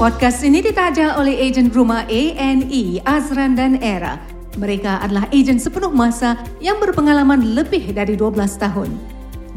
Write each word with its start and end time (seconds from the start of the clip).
Podcast 0.00 0.40
ini 0.48 0.64
ditaja 0.64 1.20
oleh 1.20 1.36
ejen 1.44 1.68
rumah 1.68 2.08
ANE, 2.08 3.04
Azran 3.04 3.52
dan 3.52 3.76
Era. 3.84 4.16
Mereka 4.56 5.04
adalah 5.04 5.28
ejen 5.28 5.60
sepenuh 5.60 5.92
masa 5.92 6.40
yang 6.56 6.80
berpengalaman 6.80 7.52
lebih 7.52 7.92
dari 7.92 8.16
12 8.16 8.32
tahun. 8.56 8.88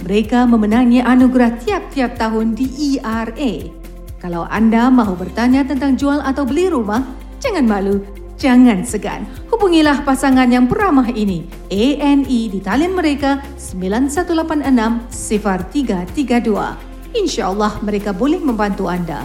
Mereka 0.04 0.44
memenangi 0.44 1.00
anugerah 1.00 1.64
tiap-tiap 1.64 2.20
tahun 2.20 2.60
di 2.60 3.00
ERA. 3.00 3.72
Kalau 4.20 4.44
anda 4.52 4.92
mahu 4.92 5.16
bertanya 5.16 5.64
tentang 5.64 5.96
jual 5.96 6.20
atau 6.20 6.44
beli 6.44 6.68
rumah, 6.68 7.08
jangan 7.40 7.64
malu, 7.64 8.04
jangan 8.36 8.84
segan. 8.84 9.24
Hubungilah 9.48 10.04
pasangan 10.04 10.52
yang 10.52 10.68
beramah 10.68 11.08
ini. 11.16 11.48
ANE 11.72 12.52
di 12.52 12.60
talian 12.60 12.92
mereka 12.92 13.40
9186 13.56 15.08
0332. 15.08 17.16
InsyaAllah 17.16 17.80
mereka 17.80 18.12
boleh 18.12 18.44
membantu 18.44 18.92
anda. 18.92 19.24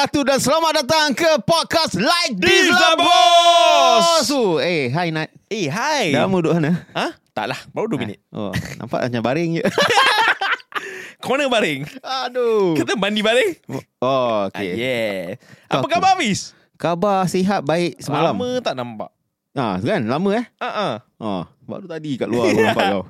Wabarakatuh 0.00 0.22
Dan 0.24 0.38
selamat 0.40 0.72
datang 0.80 1.08
ke 1.12 1.30
podcast 1.44 1.92
Like 2.00 2.40
This 2.40 2.72
lah 2.72 2.96
bos 2.96 4.24
so, 4.24 4.56
Eh 4.56 4.88
hai 4.88 5.12
Nat 5.12 5.28
Eh, 5.52 5.68
hai. 5.68 6.14
Dah 6.14 6.24
mau 6.24 6.40
duduk 6.40 6.56
mana? 6.56 6.86
Ha? 6.96 7.12
Taklah, 7.36 7.58
baru 7.74 7.98
2 7.98 8.06
minit. 8.06 8.22
Oh, 8.30 8.54
nampak 8.80 9.02
macam 9.10 9.20
baring 9.20 9.60
je 9.60 9.64
Kau 11.20 11.36
mana 11.36 11.52
baring? 11.52 11.84
Aduh 12.00 12.72
Kita 12.80 12.96
mandi 12.96 13.20
baring? 13.20 13.60
Oh 14.00 14.48
Okay. 14.48 14.72
okay 14.72 14.80
yeah. 14.80 15.20
Apa 15.68 15.84
khabar 15.84 16.16
Hafiz? 16.16 16.56
Khabar 16.80 17.28
sihat 17.28 17.60
baik 17.60 18.00
semalam 18.00 18.32
Lama 18.32 18.56
tak 18.64 18.72
nampak. 18.80 19.12
Ah, 19.52 19.76
kan? 19.84 20.00
Lama 20.08 20.30
eh? 20.40 20.46
Ha 20.64 20.70
ah. 20.70 20.94
Oh, 21.20 21.44
baru 21.68 21.84
tadi 21.84 22.16
kat 22.16 22.30
luar 22.32 22.48
aku 22.48 22.62
nampak 22.64 22.86
kau 22.96 23.04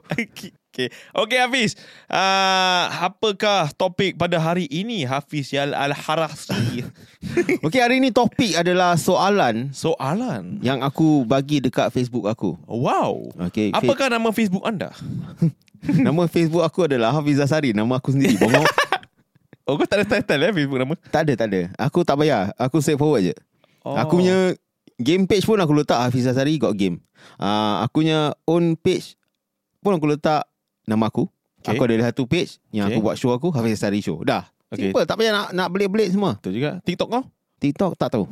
Okay. 0.89 0.89
Okay 1.13 1.39
Hafiz. 1.43 1.71
Uh, 2.09 2.85
Apakah 3.11 3.69
topik 3.77 4.17
pada 4.17 4.41
hari 4.41 4.65
ini 4.71 5.05
Hafiz 5.05 5.53
Yal 5.53 5.77
Al-Harasi? 5.77 6.85
Okay 7.67 7.85
hari 7.85 8.01
ni 8.01 8.09
topik 8.09 8.57
adalah 8.57 8.97
soalan 8.97 9.77
Soalan? 9.77 10.57
Yang 10.65 10.81
aku 10.89 11.29
bagi 11.29 11.61
dekat 11.61 11.93
Facebook 11.93 12.25
aku. 12.25 12.57
Wow. 12.65 13.29
Okay 13.53 13.77
Apakah 13.77 14.09
nama 14.09 14.33
Facebook 14.33 14.65
anda? 14.65 14.89
Nama 15.81 16.29
Facebook 16.29 16.61
aku 16.61 16.85
adalah 16.85 17.09
Hafiz 17.17 17.41
Asari 17.41 17.73
Nama 17.73 17.97
aku 17.97 18.13
sendiri. 18.13 18.37
Bongong 18.37 18.65
Oh 19.69 19.79
kau 19.79 19.87
tak 19.87 20.03
ada 20.03 20.07
title 20.19 20.51
eh 20.51 20.53
Facebook 20.53 20.81
nama? 20.83 20.95
Tak 21.15 21.23
ada, 21.29 21.33
tak 21.39 21.49
ada. 21.53 21.61
Aku 21.79 22.03
tak 22.03 22.19
payah 22.19 22.51
Aku 22.59 22.83
straightforward 22.83 23.33
je. 23.33 23.35
Oh. 23.87 23.95
Aku 23.95 24.19
punya 24.19 24.59
game 25.01 25.25
page 25.25 25.47
pun 25.49 25.57
aku 25.57 25.73
letak 25.73 25.97
Hafiz 25.97 26.29
Asari 26.29 26.61
got 26.61 26.77
game. 26.77 27.01
Uh, 27.41 27.81
aku 27.87 28.05
punya 28.05 28.37
own 28.45 28.77
page 28.77 29.17
pun 29.81 29.97
aku 29.97 30.11
letak 30.11 30.50
nama 30.89 31.09
aku. 31.09 31.29
Okay. 31.61 31.77
Aku 31.77 31.83
ada 31.85 32.09
satu 32.09 32.25
page 32.25 32.57
yang 32.73 32.89
Okay. 32.89 32.97
aku 32.97 33.05
buat 33.05 33.17
show 33.21 33.33
aku 33.37 33.53
Hafiz 33.53 33.77
Asari 33.77 34.01
show. 34.01 34.17
Dah. 34.25 34.49
Okay. 34.71 34.89
Simple, 34.95 35.05
tak 35.05 35.19
payah 35.19 35.33
nak 35.35 35.47
nak 35.53 35.69
belit-belit 35.69 36.15
semua. 36.15 36.39
Betul 36.39 36.57
juga 36.57 36.79
TikTok 36.87 37.09
kau? 37.11 37.25
TikTok 37.61 37.93
tak 38.01 38.17
tahu. 38.17 38.25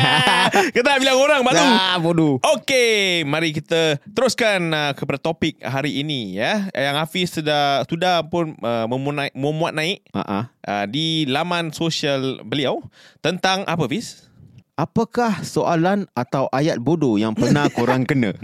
Kita 0.74 0.86
nak 0.90 0.98
bilang 0.98 1.18
orang 1.22 1.40
baru 1.46 1.54
Dah 1.54 1.96
bodoh. 2.02 2.34
Okey, 2.42 3.22
mari 3.22 3.54
kita 3.54 4.02
teruskan 4.10 4.74
uh, 4.74 4.90
kepada 4.90 5.22
topik 5.22 5.62
hari 5.62 6.02
ini 6.02 6.34
ya. 6.34 6.66
Yang 6.74 6.96
Hafiz 6.98 7.28
sudah 7.30 7.86
sudah 7.86 8.26
pun 8.26 8.58
uh, 8.58 8.90
memuat, 8.90 9.30
memuat 9.38 9.72
naik 9.74 10.02
ah. 10.10 10.50
uh, 10.66 10.84
di 10.90 11.30
laman 11.30 11.70
sosial 11.70 12.42
beliau 12.42 12.82
tentang 13.22 13.62
apa 13.70 13.86
Hafiz? 13.86 14.26
Apakah 14.74 15.46
soalan 15.46 16.10
atau 16.12 16.50
ayat 16.50 16.82
bodoh 16.82 17.16
yang 17.16 17.38
pernah 17.38 17.70
korang 17.70 18.02
kena? 18.02 18.34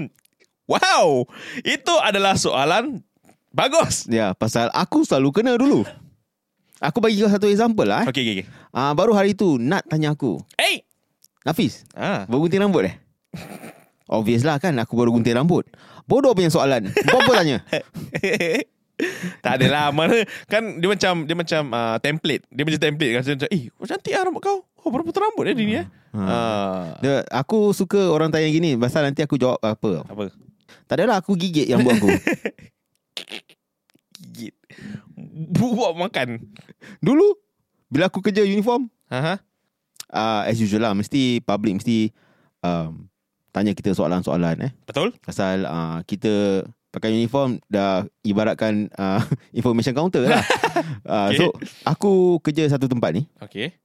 Wow, 0.70 1.26
itu 1.66 1.94
adalah 2.00 2.38
soalan 2.38 3.02
bagus. 3.52 4.08
Ya, 4.08 4.34
pasal 4.34 4.68
aku 4.72 5.04
selalu 5.06 5.30
kena 5.30 5.54
dulu. 5.54 5.86
Aku 6.82 6.98
bagi 6.98 7.22
kau 7.22 7.30
satu 7.30 7.46
example 7.46 7.86
lah. 7.86 8.02
Eh. 8.02 8.10
Okey, 8.10 8.22
okey, 8.26 8.34
okey. 8.42 8.46
Uh, 8.74 8.92
baru 8.98 9.14
hari 9.14 9.38
tu 9.38 9.54
Nat 9.54 9.86
tanya 9.86 10.18
aku, 10.18 10.42
Hey. 10.58 10.82
Hafiz, 11.46 11.86
Ah. 11.94 12.26
Baru 12.26 12.46
gunting 12.46 12.62
rambut 12.62 12.86
eh? 12.90 12.94
Obvious 14.06 14.46
lah 14.46 14.62
kan 14.62 14.78
Aku 14.78 14.94
baru 14.94 15.10
gunting 15.10 15.34
rambut 15.34 15.66
Bodoh 16.06 16.38
punya 16.38 16.54
soalan 16.54 16.86
Apa 16.86 17.32
tanya 17.34 17.66
tak 19.42 19.58
adalah 19.58 19.90
mana 19.90 20.22
kan 20.46 20.78
dia 20.78 20.86
macam 20.86 21.26
dia 21.26 21.34
macam 21.34 21.62
uh, 21.74 21.96
template. 21.98 22.46
Dia 22.54 22.62
macam 22.62 22.80
template 22.80 23.12
kan 23.19 23.20
macam 23.24 23.50
eh, 23.50 23.62
oh, 23.74 23.86
cantik 23.88 24.14
ah 24.14 24.22
rambut 24.22 24.42
kau. 24.44 24.58
Oh, 24.82 24.90
baru 24.94 25.02
potong 25.02 25.26
rambut 25.26 25.42
dia 25.50 25.54
ni 25.58 25.74
eh. 25.74 25.86
Ha. 26.12 26.22
Ah. 26.22 26.84
Dia, 27.00 27.14
Aku 27.32 27.72
suka 27.72 28.12
orang 28.12 28.28
tanya 28.28 28.44
gini 28.52 28.76
Pasal 28.76 29.08
nanti 29.08 29.24
aku 29.24 29.40
jawab 29.40 29.56
apa 29.64 30.04
Apa? 30.04 30.28
Tak 30.84 31.00
adalah 31.00 31.24
aku 31.24 31.32
gigit 31.40 31.64
yang 31.64 31.80
buat 31.80 31.96
aku. 31.96 32.12
Buat 35.59 35.94
makan. 35.94 36.28
Dulu 36.99 37.27
Bila 37.87 38.06
aku 38.06 38.21
kerja 38.21 38.43
uniform 38.43 38.88
Ha 39.09 39.19
ha. 39.19 39.34
uh, 40.09 40.43
As 40.44 40.56
usual 40.56 40.81
lah 40.81 40.93
Mesti 40.93 41.41
public 41.41 41.77
Mesti 41.77 42.10
um, 42.60 43.06
Tanya 43.49 43.71
kita 43.71 43.93
soalan-soalan 43.93 44.56
eh 44.62 44.72
Betul? 44.82 45.12
Pasal 45.19 45.62
uh, 45.62 46.00
kita 46.03 46.65
Pakai 46.88 47.12
uniform 47.12 47.61
Dah 47.66 48.05
ibaratkan 48.21 48.88
uh, 48.93 49.21
Information 49.53 49.93
counter 49.93 50.25
lah 50.25 50.41
uh, 51.05 51.28
Okay. 51.31 51.38
So 51.38 51.44
Aku 51.84 52.12
kerja 52.41 52.65
satu 52.66 52.87
tempat 52.87 53.12
ni 53.12 53.28
Okey. 53.41 53.77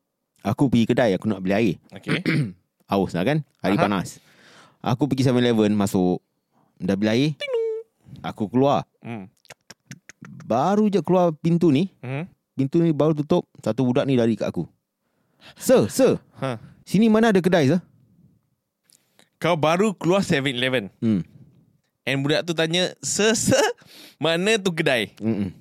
Aku 0.42 0.68
pergi 0.68 0.88
kedai 0.88 1.12
Aku 1.14 1.28
nak 1.28 1.40
beli 1.40 1.54
air 1.54 1.76
Okey. 1.92 2.24
Haus 2.92 3.12
lah 3.12 3.24
kan 3.24 3.44
Hari 3.60 3.76
Aha. 3.76 3.84
panas 3.84 4.24
Aku 4.80 5.06
pergi 5.06 5.28
7-Eleven 5.28 5.72
Masuk 5.72 6.24
Dah 6.78 6.96
beli 6.96 7.10
air 7.10 7.30
Aku 8.24 8.48
keluar 8.48 8.88
Hmm. 8.98 9.32
Baru 10.48 10.88
je 10.88 11.00
keluar 11.00 11.36
pintu 11.36 11.68
ni 11.70 11.92
Hmm. 12.00 12.24
Pintu 12.56 12.80
ni 12.80 12.90
baru 12.90 13.12
tutup 13.14 13.46
Satu 13.60 13.84
budak 13.84 14.04
ni 14.04 14.16
lari 14.16 14.34
kat 14.34 14.48
aku 14.48 14.64
Sir, 15.54 15.86
sir 15.88 16.18
Ha. 16.40 16.56
Sini 16.82 17.06
mana 17.06 17.30
ada 17.30 17.38
kedai 17.38 17.68
sir? 17.68 17.84
Kau 19.38 19.54
baru 19.54 19.94
keluar 19.94 20.24
7-Eleven 20.24 20.90
Hmm. 20.98 21.22
And 22.02 22.24
budak 22.24 22.42
tu 22.42 22.56
tanya 22.56 22.96
Sir, 23.00 23.36
sir 23.36 23.60
Mana 24.18 24.56
tu 24.56 24.72
kedai? 24.72 25.12
Mm-mm. 25.20 25.52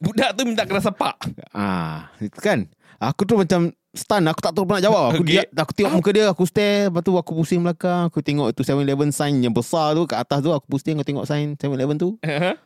Budak 0.00 0.34
tu 0.34 0.42
minta 0.42 0.64
kena 0.64 0.80
sepak 0.80 1.14
Ah, 1.52 2.10
itu 2.18 2.34
kan 2.36 2.66
Aku 2.98 3.22
tu 3.22 3.36
macam 3.36 3.70
Stun 3.90 4.22
Aku 4.24 4.40
tak 4.40 4.50
tahu 4.50 4.64
nak 4.64 4.80
jawab 4.80 5.12
Aku, 5.12 5.22
Okay. 5.22 5.42
dia, 5.42 5.42
aku 5.52 5.72
tengok 5.72 5.92
muka 5.92 6.10
dia 6.10 6.26
Aku 6.26 6.42
stare 6.42 6.88
Lepas 6.88 7.02
tu 7.02 7.12
aku 7.12 7.32
pusing 7.34 7.60
belakang 7.60 8.06
Aku 8.06 8.18
tengok 8.18 8.50
itu 8.50 8.62
7-Eleven 8.62 9.10
sign 9.10 9.38
yang 9.38 9.50
besar 9.50 9.94
tu 9.94 10.06
Kat 10.06 10.22
atas 10.22 10.40
tu 10.40 10.50
Aku 10.50 10.66
pusing 10.66 10.94
Aku 10.94 11.04
tengok 11.04 11.22
sign 11.22 11.54
7-Eleven 11.54 11.94
tu 11.96 12.18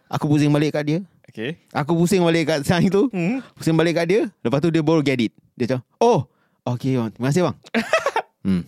Aku 0.06 0.24
pusing 0.26 0.48
balik 0.48 0.72
kat 0.72 0.84
dia 0.86 0.98
Okay. 1.30 1.56
Aku 1.72 1.96
pusing 1.96 2.20
balik 2.20 2.52
kat 2.52 2.60
sign 2.68 2.92
tu. 2.92 3.08
Hmm. 3.08 3.40
Pusing 3.56 3.74
balik 3.74 3.96
kat 3.96 4.06
dia. 4.06 4.22
Lepas 4.44 4.60
tu 4.60 4.68
dia 4.68 4.84
baru 4.84 5.00
get 5.00 5.20
it. 5.20 5.32
Dia 5.54 5.70
macam 5.70 5.80
Oh 6.02 6.26
Okay 6.64 6.98
bang 6.98 7.14
Terima 7.14 7.28
kasih 7.30 7.42
bang 7.46 7.56
hmm. 8.46 8.62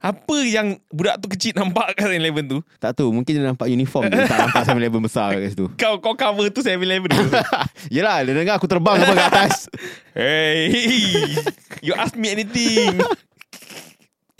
Apa 0.00 0.36
yang 0.48 0.80
budak 0.88 1.20
tu 1.20 1.28
kecil 1.28 1.52
nampak 1.52 1.92
kat 1.92 2.08
7-Eleven 2.08 2.48
tu? 2.48 2.58
Tak 2.80 2.96
tahu. 2.96 3.12
Mungkin 3.12 3.36
dia 3.36 3.44
nampak 3.44 3.68
uniform 3.68 4.08
dia 4.08 4.24
Tak 4.24 4.48
nampak 4.48 4.62
7-Eleven 4.64 5.00
besar 5.04 5.36
kat 5.36 5.52
situ. 5.52 5.68
Kau 5.80 6.00
kau 6.00 6.16
cover 6.16 6.48
tu 6.48 6.64
7-Eleven 6.64 7.12
tu? 7.12 7.20
Yelah 7.94 8.24
dia 8.24 8.32
dengar 8.32 8.56
aku 8.56 8.64
terbang 8.64 8.96
apa 8.96 9.12
kat 9.12 9.28
atas. 9.28 9.54
Hey. 10.16 10.72
You 11.84 11.92
ask 12.00 12.16
me 12.16 12.32
anything 12.32 13.00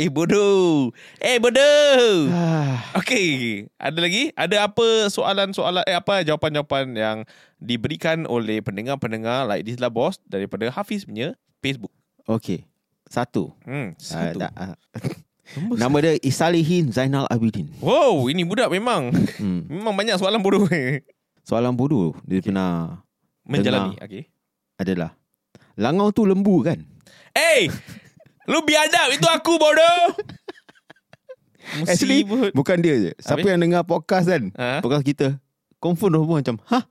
Eh 0.00 0.08
bodoh. 0.08 0.97
Eh 1.20 1.37
bodoh. 1.37 2.32
Okay 2.97 3.69
Ada 3.76 4.00
lagi? 4.00 4.32
Ada 4.32 4.64
apa 4.64 5.12
soalan-soalan 5.12 5.85
Eh 5.85 5.93
apa 5.93 6.25
jawapan-jawapan 6.25 6.97
yang 6.97 7.19
Diberikan 7.61 8.25
oleh 8.25 8.64
pendengar-pendengar 8.64 9.44
Like 9.44 9.69
this 9.69 9.76
lah 9.76 9.93
boss 9.93 10.17
Daripada 10.25 10.73
Hafiz 10.73 11.05
punya 11.05 11.37
Facebook? 11.61 11.93
Okay 12.25 12.64
Satu. 13.12 13.52
Hmm 13.69 13.93
Ah, 13.93 14.32
Satu. 14.32 14.41
tak, 14.41 14.52
ah. 14.56 14.73
Nama 15.52 15.97
dia 16.00 16.12
Isalihin 16.25 16.88
Zainal 16.97 17.29
Abidin. 17.29 17.69
Wow 17.85 18.25
Ini 18.32 18.49
budak 18.49 18.73
memang. 18.73 19.12
Hmm. 19.37 19.69
Memang 19.69 19.93
banyak 19.93 20.17
soalan 20.17 20.41
bodoh 20.41 20.64
Soalan 21.44 21.76
bodoh. 21.76 22.17
Dia 22.25 22.41
okay. 22.41 22.49
pernah 22.49 23.05
Menjalani 23.44 24.00
Dengar. 24.00 24.08
Okay 24.08 24.25
Adalah. 24.81 25.12
Langau 25.76 26.08
tu 26.08 26.25
lembu 26.25 26.64
kan? 26.64 26.81
Eh 27.37 27.69
Lu 28.44 28.62
biadab 28.62 29.08
itu 29.10 29.26
aku 29.26 29.56
bodoh. 29.56 30.16
Actually. 31.82 32.25
Bukan 32.50 32.76
dia 32.78 32.96
je 32.98 33.12
Siapa 33.16 33.38
Habis? 33.38 33.52
yang 33.52 33.60
dengar 33.60 33.82
podcast 33.84 34.26
kan 34.26 34.50
Ha? 34.52 34.82
Podcast 34.82 35.04
kita 35.04 35.38
Confirm 35.78 36.10
dah 36.10 36.20
semua 36.20 36.37
macam 36.40 36.56
Hah 36.66 36.82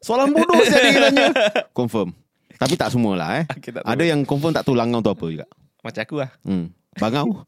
Soalan 0.00 0.32
bodoh 0.32 0.56
saya 0.66 0.82
dia 0.84 1.00
tanya 1.04 1.26
Confirm 1.70 2.10
Tapi 2.50 2.74
tak 2.74 2.90
semua 2.90 3.14
lah 3.14 3.28
eh 3.38 3.44
Okay, 3.54 3.70
tak 3.70 3.84
Ada 3.84 3.94
tahu. 3.94 4.08
yang 4.08 4.20
confirm 4.24 4.50
tak 4.50 4.64
tahu 4.64 4.74
langau 4.74 4.98
tu 4.98 5.12
apa 5.12 5.24
juga 5.26 5.46
Macam 5.78 6.00
aku 6.00 6.16
lah. 6.18 6.30
hmm. 6.42 6.66
Bangau 6.96 7.44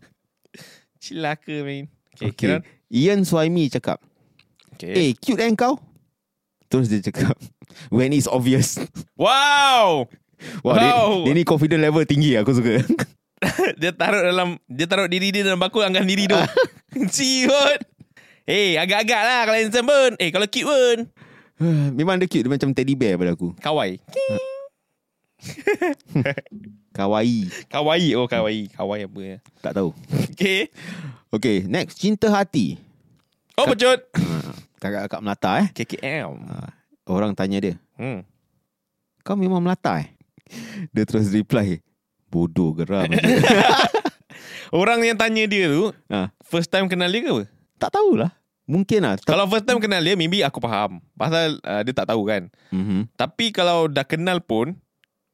Cilaka, 1.02 1.56
man. 1.60 1.84
Okay, 2.16 2.28
Okay, 2.28 2.48
okay. 2.54 2.70
Ian 2.88 3.20
Suhaimi 3.22 3.68
cakap 3.68 4.00
okay. 4.72 4.94
Eh 4.94 5.10
cute 5.12 5.36
kan 5.36 5.52
kau 5.52 5.74
Terus 6.66 6.86
dia 6.86 7.02
cakap 7.02 7.36
When 7.94 8.14
it's 8.14 8.30
obvious 8.30 8.78
Wow! 9.20 10.08
Wah, 10.60 10.74
Dia, 10.74 10.90
Wow. 10.94 11.22
dia 11.22 11.32
ni 11.32 11.42
confident 11.42 11.80
level 11.80 12.02
tinggi 12.02 12.34
Aku 12.34 12.50
suka 12.50 12.82
dia 13.80 13.90
taruh 13.90 14.22
dalam 14.22 14.58
dia 14.66 14.84
taruh 14.84 15.04
diri 15.04 15.30
dia 15.30 15.40
dalam 15.40 15.56
bakul 15.56 15.80
angkat 15.80 16.04
diri 16.04 16.24
tu. 16.24 16.36
Ciut. 17.10 17.78
Eh, 18.44 18.76
agak-agak 18.76 19.18
lah 19.18 19.40
kalau 19.44 19.56
handsome 19.56 19.86
pun. 19.86 20.10
Eh, 20.16 20.28
kalau 20.28 20.44
cute 20.44 20.64
pun. 20.64 20.96
Memang 21.96 22.16
dia 22.16 22.26
cute 22.26 22.42
Dia 22.42 22.50
macam 22.50 22.68
teddy 22.70 22.92
bear 22.92 23.14
pada 23.14 23.30
aku 23.30 23.54
Kawaii. 23.56 23.96
Kawaii 26.92 27.48
Kawaii. 27.66 28.08
Oh, 28.12 28.26
kawaii. 28.26 28.68
Kawaii 28.68 29.04
apa 29.04 29.18
ya? 29.20 29.36
Tak 29.60 29.72
tahu 29.74 29.88
Okay. 30.32 30.68
Okay 31.30 31.56
next 31.64 31.96
Cinta 31.96 32.28
hati 32.28 32.76
Oh, 33.56 33.64
becut. 33.64 34.04
ha, 34.16 34.52
Kakak-kakak 34.76 35.20
Melata 35.20 35.50
eh 35.60 35.66
KKM. 35.70 36.30
ha, 36.46 36.72
Orang 37.04 37.32
tanya 37.32 37.58
dia 37.58 37.74
Hmm. 37.96 38.22
Kau 39.20 39.34
memang 39.34 39.60
Melata 39.60 40.00
eh 40.00 40.08
Dia 40.94 41.04
terus 41.04 41.30
reply 41.30 41.80
Bodoh 42.26 42.72
geram 42.72 43.06
Orang 44.70 45.02
yang 45.02 45.18
tanya 45.18 45.50
dia 45.50 45.66
tu, 45.66 45.90
ha, 46.08 46.30
first 46.46 46.70
time 46.70 46.86
kenal 46.86 47.10
dia 47.10 47.20
ke 47.20 47.28
apa? 47.28 47.44
Tak 47.76 47.90
tahulah 47.90 48.30
Mungkin 48.70 49.02
lah 49.02 49.18
tak, 49.18 49.34
Kalau 49.34 49.50
first 49.50 49.66
time 49.66 49.82
kenal 49.82 49.98
dia, 49.98 50.14
maybe 50.14 50.46
aku 50.46 50.62
faham. 50.62 51.02
Pasal 51.18 51.58
uh, 51.60 51.82
dia 51.82 51.90
tak 51.90 52.06
tahu 52.06 52.22
kan. 52.22 52.46
mm-hmm. 52.70 53.10
Tapi 53.18 53.50
kalau 53.50 53.90
dah 53.90 54.06
kenal 54.06 54.38
pun, 54.38 54.78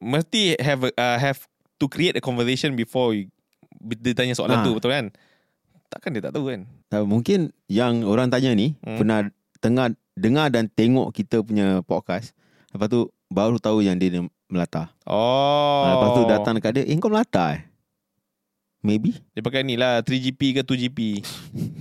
mesti 0.00 0.56
have 0.56 0.88
a, 0.88 0.90
uh, 0.96 1.18
have 1.20 1.44
to 1.76 1.84
create 1.84 2.16
a 2.16 2.22
conversation 2.24 2.72
before 2.72 3.12
you, 3.12 3.28
dia 4.00 4.16
tanya 4.16 4.32
soalan 4.32 4.60
Ah. 4.60 4.64
tu, 4.64 4.72
betul 4.72 4.88
kan? 4.88 5.12
Takkan 5.92 6.16
dia 6.16 6.24
tak 6.24 6.32
tahu 6.32 6.48
kan? 6.48 6.64
tak, 6.88 7.04
Mungkin 7.04 7.52
yang 7.68 8.08
orang 8.08 8.32
tanya 8.32 8.56
ni 8.56 8.72
Hmm. 8.80 8.96
Pernah 8.96 9.28
tengah 9.60 9.92
dengar 10.16 10.48
dan 10.48 10.72
tengok 10.72 11.12
kita 11.12 11.44
punya 11.44 11.84
podcast 11.84 12.32
Lepas 12.72 12.88
tu 12.88 13.12
baru 13.28 13.60
tahu 13.60 13.84
yang 13.84 14.00
dia 14.00 14.24
Melata. 14.46 14.94
Oh. 15.02 15.82
ha, 15.82 15.88
Lepas 15.98 16.08
tu 16.14 16.22
datang 16.30 16.54
dekat 16.54 16.70
dia 16.78 16.84
Eh 16.86 16.94
kau 16.98 17.10
Melata 17.10 17.58
eh? 17.58 17.66
Maybe. 18.86 19.18
Dia 19.34 19.42
pakai 19.42 19.66
ni 19.66 19.74
lah 19.74 19.98
3GP 20.06 20.40
ke 20.58 20.62
2GP 20.62 20.98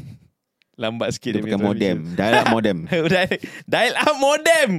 Lambat 0.81 1.13
sikit 1.13 1.37
Dia 1.37 1.41
punya 1.45 1.55
pakai 1.61 1.67
modem. 1.69 1.97
Dial 2.17 2.33
up 2.35 2.47
modem. 2.49 2.77
Dial, 3.13 3.31
dial 3.69 3.93
up 3.95 4.15
modem. 4.17 4.69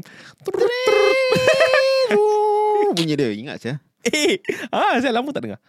Bunyi 2.97 3.15
dia 3.15 3.31
Ingat 3.33 3.57
saya 3.63 3.77
Eh 4.07 4.39
ah, 4.71 4.99
Saya 5.03 5.15
lama 5.15 5.31
tak 5.35 5.47
dengar 5.47 5.61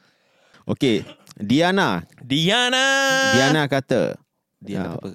Okay 0.68 1.02
Diana 1.38 2.02
Diana 2.22 2.86
Diana 3.34 3.62
kata 3.70 4.18
Diana 4.58 4.96
Ah, 4.96 5.02
apa 5.02 5.10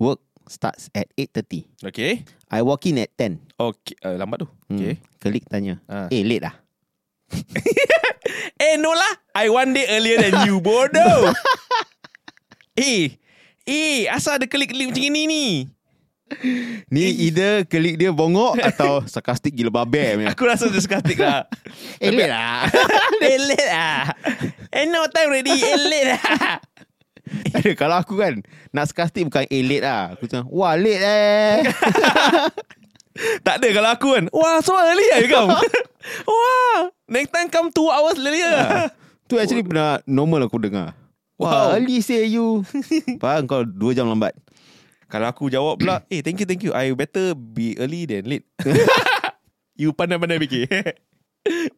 Work 0.00 0.20
starts 0.50 0.90
at 0.90 1.06
8.30 1.14 1.86
Okay 1.86 2.26
I 2.50 2.60
walk 2.66 2.82
in 2.90 2.98
at 2.98 3.14
10 3.14 3.38
Okay 3.54 3.94
uh, 4.02 4.18
Lambat 4.18 4.42
tu. 4.42 4.48
Okay 4.66 4.98
hmm. 4.98 5.06
Klik 5.22 5.46
tanya 5.46 5.78
Ah. 5.86 6.10
Eh 6.10 6.26
late 6.26 6.42
lah 6.42 6.54
Eh 8.60 8.74
no 8.76 8.90
lah. 8.92 9.14
I 9.32 9.46
one 9.48 9.70
day 9.70 9.86
earlier 9.88 10.18
than 10.18 10.44
you 10.50 10.58
Bodoh. 10.58 11.30
Eh 12.76 13.14
Eh 13.64 14.10
Asal 14.10 14.42
ada 14.42 14.46
klik-klik 14.50 14.90
macam 14.90 15.04
ini 15.06 15.22
ni? 15.30 15.46
Ni 16.90 17.26
either 17.26 17.66
klik 17.66 17.98
dia 17.98 18.10
bongok 18.14 18.58
Atau 18.70 19.02
sarkastik 19.06 19.54
gila 19.54 19.70
babe. 19.70 20.26
Aku 20.30 20.46
rasa 20.46 20.66
dia 20.70 20.82
sarkastik 20.82 21.18
lah. 21.22 21.46
Eh 22.02 22.10
late 22.10 22.30
lah. 22.30 22.66
Eh 23.22 23.38
late 23.38 23.66
lah. 23.66 24.02
Eh 24.70 24.86
no 24.90 25.06
time 25.10 25.30
ready. 25.30 25.54
Eh 25.54 25.78
late 25.78 26.06
lah 26.18 26.58
Ada 27.56 27.72
Kalau 27.78 27.96
aku 27.98 28.18
kan 28.18 28.42
Nak 28.74 28.84
sarkastik 28.90 29.26
bukan 29.26 29.46
eh 29.46 29.62
late 29.62 29.84
lah. 29.84 30.14
Aku 30.18 30.26
cakap 30.26 30.50
Wah 30.50 30.74
late 30.74 31.02
eh. 31.02 31.62
Tak 33.46 33.60
ada 33.60 33.68
kalau 33.74 33.90
aku 33.90 34.08
kan 34.16 34.24
Wah 34.30 34.58
so 34.62 34.72
early 34.78 35.06
lah 35.10 35.18
kau 35.28 35.46
Wah 36.30 36.94
Next 37.10 37.30
time 37.34 37.48
come 37.50 37.68
2 37.74 37.90
hours 37.90 38.16
earlier 38.18 38.88
Tu 39.30 39.38
actually 39.38 39.62
pernah 39.62 40.02
Normal 40.10 40.50
aku 40.50 40.58
dengar. 40.58 40.94
Wow. 41.38 41.46
Wah 41.46 41.64
early 41.78 42.02
say 42.02 42.26
you. 42.28 42.66
Faham 43.22 43.46
kau 43.46 43.62
2 43.62 43.96
jam 43.96 44.10
lambat. 44.10 44.34
Kalau 45.10 45.26
aku 45.30 45.48
jawab 45.50 45.78
pula 45.80 46.02
Eh 46.12 46.22
thank 46.22 46.42
you 46.42 46.46
thank 46.46 46.62
you. 46.66 46.74
I 46.74 46.90
better 46.94 47.34
be 47.38 47.78
early 47.78 48.06
than 48.10 48.26
late. 48.26 48.46
You 49.80 49.96
pandai-pandai 49.96 50.36
fikir. 50.42 50.68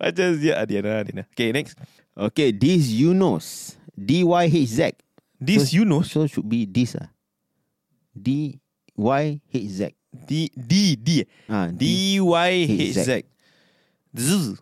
Macam 0.00 0.28
siap 0.34 0.58
Diana 0.66 1.06
Diana 1.06 1.22
Okay 1.30 1.54
next. 1.54 1.78
Okay 2.18 2.50
this 2.50 2.90
Yunus. 2.90 3.78
D-Y-H-Z 3.94 4.96
This 5.42 5.70
so, 5.70 5.76
you 5.76 5.84
know. 5.84 6.06
So 6.06 6.26
should 6.30 6.46
be 6.46 6.64
this 6.64 6.94
lah 6.94 7.10
D-Y-H-Z 8.14 9.80
D 10.12 10.52
D 10.52 10.72
D. 10.96 11.24
Ah, 11.48 11.72
D 11.72 12.20
Y 12.20 12.52
H 12.68 13.00
Z. 13.00 13.24
Z. 14.12 14.60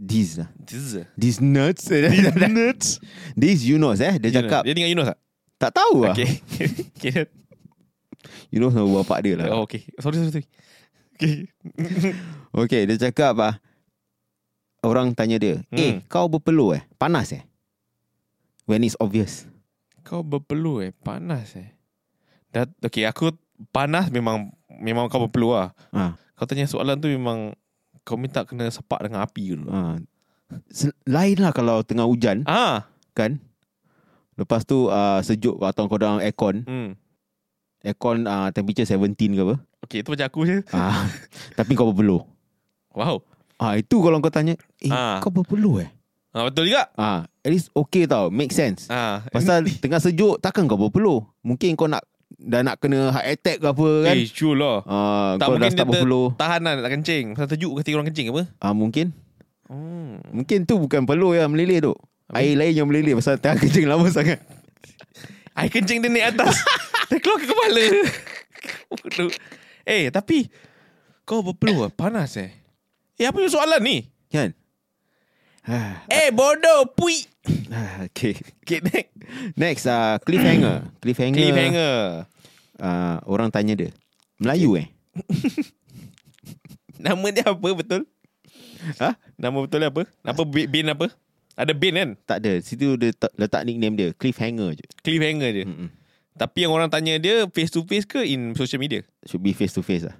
This 0.00 0.40
lah 0.40 0.48
Z 0.64 1.04
This 1.12 1.36
nuts. 1.40 1.84
Nuts. 1.92 2.96
This 3.36 3.60
Yunus 3.60 4.00
eh? 4.00 4.16
Dia 4.16 4.40
cakap. 4.40 4.64
Dia 4.64 4.72
tinggal 4.72 4.92
Yunus 4.96 5.06
tak? 5.12 5.18
Tak 5.60 5.70
tahu 5.76 6.08
lah 6.08 6.14
Okay. 6.16 6.30
Okay 6.96 7.28
Yunus 8.48 8.72
nama 8.72 8.88
bapak 9.04 9.18
dia 9.20 9.36
lah. 9.36 9.52
Oh 9.52 9.68
okay. 9.68 9.84
Sorry 10.00 10.16
sorry 10.16 10.32
sorry. 10.32 10.46
Okay. 11.20 11.36
Okay 12.64 12.88
dia 12.88 12.96
cakap 12.96 13.36
ah, 13.36 13.54
Orang 14.80 15.12
tanya 15.12 15.36
dia 15.36 15.60
Hmm. 15.68 15.76
Eh 15.76 15.92
kau 16.08 16.32
berpeluh 16.32 16.80
eh? 16.80 16.82
Panas 16.96 17.36
eh? 17.36 17.44
When 18.64 18.80
it's 18.80 18.96
obvious 18.96 19.44
Kau 20.00 20.20
berpeluh 20.20 20.80
eh? 20.80 20.92
Panas 20.94 21.54
eh? 21.54 21.70
Dah, 22.48 22.66
Okay 22.80 23.04
aku 23.04 23.30
Panas 23.68 24.08
memang 24.08 24.50
Memang 24.80 25.06
kau 25.06 25.20
berpeluh 25.20 25.52
lah 25.52 25.70
ah, 25.90 26.16
Kau 26.34 26.44
tanya 26.44 26.64
soalan 26.64 26.96
tu 26.96 27.06
memang 27.06 27.52
Kau 28.00 28.16
minta 28.16 28.42
kena 28.42 28.66
sepak 28.66 29.04
dengan 29.04 29.20
api 29.20 29.52
dulu. 29.52 29.68
Ah. 29.68 30.00
Se- 30.66 30.96
Lain 31.04 31.36
lah 31.36 31.52
kalau 31.52 31.84
tengah 31.84 32.08
hujan. 32.08 32.42
Ah 32.42 32.88
kan? 33.12 33.38
Lepas 34.34 34.64
tu 34.64 34.88
uh, 34.88 35.20
sejuk 35.20 35.60
atau 35.60 35.84
kau 35.84 36.00
dalam 36.00 36.16
aircon. 36.18 36.64
Hmm. 36.64 36.96
Aircon 37.80 38.24
uh, 38.24 38.48
temperature 38.50 38.88
17 38.88 39.14
ke 39.30 39.42
apa. 39.42 39.56
Okay 39.84 40.00
itu 40.00 40.08
macam 40.10 40.26
aku 40.26 40.40
je. 40.42 40.56
Ah, 40.70 41.06
Tapi 41.54 41.76
kau 41.76 41.92
berpeluh. 41.92 42.24
Wow. 42.90 43.20
Ah, 43.56 43.76
Itu 43.76 44.00
kalau 44.00 44.16
kau 44.18 44.32
tanya 44.32 44.56
Eh 44.80 44.88
Ah. 44.88 45.20
kau 45.20 45.28
berpeluh 45.28 45.84
eh 45.84 45.92
ah, 46.32 46.46
Betul 46.46 46.68
juga. 46.68 46.88
Ah, 46.94 47.26
At 47.40 47.50
least 47.50 47.72
okay 47.72 48.04
tau 48.04 48.28
Make 48.28 48.50
sense. 48.50 48.86
Ah. 48.86 49.24
Pasal 49.26 49.64
tengah 49.82 49.98
sejuk 49.98 50.38
Takkan 50.38 50.64
kau 50.64 50.76
berpeluh. 50.76 51.24
Mungkin 51.40 51.74
kau 51.74 51.86
nak 51.86 52.02
Dah 52.30 52.62
nak 52.62 52.78
kena 52.78 53.10
heart 53.10 53.26
attack 53.28 53.58
ke 53.58 53.66
apa 53.68 53.86
kan? 54.06 54.14
Eh 54.16 54.24
sure 54.24 54.54
lah. 54.54 54.80
Ah, 54.86 55.30
Tak 55.36 55.44
Kau 55.44 55.54
dah 55.54 55.58
mungkin 55.58 55.66
dia 55.66 55.76
start 55.76 55.88
berpeluh. 55.90 56.28
tahan 56.34 56.60
lah 56.62 56.72
nak 56.78 56.90
kencing. 56.90 57.24
Pasal 57.34 57.48
terjuk 57.50 57.72
ketika 57.76 57.94
orang 57.98 58.08
kencing 58.08 58.26
apa? 58.30 58.42
Ah, 58.56 58.72
Mungkin. 58.72 59.06
Hmm. 59.66 60.22
Mungkin 60.30 60.64
tu 60.64 60.78
bukan 60.78 61.04
peluh 61.04 61.34
yang 61.34 61.50
meleleh 61.50 61.78
tu. 61.80 61.92
Air 62.30 62.54
lain 62.54 62.72
yang 62.72 62.86
meleleh 62.86 63.18
Pasal 63.18 63.36
tengah 63.36 63.58
kencing 63.58 63.84
lama 63.84 64.06
sangat. 64.14 64.38
Air 65.52 65.68
kencing 65.68 66.00
dia 66.00 66.08
naik 66.08 66.26
atas. 66.32 66.62
Dia 67.10 67.18
keluar 67.18 67.42
ke 67.42 67.46
kepala. 67.50 67.82
Eh 69.82 70.08
tapi 70.14 70.46
Kau 71.26 71.42
berpeluh 71.42 71.90
Panas 71.90 72.38
eh. 72.38 72.54
Eh 73.14 73.26
apa 73.26 73.36
yang 73.36 73.50
soalan 73.50 73.82
ni? 73.82 74.06
Kan 74.30 74.54
Eh 76.10 76.28
bodoh 76.34 76.90
Pui. 76.98 77.22
ah, 77.70 78.06
Okay 78.10 78.34
Okay 78.66 78.82
next. 78.82 79.10
Next 79.54 79.84
uh, 79.86 80.18
Cliffhanger. 80.26 80.90
Cliffhanger. 80.98 81.38
Cliffhanger. 81.38 81.96
Uh, 82.80 83.16
Orang 83.28 83.54
tanya 83.54 83.78
dia. 83.78 83.90
Melayu 84.40 84.74
eh? 84.80 84.88
Nama 87.04 87.26
dia 87.32 87.44
apa 87.48 87.68
betul? 87.72 88.02
Ha? 88.98 89.14
Nama 89.36 89.56
betul 89.56 89.78
dia 89.84 89.88
apa? 89.92 90.02
Apa 90.24 90.42
bin 90.48 90.86
apa? 90.88 91.06
Ada 91.54 91.72
bin 91.76 91.94
kan? 91.94 92.10
Tak 92.24 92.40
ada. 92.40 92.52
Situ 92.64 92.96
dia 92.96 93.12
ta- 93.12 93.32
letak 93.36 93.62
nickname 93.68 93.94
dia. 93.96 94.08
Cliffhanger 94.16 94.74
je. 94.74 94.86
Cliffhanger 95.04 95.50
je. 95.52 95.64
Mm-mm. 95.68 95.88
Tapi 96.34 96.64
yang 96.64 96.72
orang 96.72 96.88
tanya 96.88 97.20
dia 97.20 97.44
Face 97.52 97.68
to 97.68 97.84
face 97.84 98.08
ke 98.08 98.24
In 98.24 98.56
social 98.56 98.80
media? 98.80 99.04
Should 99.28 99.44
be 99.44 99.52
face 99.52 99.76
to 99.76 99.84
face 99.84 100.08
lah. 100.08 100.16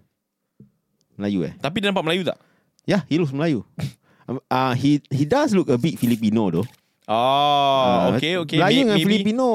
Melayu 1.17 1.49
eh? 1.49 1.53
Tapi 1.59 1.81
dia 1.81 1.89
nampak 1.89 2.05
Melayu 2.05 2.23
tak? 2.29 2.37
Ya 2.85 3.01
yeah, 3.01 3.03
he 3.09 3.17
looks 3.21 3.33
Melayu 3.33 3.65
uh, 4.31 4.73
he 4.73 5.03
he 5.09 5.25
does 5.25 5.51
look 5.51 5.67
a 5.67 5.77
bit 5.77 5.97
Filipino 5.97 6.51
though 6.51 6.69
Oh 7.11 8.07
Ah, 8.07 8.15
Okay 8.15 8.39
okay 8.39 8.59
Melayu 8.59 8.87
dengan 8.87 8.97
maybe 8.97 9.07
Filipino 9.07 9.47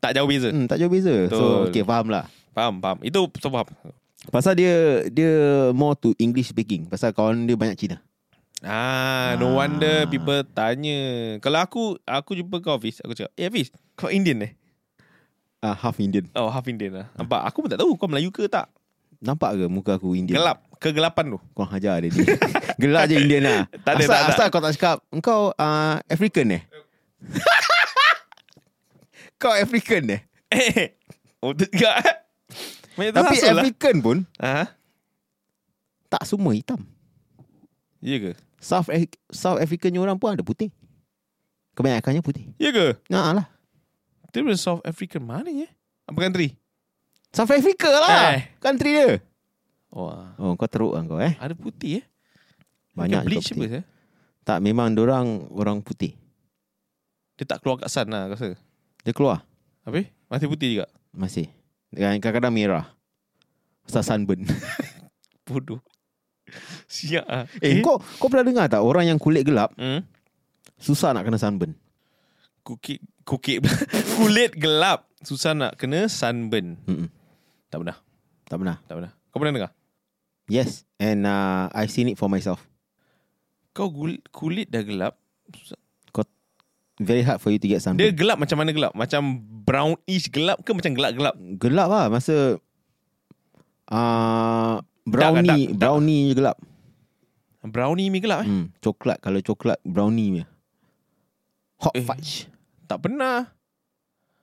Tak 0.00 0.16
jauh 0.16 0.24
beza 0.24 0.48
hmm, 0.48 0.64
Tak 0.64 0.80
jauh 0.80 0.88
beza 0.88 1.14
So 1.28 1.36
Betul. 1.36 1.52
okay 1.68 1.82
faham 1.84 2.06
lah 2.08 2.24
Faham 2.50 2.80
faham 2.80 2.98
Itu 3.04 3.28
so 3.36 3.52
faham 3.52 3.68
Pasal 4.28 4.56
dia 4.56 5.04
Dia 5.06 5.32
more 5.70 5.92
to 5.94 6.16
English 6.16 6.48
speaking 6.48 6.88
Pasal 6.88 7.12
kawan 7.12 7.44
dia 7.44 7.52
banyak 7.52 7.76
Cina 7.76 8.00
Ah, 8.62 9.34
no 9.36 9.52
Ah. 9.52 9.66
wonder 9.66 10.06
people 10.06 10.38
tanya. 10.46 11.34
Kalau 11.42 11.58
aku 11.58 11.82
aku 12.06 12.38
jumpa 12.38 12.62
kau 12.62 12.78
Hafiz, 12.78 13.02
aku 13.02 13.10
cakap, 13.10 13.34
"Eh 13.34 13.50
Hafiz, 13.50 13.74
kau 13.98 14.06
Indian 14.06 14.46
eh?" 14.46 14.52
uh, 15.66 15.74
half 15.74 15.98
Indian. 15.98 16.30
Oh, 16.30 16.46
half 16.46 16.62
Indian 16.66 17.02
lah. 17.02 17.06
Nampak? 17.18 17.42
Aku 17.42 17.66
pun 17.66 17.74
tak 17.74 17.82
tahu 17.82 17.98
kau 17.98 18.06
Melayu 18.06 18.30
ke 18.30 18.46
tak. 18.46 18.70
Nampak 19.18 19.58
ke 19.58 19.64
muka 19.66 19.98
aku 19.98 20.14
Indian? 20.14 20.38
Gelap. 20.38 20.62
Kegelapan 20.82 21.24
tu. 21.30 21.38
Kau 21.54 21.62
hajar 21.62 22.02
dia 22.02 22.10
ni. 22.10 22.26
Gelap 22.82 23.06
je 23.06 23.22
Indian 23.22 23.42
lah. 23.46 23.62
Tak 23.86 23.94
ada, 23.94 24.02
asal, 24.02 24.10
tak 24.10 24.30
asal 24.34 24.46
kau 24.50 24.62
tak 24.62 24.72
cakap, 24.74 24.96
kau 25.22 25.42
uh, 25.54 25.96
African 26.10 26.58
eh? 26.58 26.62
kau 29.42 29.54
African 29.54 30.02
eh? 30.10 30.20
Eh. 30.50 30.98
Oh, 31.38 31.54
juga. 31.54 32.02
Tapi 32.98 33.36
lah. 33.38 33.62
African 33.62 33.96
pun 34.02 34.18
Ah, 34.36 34.74
tak 36.10 36.26
semua 36.26 36.52
hitam. 36.52 36.82
ya 38.02 38.18
ke? 38.18 38.32
South 38.58 38.90
South 39.30 39.62
African 39.62 39.94
orang 40.02 40.18
pun 40.18 40.34
ada 40.34 40.42
putih. 40.42 40.74
Kebanyakannya 41.78 42.20
putih. 42.20 42.52
Ya 42.60 42.74
ke? 42.74 42.98
Nah 43.08 43.32
lah. 43.32 43.46
Dia 44.34 44.44
South 44.58 44.82
African 44.84 45.24
mana 45.24 45.48
ya? 45.48 45.70
Apa 46.10 46.28
country? 46.28 46.58
South 47.32 47.48
Africa 47.48 47.88
lah. 47.88 48.36
Eh. 48.36 48.42
Country 48.60 48.92
dia. 48.92 49.31
Wah. 49.92 50.32
Oh, 50.40 50.56
kau 50.56 50.68
teruk 50.68 50.96
kan 50.96 51.04
kau 51.04 51.20
eh. 51.20 51.36
Ada 51.36 51.52
putih 51.52 52.00
eh? 52.00 52.04
Banyak 52.96 53.28
bleach 53.28 53.52
apa 53.52 53.64
eh? 53.80 53.84
Tak, 54.42 54.58
memang 54.64 54.90
orang 54.98 55.46
orang 55.52 55.78
putih. 55.84 56.16
Dia 57.36 57.44
tak 57.44 57.60
keluar 57.62 57.78
kat 57.80 57.92
sun 57.92 58.08
lah, 58.08 58.26
rasa. 58.32 58.56
Dia 59.04 59.12
keluar. 59.12 59.44
Apa? 59.84 60.08
Masih 60.32 60.48
putih 60.48 60.68
juga. 60.80 60.86
Masih. 61.12 61.46
Dan 61.92 62.18
kadang-kadang 62.18 62.54
merah. 62.56 62.86
Pasal 63.84 64.02
sunburn. 64.06 64.48
Bodoh. 65.46 65.82
Siap 66.90 67.24
ah. 67.24 67.44
eh, 67.64 67.80
kau 67.80 67.96
kau 68.20 68.28
pernah 68.28 68.44
dengar 68.44 68.66
tak 68.68 68.84
orang 68.84 69.08
yang 69.08 69.16
kulit 69.16 69.46
gelap 69.46 69.72
Hmm? 69.78 70.04
susah 70.76 71.16
nak 71.16 71.24
kena 71.24 71.40
sunburn? 71.40 71.72
Kukit 72.60 73.00
Kukit 73.24 73.64
Kulit 74.18 74.52
gelap 74.58 75.08
Susah 75.24 75.54
nak 75.56 75.78
kena 75.80 76.06
sunburn 76.12 76.76
Mm-mm. 76.84 77.08
Tak 77.72 77.80
pernah 77.80 77.96
Tak 78.46 78.56
pernah. 78.60 78.76
Tak 78.84 78.94
pernah 79.00 79.12
Kau 79.32 79.38
pernah 79.40 79.54
dengar? 79.54 79.72
Yes, 80.52 80.84
and 81.00 81.24
uh, 81.24 81.72
I 81.72 81.88
seen 81.88 82.12
it 82.12 82.20
for 82.20 82.28
myself. 82.28 82.60
Kau 83.72 83.88
kulit, 83.88 84.20
kulit 84.28 84.68
dah 84.68 84.84
gelap 84.84 85.16
susah. 85.48 85.80
Very 87.00 87.24
hard 87.24 87.40
for 87.40 87.48
you 87.48 87.56
to 87.56 87.66
get 87.66 87.80
Dia 87.80 87.88
sunburn. 87.88 88.14
gelap 88.14 88.36
macam 88.36 88.56
mana 88.60 88.70
gelap? 88.70 88.92
Macam 88.92 89.22
brownish 89.40 90.28
gelap 90.28 90.60
ke 90.60 90.70
macam 90.70 90.92
gelap-gelap? 90.92 91.34
gelap 91.56 91.88
lah 91.88 92.06
masa 92.06 92.60
uh, 93.88 94.76
brownie 95.02 95.48
dark, 95.48 95.58
dark. 95.66 95.78
brownie 95.80 96.20
je 96.30 96.34
gelap. 96.36 96.56
Brownie 97.64 98.12
mi 98.12 98.20
gelap 98.20 98.44
eh? 98.44 98.46
Hmm, 98.46 98.66
coklat 98.78 99.18
kalau 99.18 99.40
coklat 99.40 99.80
brownie 99.82 100.28
punya. 100.30 100.46
Hot 101.80 101.94
Eh. 101.96 102.04
fudge. 102.04 102.46
Tak 102.86 103.00
pernah 103.00 103.50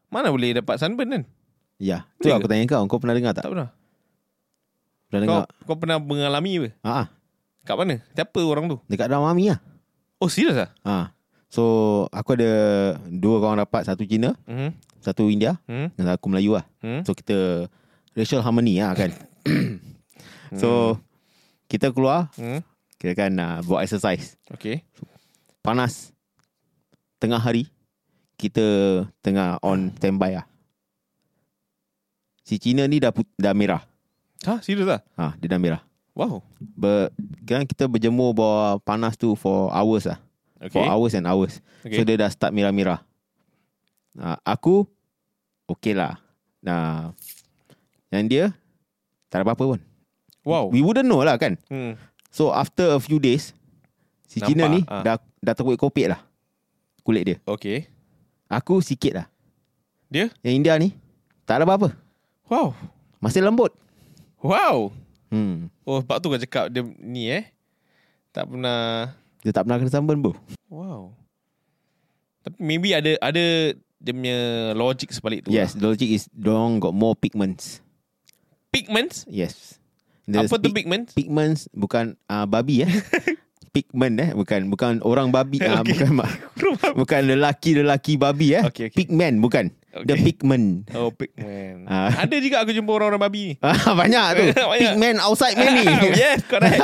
Mana 0.10 0.34
boleh 0.34 0.58
dapat 0.58 0.82
sunburn 0.82 1.14
kan? 1.14 1.24
Ya, 1.78 2.10
tu 2.18 2.34
aku 2.34 2.50
tanya 2.50 2.66
kau, 2.66 2.82
kau 2.90 2.98
pernah 2.98 3.14
dengar 3.14 3.38
tak? 3.38 3.46
Tak 3.46 3.54
pernah 3.54 3.70
Pernah 5.10 5.20
kau, 5.20 5.34
dengar? 5.42 5.46
kau 5.66 5.76
pernah 5.76 5.98
mengalami 5.98 6.52
apa? 6.56 6.70
Ah, 6.80 6.90
ah, 6.96 7.06
Kat 7.66 7.76
mana? 7.76 7.98
Siapa 8.14 8.40
orang 8.40 8.66
tu? 8.66 8.78
dekat 8.86 9.06
dalam 9.06 9.26
army 9.26 9.50
lah. 9.50 9.60
Oh 10.18 10.28
serius 10.28 10.54
lah? 10.54 10.70
Ah. 10.82 11.14
So, 11.50 11.64
aku 12.10 12.38
ada 12.38 12.52
dua 13.06 13.42
kawan 13.42 13.58
rapat, 13.58 13.82
satu 13.84 14.06
Cina, 14.06 14.38
Hmm? 14.46 14.70
satu 15.00 15.28
India, 15.28 15.58
Hmm? 15.66 15.90
dan 15.94 16.06
aku 16.08 16.30
Melayu 16.30 16.54
lah. 16.54 16.66
Hmm? 16.78 17.02
So, 17.02 17.12
kita 17.12 17.66
racial 18.14 18.40
harmony 18.40 18.78
lah 18.78 18.94
kan. 18.94 19.10
so, 20.56 21.02
kita 21.66 21.90
keluar, 21.90 22.30
Hmm? 22.38 22.62
kira 22.96 23.18
kan 23.18 23.32
uh, 23.34 23.58
buat 23.64 23.82
exercise. 23.82 24.38
Okay 24.52 24.86
Panas. 25.60 26.14
Tengah 27.18 27.38
hari, 27.38 27.68
kita 28.36 28.64
tengah 29.20 29.58
on 29.60 29.90
standby 29.96 30.38
lah. 30.38 30.46
Si 32.44 32.58
Cina 32.58 32.86
ni 32.86 32.98
dah, 32.98 33.10
put- 33.10 33.30
dah 33.36 33.52
merah. 33.52 33.84
Ha? 34.48 34.64
Serius 34.64 34.88
lah? 34.88 35.02
Ha, 35.20 35.36
dia 35.36 35.52
dah 35.52 35.60
merah. 35.60 35.82
Wow 36.16 36.44
Ber, 36.60 37.16
kan 37.48 37.64
kita 37.64 37.88
berjemur 37.88 38.36
bawah 38.36 38.76
panas 38.84 39.16
tu 39.16 39.36
for 39.40 39.72
hours 39.72 40.04
lah. 40.04 40.20
Okay 40.60 40.76
For 40.76 40.84
hours 40.84 41.16
and 41.16 41.24
hours. 41.24 41.64
Okay. 41.88 41.96
So 41.96 42.04
dia 42.04 42.20
dah 42.20 42.28
start 42.28 42.52
merah-merah. 42.52 43.00
Uh, 44.20 44.36
aku 44.44 44.84
okay 45.64 45.96
lah. 45.96 46.20
Nah, 46.60 47.16
yang 48.12 48.28
dia 48.28 48.46
tak 49.32 49.40
ada 49.40 49.44
apa-apa 49.48 49.76
pun. 49.76 49.80
Wow 50.44 50.68
We 50.74 50.84
wouldn't 50.84 51.08
know 51.08 51.24
lah 51.24 51.40
kan. 51.40 51.56
hmm. 51.72 51.96
So 52.30 52.52
after 52.52 52.94
a 52.94 53.00
few 53.00 53.18
days, 53.18 53.56
si 54.28 54.44
Nampak, 54.44 54.50
Cina 54.52 54.66
ni 54.68 54.80
ah. 54.86 55.02
dah 55.02 55.16
dah 55.40 55.54
terkopik 55.56 55.80
kopik 55.80 56.08
lah 56.12 56.20
kulit 57.10 57.24
dia. 57.26 57.38
Okay 57.48 57.90
Aku 58.50 58.82
sikit 58.86 59.14
lah. 59.18 59.28
Dia? 60.10 60.30
Yang 60.42 60.54
India 60.54 60.74
ni 60.78 60.94
tak 61.48 61.62
ada 61.62 61.64
apa-apa. 61.66 61.96
Wow 62.52 62.76
Masih 63.24 63.42
lembut. 63.42 63.74
Wow 64.40 64.94
Hmm. 65.30 65.70
Oh 65.84 66.02
sebab 66.02 66.18
tu 66.18 66.28
kau 66.28 66.40
cakap 66.40 66.66
dia 66.68 66.82
ni 66.98 67.30
eh 67.30 67.46
Tak 68.32 68.50
pernah 68.50 69.14
Dia 69.40 69.52
tak 69.52 69.62
pernah 69.64 69.78
kena 69.78 69.90
sunburn 69.90 70.20
bro. 70.20 70.34
Wow 70.68 71.14
Tapi 72.42 72.58
maybe 72.58 72.92
ada 72.92 73.14
ada 73.20 73.46
dia 73.96 74.12
punya 74.12 74.38
logic 74.74 75.12
sebalik 75.12 75.44
tu 75.44 75.52
Yes, 75.52 75.74
the 75.74 75.86
logic 75.86 76.10
is 76.10 76.26
dorang 76.32 76.80
got 76.80 76.92
more 76.92 77.14
pigments. 77.14 77.78
lah. 77.78 77.86
Pigments 78.72 79.28
Yes. 79.28 79.78
Apa 80.26 80.56
tu 80.56 80.70
pig- 80.70 80.82
pigments? 80.82 81.14
pigments 81.14 81.66
bukan 81.70 82.14
uh, 82.26 82.46
babi 82.46 82.86
eh. 82.86 82.92
Pigment 83.70 84.16
eh 84.18 84.30
bukan 84.34 84.66
bukan 84.68 84.94
orang 85.02 85.30
babi 85.30 85.62
uh, 85.62 85.80
Okay. 85.80 85.94
bukan 85.94 86.10
ma- 86.16 86.36
bukan 87.00 87.22
lelaki-lelaki 87.24 88.18
babi 88.18 88.58
eh. 88.58 88.64
Okay, 88.66 88.90
okay. 88.90 88.98
Pigment 88.98 89.38
bukan. 89.40 89.70
The 89.90 90.14
Okay. 90.14 90.22
pigment. 90.22 90.86
Oh 90.94 91.10
pigment 91.10 91.90
Ah. 91.90 92.14
Ada 92.22 92.38
juga 92.38 92.62
aku 92.62 92.72
jumpa 92.72 92.90
orang-orang 92.92 93.22
babi 93.22 93.40
ni 93.44 93.54
Ah, 93.60 93.94
banyak 93.94 94.26
tu. 94.32 94.44
Banyak. 94.54 94.78
Pigment 94.94 95.18
outside 95.20 95.54
man 95.54 95.74
ni. 95.74 95.86
Yes 96.14 96.46
correct 96.46 96.78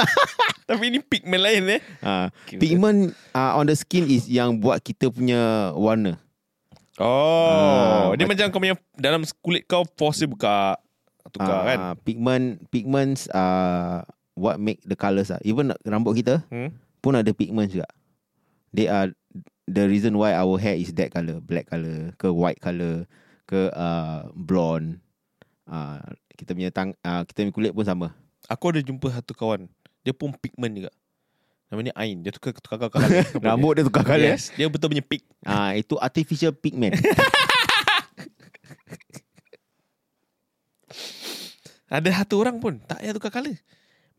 Tapi 0.66 0.90
ini 0.90 0.98
pigment 1.00 1.42
lain 1.42 1.62
eh 1.70 1.82
Ah, 2.02 2.34
Okay, 2.44 2.58
pigment 2.58 3.14
uh, 3.32 3.54
on 3.56 3.66
the 3.66 3.74
skin 3.74 4.06
is 4.06 4.26
yang 4.26 4.58
buat 4.58 4.78
kita 4.80 5.10
punya 5.10 5.70
warna. 5.74 6.18
Oh 6.98 8.10
Ah, 8.10 8.18
Dia 8.18 8.26
macam 8.26 8.50
kau 8.50 8.58
punya 8.58 8.74
Dalam 8.92 9.22
kulit 9.38 9.66
kau 9.66 9.86
dia 9.86 10.26
buka 10.26 10.80
Tukar 11.28 11.46
Ah, 11.52 11.62
kan 11.64 11.80
Pigment 12.02 12.58
pigments 12.70 13.30
uh, 13.30 14.02
what 14.36 14.60
make 14.60 14.84
the 14.84 14.96
colours 14.96 15.32
ah. 15.32 15.40
Even 15.42 15.72
rambut 15.88 16.20
kita 16.20 16.44
hmm? 16.52 16.76
pun 17.00 17.16
ada 17.16 17.32
pigments 17.32 17.74
juga. 17.74 17.88
They 18.76 18.92
are 18.92 19.16
the 19.66 19.88
reason 19.88 20.20
why 20.20 20.36
our 20.36 20.60
hair 20.60 20.76
is 20.76 20.92
that 21.00 21.16
color, 21.16 21.40
black 21.40 21.72
color, 21.72 22.12
ke 22.20 22.28
white 22.28 22.60
color, 22.60 23.08
ke 23.48 23.72
uh, 23.72 24.28
blonde. 24.36 25.00
Uh, 25.66 25.98
kita 26.38 26.54
punya 26.54 26.70
tang, 26.70 26.94
uh, 27.02 27.26
kita 27.26 27.42
punya 27.42 27.54
kulit 27.56 27.72
pun 27.74 27.88
sama. 27.88 28.14
Aku 28.46 28.70
ada 28.70 28.78
jumpa 28.82 29.10
satu 29.10 29.34
kawan 29.34 29.66
Dia 30.06 30.14
pun 30.14 30.30
pigment 30.38 30.74
juga 30.78 30.94
Namanya 31.74 31.98
Ain 31.98 32.22
Dia 32.22 32.30
tukar 32.30 32.54
tukar 32.54 32.78
tukar 32.78 33.02
colour 33.02 33.26
Rambut 33.50 33.74
dia 33.74 33.82
tukar 33.82 34.06
color. 34.06 34.38
Yes 34.38 34.54
Dia 34.54 34.70
betul 34.70 34.94
punya 34.94 35.02
pig 35.02 35.26
Ah, 35.42 35.74
itu 35.74 35.98
artificial 35.98 36.54
pigment. 36.54 36.94
Ada 41.90 42.22
satu 42.22 42.38
orang 42.42 42.62
pun 42.62 42.78
Tak 42.86 43.02
payah 43.02 43.14
tukar 43.18 43.34
colour 43.34 43.58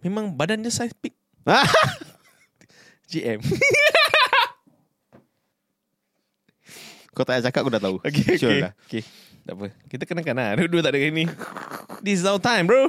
Memang 0.06 0.30
badan 0.30 0.62
dia 0.62 0.70
size 0.70 0.94
pig 0.94 1.10
GM 3.10 3.42
Kau 7.10 7.25
tak 7.25 7.40
payah 7.40 7.48
cakap 7.48 7.60
aku 7.64 7.70
dah 7.75 7.82
tahu. 7.82 7.96
Okay 8.04 8.36
Sure 8.38 8.52
okay, 8.54 8.62
lah. 8.62 8.72
okay 8.86 9.02
Tak 9.42 9.54
apa 9.56 9.66
Kita 9.88 10.02
kenakan 10.04 10.34
lah 10.36 10.50
Dua-dua 10.60 10.80
tak 10.84 10.92
ada 10.94 10.98
kali 11.00 11.10
ni 11.10 11.25
This 12.04 12.20
is 12.22 12.26
our 12.28 12.38
time 12.38 12.68
bro 12.68 12.86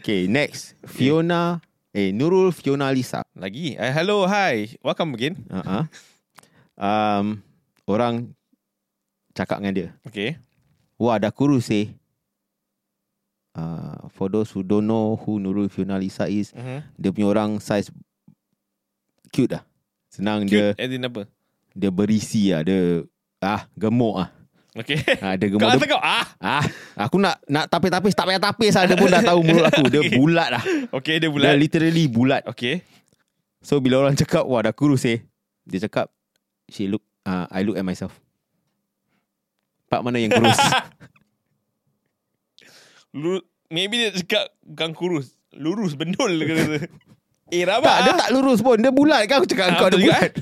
Okay, 0.00 0.30
next. 0.30 0.78
Fiona, 0.86 1.58
eh 1.90 2.14
Nurul 2.14 2.54
Fiona 2.54 2.88
Lisa. 2.94 3.26
Lagi 3.34 3.74
uh, 3.76 3.90
Hello 3.92 4.24
hi 4.24 4.78
Welcome 4.80 5.12
again 5.12 5.34
Uh-huh. 5.50 5.84
Um, 6.76 7.40
orang 7.84 8.32
cakap 9.32 9.60
dengan 9.60 9.74
dia. 9.74 9.88
Okay 10.06 10.38
Wah, 10.96 11.20
dah 11.20 11.28
kurus 11.28 11.68
eh. 11.68 11.92
Uh, 13.56 14.04
for 14.12 14.28
those 14.28 14.52
who 14.52 14.60
don't 14.60 14.84
know 14.84 15.16
who 15.16 15.40
Nurul 15.40 15.72
Fiona 15.72 15.96
Lisa 15.96 16.28
is, 16.28 16.52
uh-huh. 16.52 16.84
dia 16.92 17.08
punya 17.08 17.32
orang 17.32 17.56
size 17.56 17.88
cute 19.32 19.56
lah. 19.56 19.64
Senang 20.12 20.44
Cute 20.44 20.76
dia 20.76 20.84
as 20.84 20.92
in 20.92 21.00
apa 21.08 21.24
dia 21.72 21.88
berisi 21.88 22.52
lah. 22.52 22.60
Dia 22.60 23.00
ah 23.40 23.64
gemuk 23.72 24.20
ah. 24.20 24.28
Okay 24.76 25.00
Ah, 25.24 25.40
dia 25.40 25.48
gemuk. 25.56 25.64
Kau 25.64 25.72
Dia, 25.72 25.80
kata 25.80 25.86
kau 25.88 26.02
ah 26.04 26.26
ah, 26.36 26.64
aku 27.00 27.16
nak 27.16 27.40
nak 27.48 27.64
tapis-tapis 27.72 28.12
tak 28.12 28.28
payah 28.28 28.42
tapis 28.44 28.76
lah. 28.76 28.84
Dia 28.84 28.96
pun 29.00 29.08
dah 29.08 29.24
tahu 29.24 29.40
mulut 29.40 29.64
aku. 29.72 29.84
Dia 29.88 30.00
Okay. 30.04 30.16
bulat 30.20 30.48
dah. 30.52 30.62
Okay 31.00 31.16
dia 31.16 31.28
Dia 31.28 31.32
bulat 31.32 31.52
literally 31.56 32.04
bulat. 32.12 32.42
Okay 32.44 32.84
So 33.64 33.80
bila 33.80 34.04
orang 34.04 34.20
cakap 34.20 34.44
wah 34.44 34.60
dah 34.60 34.76
kurus 34.76 35.08
eh. 35.08 35.24
Dia 35.64 35.88
cakap 35.88 36.12
she 36.68 36.92
look 36.92 37.00
uh, 37.24 37.48
I 37.48 37.64
look 37.64 37.80
at 37.80 37.88
myself. 37.88 38.12
Part 39.88 40.04
mana 40.04 40.20
yang 40.20 40.36
kurus? 40.36 40.60
Lu, 43.16 43.40
Maybe 43.66 43.96
dia 43.98 44.12
cakap 44.14 44.52
Bukan 44.60 44.92
kurus 44.92 45.32
Lurus 45.50 45.96
bendul 45.96 46.36
dia 46.36 46.46
kata 46.52 46.76
Eh 47.54 47.62
rabak 47.62 47.86
Tak, 47.86 47.98
dia 48.02 48.12
tak 48.18 48.30
lurus 48.30 48.58
pun. 48.58 48.74
Dia 48.76 48.90
bulat 48.90 49.22
kan 49.24 49.38
aku 49.38 49.46
cakap 49.46 49.66
Ah, 49.70 49.78
kau 49.78 49.88
juga, 49.88 50.18
bulat. 50.18 50.32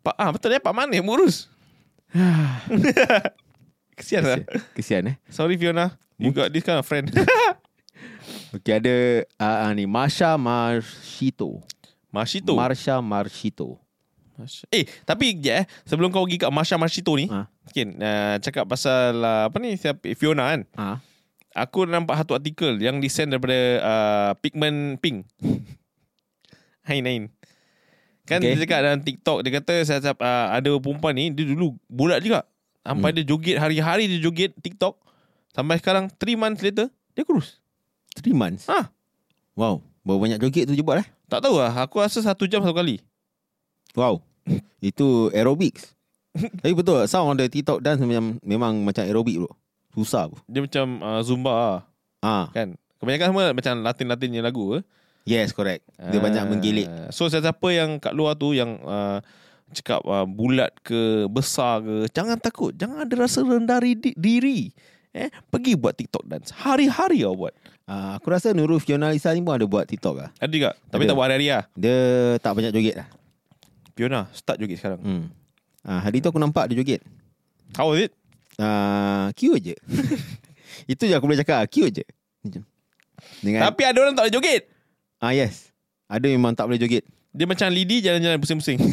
Pak 0.00 0.14
ah 0.16 0.28
betul 0.32 0.48
ya 0.50 0.58
Pak 0.58 0.72
Man 0.72 0.88
yang 0.90 1.04
urus. 1.04 1.44
Kesian 3.92 4.24
lah. 4.24 4.40
Kesian 4.72 5.04
eh. 5.06 5.16
Sorry 5.28 5.54
Fiona. 5.54 5.92
You 6.16 6.32
got 6.32 6.48
this 6.48 6.64
kind 6.64 6.80
of 6.80 6.84
friend. 6.84 7.12
Okey 8.56 8.72
ada 8.74 8.94
uh, 9.36 9.70
ni 9.72 9.84
Marsha 9.84 10.34
Marshito. 10.34 11.60
Mashito. 12.08 12.56
Marsha 12.56 12.98
Marshito. 12.98 13.76
Masya- 14.34 14.68
Eh, 14.72 14.88
tapi 15.04 15.36
je 15.36 15.52
eh, 15.52 15.64
sebelum 15.84 16.08
kau 16.08 16.24
pergi 16.24 16.40
kat 16.40 16.50
Masha 16.50 16.74
Mashito 16.74 17.12
ni, 17.12 17.28
Ha. 17.28 17.44
okay, 17.62 17.84
uh, 17.86 18.36
cakap 18.40 18.64
pasal 18.66 19.14
uh, 19.16 19.46
apa 19.46 19.56
ni 19.60 19.76
siapa 19.76 20.00
Fiona 20.14 20.48
kan. 20.48 20.60
Ha. 20.74 20.86
Aku 21.60 21.84
nampak 21.84 22.16
satu 22.16 22.32
artikel 22.40 22.80
yang 22.80 23.04
disend 23.04 23.36
daripada 23.36 23.58
uh, 23.84 24.30
Pigment 24.40 24.96
Pink. 24.96 25.28
Hai 26.88 27.04
Nain. 27.04 27.28
Kan 28.24 28.40
Okay. 28.40 28.56
dia 28.56 28.64
cakap 28.64 28.78
dalam 28.80 29.00
TikTok 29.04 29.38
dia 29.44 29.50
kata 29.60 29.74
saya 29.84 30.00
uh, 30.16 30.46
ada 30.56 30.70
perempuan 30.80 31.12
ni 31.12 31.28
dia 31.28 31.44
dulu 31.44 31.76
bulat 31.84 32.24
juga. 32.24 32.48
Sampai 32.80 33.12
hmm. 33.12 33.16
dia 33.20 33.24
joget 33.28 33.56
hari-hari 33.60 34.08
dia 34.08 34.24
joget 34.24 34.56
TikTok. 34.56 34.96
Sampai 35.52 35.76
sekarang 35.76 36.08
3 36.08 36.40
months 36.40 36.64
later 36.64 36.88
dia 37.12 37.28
kurus. 37.28 37.60
3 38.16 38.32
months. 38.32 38.64
Ha. 38.72 38.88
Wow. 39.52 39.84
Berapa 40.00 40.16
banyak 40.16 40.38
joget 40.40 40.64
tu 40.64 40.72
je 40.72 40.80
buat 40.80 41.04
eh? 41.04 41.08
Tak 41.28 41.44
tahu 41.44 41.60
lah. 41.60 41.76
Aku 41.84 42.00
rasa 42.00 42.24
satu 42.24 42.48
jam 42.48 42.64
satu 42.64 42.72
kali. 42.72 43.04
Wow. 43.92 44.24
Itu 44.80 45.28
aerobics. 45.36 45.92
Tapi 46.32 46.72
betul 46.72 47.04
sound 47.04 47.34
on 47.34 47.36
the 47.36 47.52
TikTok 47.52 47.84
dance 47.84 48.00
memang 48.00 48.40
memang 48.40 48.80
macam 48.80 49.04
aerobik 49.04 49.44
bro. 49.44 49.59
Susah 49.92 50.26
bro. 50.26 50.38
Dia 50.44 50.60
macam 50.60 50.86
uh, 51.00 51.20
Zumba 51.20 51.52
lah. 51.52 51.80
Ah, 52.20 52.46
Kan. 52.52 52.76
Kebanyakan 53.00 53.26
semua 53.32 53.44
macam 53.50 53.72
Latin-Latinnya 53.80 54.40
lagu 54.40 54.76
eh. 54.76 54.84
yes 55.24 55.50
correct. 55.50 55.88
Dia 55.96 56.16
Ah, 56.16 56.22
banyak 56.22 56.44
menggilik. 56.46 56.88
So 57.10 57.26
siapa 57.26 57.64
yang 57.68 57.96
kat 57.96 58.12
luar 58.12 58.34
tu 58.34 58.52
yang 58.52 58.76
uh, 58.82 59.24
cakap 59.70 60.02
uh, 60.02 60.26
bulat 60.26 60.68
ke 60.80 61.24
besar 61.26 61.80
ke, 61.80 62.10
jangan 62.10 62.36
takut, 62.36 62.74
jangan 62.74 63.06
ada 63.06 63.14
rasa 63.16 63.40
rendah 63.40 63.80
di- 63.80 64.12
diri. 64.12 64.68
Eh, 65.10 65.26
pergi 65.48 65.74
buat 65.74 65.90
TikTok 65.92 66.22
dance. 66.22 66.54
Hari-hari 66.54 67.24
kau 67.24 67.34
buat. 67.34 67.50
Ah, 67.82 68.14
aku 68.14 68.30
rasa 68.30 68.52
Nurul 68.52 68.78
Fiona 68.78 69.10
Lisa 69.10 69.30
ni 69.30 69.40
pun 69.40 69.56
ada 69.56 69.66
buat 69.66 69.82
TikTok 69.82 70.14
lah. 70.14 70.30
Ada 70.36 70.50
juga. 70.50 70.70
Tapi 70.86 71.02
Ada. 71.02 71.10
tak 71.10 71.16
buat 71.16 71.26
hari-hari 71.26 71.48
lah. 71.50 71.64
Dia 71.74 71.96
tak 72.38 72.52
banyak 72.54 72.70
joget 72.70 72.94
lah. 72.94 73.08
Fiona, 73.92 74.20
start 74.30 74.56
joget 74.58 74.78
sekarang. 74.78 75.00
Hmm. 75.00 75.24
Ah, 75.80 75.98
hari 75.98 76.20
tu 76.20 76.28
aku 76.28 76.36
nampak 76.36 76.68
dia 76.68 76.78
joget. 76.78 77.00
How 77.74 77.88
was 77.88 78.04
it? 78.04 78.12
Ah, 78.58 79.30
cute 79.38 79.60
je. 79.62 79.76
Itu 80.92 81.06
je 81.06 81.14
aku 81.14 81.28
boleh 81.28 81.38
cakap, 81.38 81.68
cute 81.70 82.02
je. 82.02 82.04
Macam. 82.42 82.62
Dengan 83.44 83.68
Tapi 83.68 83.82
ada 83.84 83.98
orang 84.00 84.14
tak 84.16 84.24
boleh 84.26 84.34
joget. 84.34 84.62
ah 85.20 85.30
yes. 85.30 85.70
Ada 86.10 86.26
memang 86.26 86.56
tak 86.56 86.66
boleh 86.66 86.80
joget. 86.80 87.04
Dia 87.30 87.46
macam 87.46 87.70
lidi 87.70 88.02
jalan-jalan 88.02 88.40
pusing-pusing. 88.42 88.80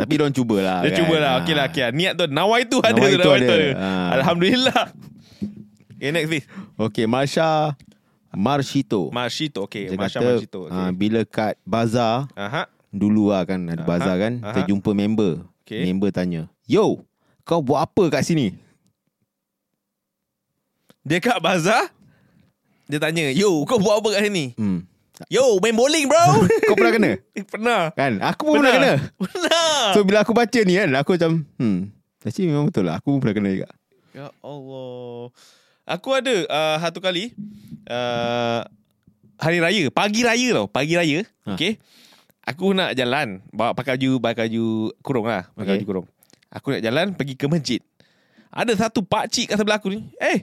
Tapi 0.00 0.16
dia 0.16 0.24
orang 0.24 0.32
cubalah. 0.32 0.80
Dia 0.80 0.96
kan. 0.96 0.98
cubalah. 1.04 1.30
Ah. 1.36 1.38
Okey 1.44 1.54
lah. 1.54 1.66
Okay 1.68 1.82
lah. 1.84 1.92
Niat 1.92 2.12
tu. 2.16 2.24
Nawai 2.32 2.64
tu 2.64 2.80
ada. 2.80 2.96
Nawai 2.96 3.12
tu 3.12 3.20
nawai 3.20 3.36
ada. 3.36 3.44
tu 3.44 3.52
ada. 3.52 3.68
Ah. 3.76 4.08
Alhamdulillah. 4.16 4.82
Okay, 6.00 6.08
next 6.16 6.28
please. 6.32 6.46
Okay, 6.80 7.04
Marsha 7.04 7.76
Marshito. 8.32 9.12
Mashito. 9.12 9.68
Okay. 9.68 9.92
Dia 9.92 10.00
Masha 10.00 10.16
kata, 10.16 10.40
Mashito. 10.40 10.60
ah, 10.72 10.88
Okay. 10.88 10.90
bila 10.96 11.20
kat 11.28 11.60
bazar 11.68 12.24
Aha. 12.32 12.64
Dulu 12.90 13.30
lah 13.30 13.46
kan 13.46 13.62
ada 13.70 13.82
Aha, 13.82 13.88
bazar 13.88 14.16
kan, 14.18 14.32
aha. 14.42 14.46
kita 14.54 14.60
jumpa 14.70 14.90
member. 14.92 15.46
Okay. 15.64 15.86
Member 15.86 16.10
tanya, 16.10 16.50
"Yo, 16.66 17.06
kau 17.46 17.62
buat 17.62 17.86
apa 17.86 18.18
kat 18.18 18.26
sini?" 18.26 18.58
Dia 21.06 21.22
kat 21.22 21.40
bazar. 21.40 21.88
Dia 22.90 22.98
tanya, 22.98 23.30
yo, 23.30 23.62
kau 23.64 23.78
buat 23.78 24.02
apa 24.02 24.18
kat 24.18 24.26
sini? 24.28 24.52
Hmm. 24.58 24.84
Yo, 25.28 25.60
main 25.60 25.76
bowling 25.76 26.08
bro. 26.08 26.48
Kau 26.72 26.72
pernah 26.72 26.96
kena? 26.96 27.10
Pernah. 27.52 27.82
Kan? 27.92 28.24
Aku 28.24 28.40
pun 28.48 28.64
pernah 28.64 28.72
kena. 28.72 28.92
Pernah. 29.20 29.92
So 29.92 30.00
bila 30.00 30.24
aku 30.24 30.32
baca 30.32 30.60
ni 30.64 30.80
kan, 30.80 30.88
aku 30.96 31.20
macam, 31.20 31.44
hmm, 31.60 31.92
actually 32.24 32.48
memang 32.48 32.72
betul 32.72 32.88
lah. 32.88 32.96
Aku 32.96 33.12
pun 33.12 33.20
pernah 33.20 33.36
kena 33.36 33.50
juga. 33.52 33.68
ya 34.16 34.32
Allah. 34.40 35.28
Aku 35.84 36.08
ada 36.16 36.34
uh, 36.48 36.76
satu 36.80 37.04
kali 37.04 37.36
uh, 37.84 38.64
hari 39.36 39.58
raya, 39.60 39.84
pagi 39.92 40.24
raya 40.24 40.48
tau, 40.56 40.66
pagi 40.72 40.94
raya. 40.96 41.20
Ha. 41.44 41.52
Okay. 41.52 41.76
Aku 42.50 42.74
nak 42.74 42.92
jalan, 42.92 43.46
bawa 43.48 43.72
pakai 43.72 43.94
baju, 43.94 44.10
pakai 44.18 44.50
baju 44.50 44.66
kurung 45.00 45.26
lah, 45.26 45.46
pakai 45.52 45.62
Okay. 45.62 45.74
baju 45.78 45.86
kurung. 45.86 46.06
Aku 46.50 46.66
nak 46.72 46.82
jalan 46.82 47.06
pergi 47.14 47.34
ke 47.38 47.46
masjid. 47.46 47.80
Ada 48.50 48.74
satu 48.76 49.06
pak 49.06 49.30
cik 49.30 49.54
kat 49.54 49.56
sebelah 49.56 49.78
aku 49.78 49.94
ni. 49.94 50.10
Eh, 50.18 50.42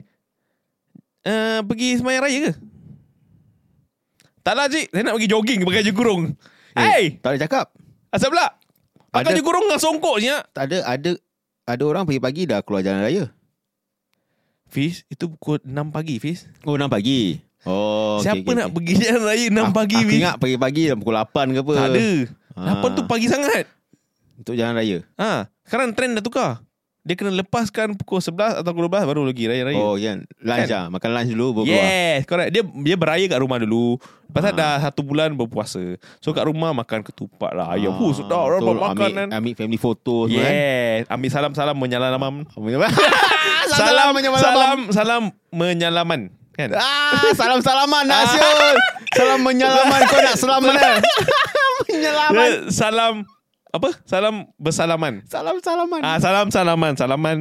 uh, 1.24 1.60
pergi 1.60 2.00
semayang 2.00 2.24
raya 2.24 2.38
ke? 2.48 2.52
Tak 4.40 4.54
lah 4.56 4.66
cik, 4.66 4.88
saya 4.88 5.04
nak 5.04 5.20
pergi 5.20 5.28
jogging 5.28 5.58
pakai 5.60 5.80
baju 5.84 5.92
kurung. 5.92 6.22
Eh, 6.72 6.80
hey, 6.80 7.04
Tak 7.20 7.28
boleh 7.28 7.42
cakap. 7.44 7.66
asal 8.08 8.32
pula? 8.32 8.48
Pakai 9.12 9.36
baju 9.36 9.42
kurung 9.42 9.64
dengan 9.68 9.80
songkok 9.80 10.16
je 10.16 10.32
nak. 10.32 10.44
Tak 10.54 10.64
ada, 10.64 10.78
ada 10.86 11.10
ada 11.68 11.82
orang 11.84 12.08
pagi-pagi 12.08 12.48
dah 12.48 12.64
keluar 12.64 12.80
jalan 12.80 13.04
raya. 13.04 13.24
Fiz, 14.68 15.04
itu 15.08 15.28
pukul 15.28 15.60
6 15.60 15.92
pagi 15.92 16.16
Fiz. 16.16 16.48
Oh, 16.64 16.76
6 16.76 16.88
pagi. 16.88 17.40
Oh, 17.60 18.20
Siapa 18.20 18.38
okay, 18.38 18.54
nak 18.54 18.66
okay. 18.66 18.74
pergi 18.76 18.92
jalan 19.00 19.22
raya 19.24 19.46
6 19.46 19.58
Aku- 19.58 19.74
pagi 19.74 19.96
Aku 19.96 20.12
ingat 20.12 20.34
pagi-pagi 20.36 20.82
pukul 20.94 21.16
8 21.16 21.26
ke 21.48 21.58
apa. 21.58 21.72
Tak 21.74 21.88
ada. 21.90 22.08
Ah. 22.54 22.78
8 22.78 22.94
tu 22.94 23.02
pagi 23.04 23.26
sangat. 23.26 23.64
Untuk 24.36 24.54
jalan 24.54 24.74
raya. 24.74 24.98
Ha, 25.16 25.30
sekarang 25.64 25.90
trend 25.90 26.14
dah 26.14 26.22
tukar. 26.22 26.50
Dia 27.00 27.16
kena 27.16 27.32
lepaskan 27.32 27.96
pukul 27.96 28.20
11 28.20 28.60
atau 28.60 28.70
pukul 28.70 28.86
12 28.86 29.08
baru 29.08 29.22
lagi 29.24 29.44
raya-raya. 29.44 29.80
Oh, 29.80 29.96
kan. 29.96 30.28
Lunch 30.38 30.60
Kan? 30.60 30.68
lah. 30.68 30.84
Makan 30.88 31.10
lunch 31.10 31.30
dulu 31.30 31.46
baru 31.50 31.64
keluar. 31.66 31.82
Yes, 31.82 32.18
correct. 32.22 32.50
Dia 32.52 32.62
dia 32.62 32.96
beraya 32.96 33.24
kat 33.26 33.38
rumah 33.38 33.58
dulu. 33.58 33.96
Tu 34.28 34.38
Ah. 34.38 34.52
dah 34.52 34.74
satu 34.78 35.00
bulan 35.02 35.32
berpuasa. 35.32 35.80
So 36.20 36.30
kat 36.30 36.44
rumah 36.44 36.70
makan 36.70 37.00
ketupat 37.02 37.50
lah. 37.50 37.72
Ayam. 37.72 37.90
Ah, 37.90 37.98
Huh, 37.98 38.12
sedap. 38.12 38.42
Orang 38.44 38.60
betul. 38.60 38.76
makan 38.76 38.92
ambil, 38.94 39.10
kan. 39.14 39.28
Ambil 39.34 39.52
family 39.56 39.80
photo 39.80 40.16
semua 40.28 40.42
kan. 40.42 40.52
Yes. 40.52 41.00
Ambil 41.08 41.30
salam-salam 41.32 41.74
menyalaman. 41.74 42.34
salam 43.72 44.08
menyalaman. 44.12 44.38
Salam, 44.38 44.78
salam 44.90 45.22
menyalaman. 45.50 46.20
Kan? 46.58 46.74
Ah, 46.74 47.22
salam-salaman 47.32 48.02
Nasyul. 48.10 48.74
salam 49.14 49.40
menyalaman 49.40 50.00
kau 50.04 50.18
nak 50.18 50.34
selam 50.34 50.58
mana? 50.60 50.98
menyalaman. 51.86 52.50
Salam 52.68 53.14
apa? 53.68 53.90
Salam 54.02 54.34
bersalaman. 54.58 55.22
Salam-salaman. 55.24 56.02
Ah, 56.02 56.18
salam 56.18 56.50
salaman, 56.50 56.98
salaman. 56.98 57.38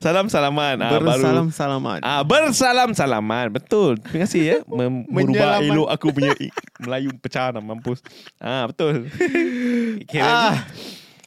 salam 0.00 0.26
salaman. 0.26 0.80
Ah, 0.80 0.90
baru 0.90 1.04
Bersalam-salaman. 1.06 1.98
Ah, 2.00 2.22
bersalam 2.24 2.90
salaman. 2.96 3.46
Betul. 3.52 4.00
Terima 4.00 4.24
kasih 4.24 4.42
ya. 4.42 4.56
Mem- 4.64 5.06
merubah 5.06 5.60
elok 5.60 5.86
aku 5.86 6.10
punya 6.10 6.32
Melayu 6.80 7.12
pecah 7.14 7.52
nak 7.52 7.62
mampus. 7.62 8.00
Ah, 8.40 8.64
betul. 8.64 9.06
Okay, 10.02 10.18
Ah. 10.18 10.66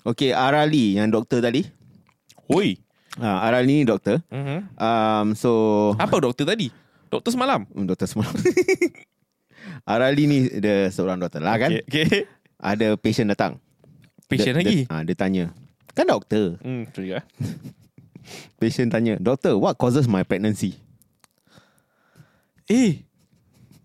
Okey, 0.03 0.35
Arali 0.35 0.99
yang 0.99 1.07
doktor 1.07 1.39
tadi. 1.39 1.63
Oi. 2.51 2.75
Ah, 3.21 3.45
Arali 3.45 3.81
ni 3.81 3.85
doktor. 3.85 4.21
Mhm. 4.33 4.57
Um, 4.73 5.27
so 5.37 5.51
Apa 6.01 6.17
doktor 6.17 6.49
tadi? 6.49 6.73
Doktor 7.13 7.29
semalam. 7.29 7.69
Hmm, 7.69 7.85
doktor 7.85 8.09
semua. 8.09 8.25
Arali 9.85 10.25
ni 10.31 10.49
dia 10.49 10.89
seorang 10.89 11.21
doktor 11.21 11.45
lah 11.45 11.61
kan. 11.61 11.69
Okay. 11.85 12.09
okay. 12.09 12.21
Ada 12.57 12.97
patient 12.97 13.29
datang. 13.29 13.61
Patient 14.25 14.57
dia, 14.57 14.61
lagi. 14.65 14.77
Dia, 14.87 14.93
ah, 14.93 15.01
dia 15.05 15.13
tanya. 15.13 15.45
Kan 15.93 16.09
doktor. 16.09 16.57
Hmm, 16.65 16.89
betul 16.89 17.13
juga. 17.13 17.21
Patient 18.59 18.87
tanya, 18.87 19.19
"Doctor, 19.19 19.59
what 19.59 19.75
causes 19.75 20.07
my 20.07 20.23
pregnancy?" 20.23 20.79
Eh. 22.71 23.03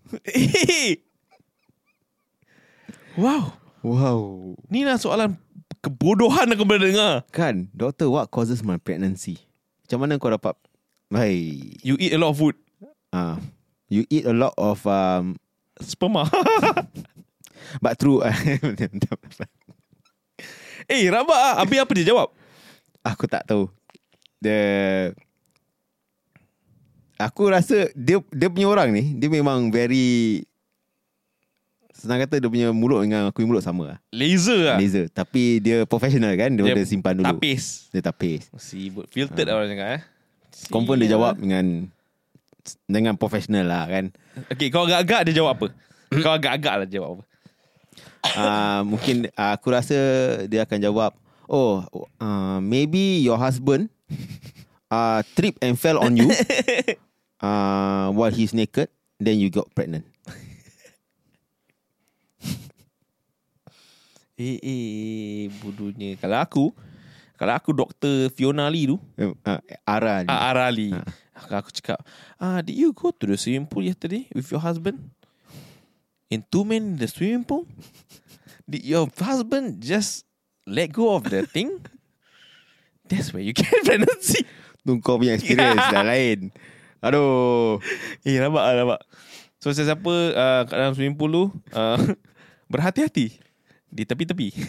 Eh. 0.25 0.97
Wow. 3.19 3.53
Wow. 3.85 4.19
Ni 4.71 4.87
lah 4.87 4.97
soalan 4.97 5.37
kebodohan 5.79 6.51
aku 6.51 6.63
pernah 6.67 6.83
dengar. 6.85 7.13
Kan, 7.31 7.67
doctor, 7.71 8.11
what 8.11 8.31
causes 8.31 8.63
my 8.63 8.77
pregnancy? 8.79 9.39
Macam 9.85 10.05
mana 10.05 10.19
kau 10.21 10.31
dapat 10.31 10.55
Hai. 11.09 11.57
You 11.81 11.97
eat 11.97 12.13
a 12.13 12.21
lot 12.21 12.37
of 12.37 12.37
food. 12.37 12.53
Ah, 13.09 13.41
you 13.89 14.05
eat 14.13 14.29
a 14.29 14.35
lot 14.35 14.53
of 14.53 14.85
um 14.85 15.41
Sperma. 15.81 16.29
but 17.83 17.97
true. 17.97 18.21
eh, 20.91 21.09
rabak 21.09 21.39
ah. 21.39 21.65
Habis 21.65 21.81
apa 21.81 21.91
dia 21.97 22.13
jawab? 22.13 22.29
aku 23.03 23.25
tak 23.25 23.47
tahu. 23.47 23.65
The 24.39 24.59
Aku 27.19 27.51
rasa 27.51 27.91
dia 27.99 28.23
dia 28.31 28.47
punya 28.47 28.71
orang 28.71 28.95
ni 28.95 29.11
dia 29.19 29.27
memang 29.27 29.67
very 29.67 30.47
senang 31.99 32.23
kata 32.23 32.39
dia 32.39 32.49
punya 32.49 32.67
mulut 32.71 33.03
dengan 33.03 33.27
aku 33.27 33.43
mulut 33.43 33.59
sama 33.59 33.95
lah. 33.95 33.97
Laser 34.15 34.73
lah. 34.73 34.77
Laser. 34.79 35.11
Tapi 35.11 35.59
dia 35.59 35.83
professional 35.83 36.31
kan 36.39 36.55
dia, 36.55 36.71
dia 36.71 36.87
simpan 36.87 37.19
dulu. 37.19 37.27
Tapis. 37.27 37.91
Dia 37.91 37.99
tapis. 37.99 38.47
Sibuk. 38.55 39.11
Filtered 39.11 39.51
lah 39.51 39.59
orang 39.59 39.69
cakap 39.75 39.89
eh. 39.99 40.01
Confirm 40.71 40.97
dia 41.03 41.11
jawab 41.11 41.35
dengan 41.35 41.91
dengan 42.87 43.13
profesional 43.19 43.67
lah 43.67 43.83
kan. 43.91 44.15
Okay, 44.55 44.71
kau 44.71 44.87
agak-agak 44.87 45.29
dia 45.29 45.43
jawab 45.43 45.59
apa? 45.59 45.67
kau 46.25 46.33
agak-agak 46.33 46.73
lah 46.79 46.87
jawab 46.87 47.19
apa? 47.19 47.23
uh, 48.35 48.81
mungkin 48.83 49.31
uh, 49.35 49.51
aku 49.55 49.67
rasa 49.71 49.97
dia 50.47 50.63
akan 50.67 50.79
jawab, 50.79 51.11
"Oh, 51.47 51.83
uh, 52.19 52.59
maybe 52.59 53.23
your 53.23 53.39
husband 53.39 53.87
uh, 54.91 55.21
trip 55.37 55.55
and 55.63 55.79
fell 55.79 56.01
on 56.01 56.17
you 56.17 56.29
uh, 57.39 58.11
while 58.17 58.33
he's 58.33 58.51
naked, 58.53 58.89
then 59.21 59.39
you 59.39 59.49
got 59.49 59.69
pregnant. 59.73 60.05
Eh, 64.39 64.55
eh, 64.63 65.51
bodohnya. 65.59 66.15
Kalau 66.15 66.39
aku, 66.39 66.63
kalau 67.35 67.53
aku 67.59 67.75
Dr. 67.75 68.31
Fiona 68.31 68.71
Lee 68.71 68.87
tu, 68.87 68.95
Uh, 69.19 69.35
uh, 69.43 69.59
Ara. 69.83 70.23
ni. 70.23 70.31
ah, 70.31 70.47
Ara 70.47 70.71
Lee. 70.71 70.95
Kalau 71.35 71.59
aku 71.59 71.71
cakap, 71.75 71.99
ah, 72.39 72.63
did 72.63 72.79
you 72.79 72.95
go 72.95 73.11
to 73.11 73.27
the 73.27 73.35
swimming 73.35 73.67
pool 73.67 73.83
yesterday 73.83 74.31
with 74.31 74.47
your 74.47 74.63
husband? 74.63 74.95
In 76.31 76.39
two 76.47 76.63
men 76.63 76.95
in 76.95 76.97
the 76.97 77.07
swimming 77.11 77.43
pool? 77.43 77.67
Did 78.63 78.87
your 78.87 79.11
husband 79.11 79.83
just 79.83 80.23
let 80.63 80.93
go 80.93 81.19
of 81.19 81.27
the 81.27 81.43
thing? 81.43 81.83
That's 83.11 83.35
where 83.35 83.43
you 83.43 83.51
get 83.51 83.67
pregnancy. 83.83 84.47
Tu 84.79 84.91
kau 85.03 85.19
punya 85.19 85.35
experience 85.35 85.83
dah 85.91 86.05
lain. 86.07 86.55
Aduh. 87.03 87.83
Eh, 88.23 88.39
nampak 88.39 88.63
lah, 88.63 88.75
nampak. 88.77 89.01
So, 89.59 89.75
sesiapa 89.75 90.13
uh, 90.31 90.61
kat 90.63 90.75
dalam 90.79 90.95
swimming 90.95 91.19
pool 91.19 91.31
tu, 91.31 91.43
uh, 91.75 91.99
berhati-hati. 92.71 93.48
Di 93.89 94.05
tepi-tepi. 94.05 94.47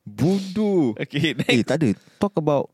Bodoh. 0.00 0.96
okay, 0.96 1.36
Eh, 1.36 1.60
next. 1.60 1.68
tak 1.68 1.76
ada. 1.80 1.88
Talk 2.18 2.34
about 2.40 2.72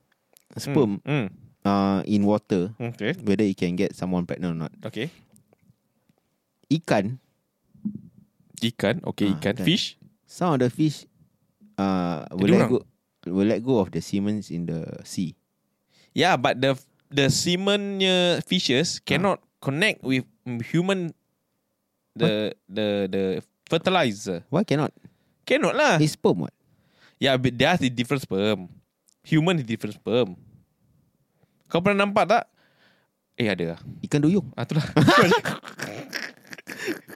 sperm 0.57 1.03
Hmm. 1.05 1.29
uh, 1.67 2.01
in 2.07 2.23
water. 2.25 2.73
Okay. 2.79 3.13
Whether 3.21 3.45
it 3.45 3.59
can 3.59 3.75
get 3.77 3.93
someone 3.93 4.25
pregnant 4.25 4.57
or 4.57 4.61
not. 4.67 4.73
Okay. 4.87 5.11
Ikan, 6.67 7.19
Ikan. 8.59 8.99
Okay, 9.05 9.31
Ah, 9.31 9.39
ikan. 9.39 9.55
ikan. 9.55 9.67
Fish. 9.67 9.95
some 10.27 10.51
of 10.51 10.59
the 10.59 10.67
fish 10.67 11.07
uh, 11.79 12.27
will 12.35 12.51
let 12.51 12.67
orang. 12.67 12.71
go 12.75 12.79
will 13.31 13.47
let 13.47 13.63
go 13.63 13.79
of 13.79 13.95
the 13.95 14.03
semens 14.03 14.51
in 14.51 14.67
the 14.67 14.83
sea. 15.07 15.39
Yeah, 16.11 16.35
but 16.35 16.59
the 16.59 16.75
the 17.07 17.31
semennya 17.31 18.43
fishes 18.43 18.99
cannot 18.99 19.39
connect 19.63 20.03
with 20.03 20.27
human 20.67 21.15
the 22.19 22.59
the 22.67 23.07
the 23.07 23.25
fertilizer. 23.67 24.47
Why 24.49 24.63
cannot? 24.63 24.95
Cannot 25.47 25.75
lah. 25.75 25.99
It's 26.03 26.15
sperm 26.15 26.47
what? 26.47 26.55
Yeah, 27.23 27.37
but 27.39 27.55
theirs 27.55 27.81
is 27.81 27.91
different 27.91 28.23
sperm. 28.23 28.69
Human 29.27 29.59
is 29.59 29.67
different 29.67 29.99
sperm. 29.99 30.39
Kau 31.67 31.83
pernah 31.83 32.07
nampak 32.07 32.31
tak? 32.31 32.45
Eh 33.37 33.51
ada 33.51 33.77
lah. 33.77 33.81
Ikan 34.01 34.23
duyung. 34.23 34.49
Ah, 34.55 34.65
tu 34.65 34.79
lah. 34.79 34.87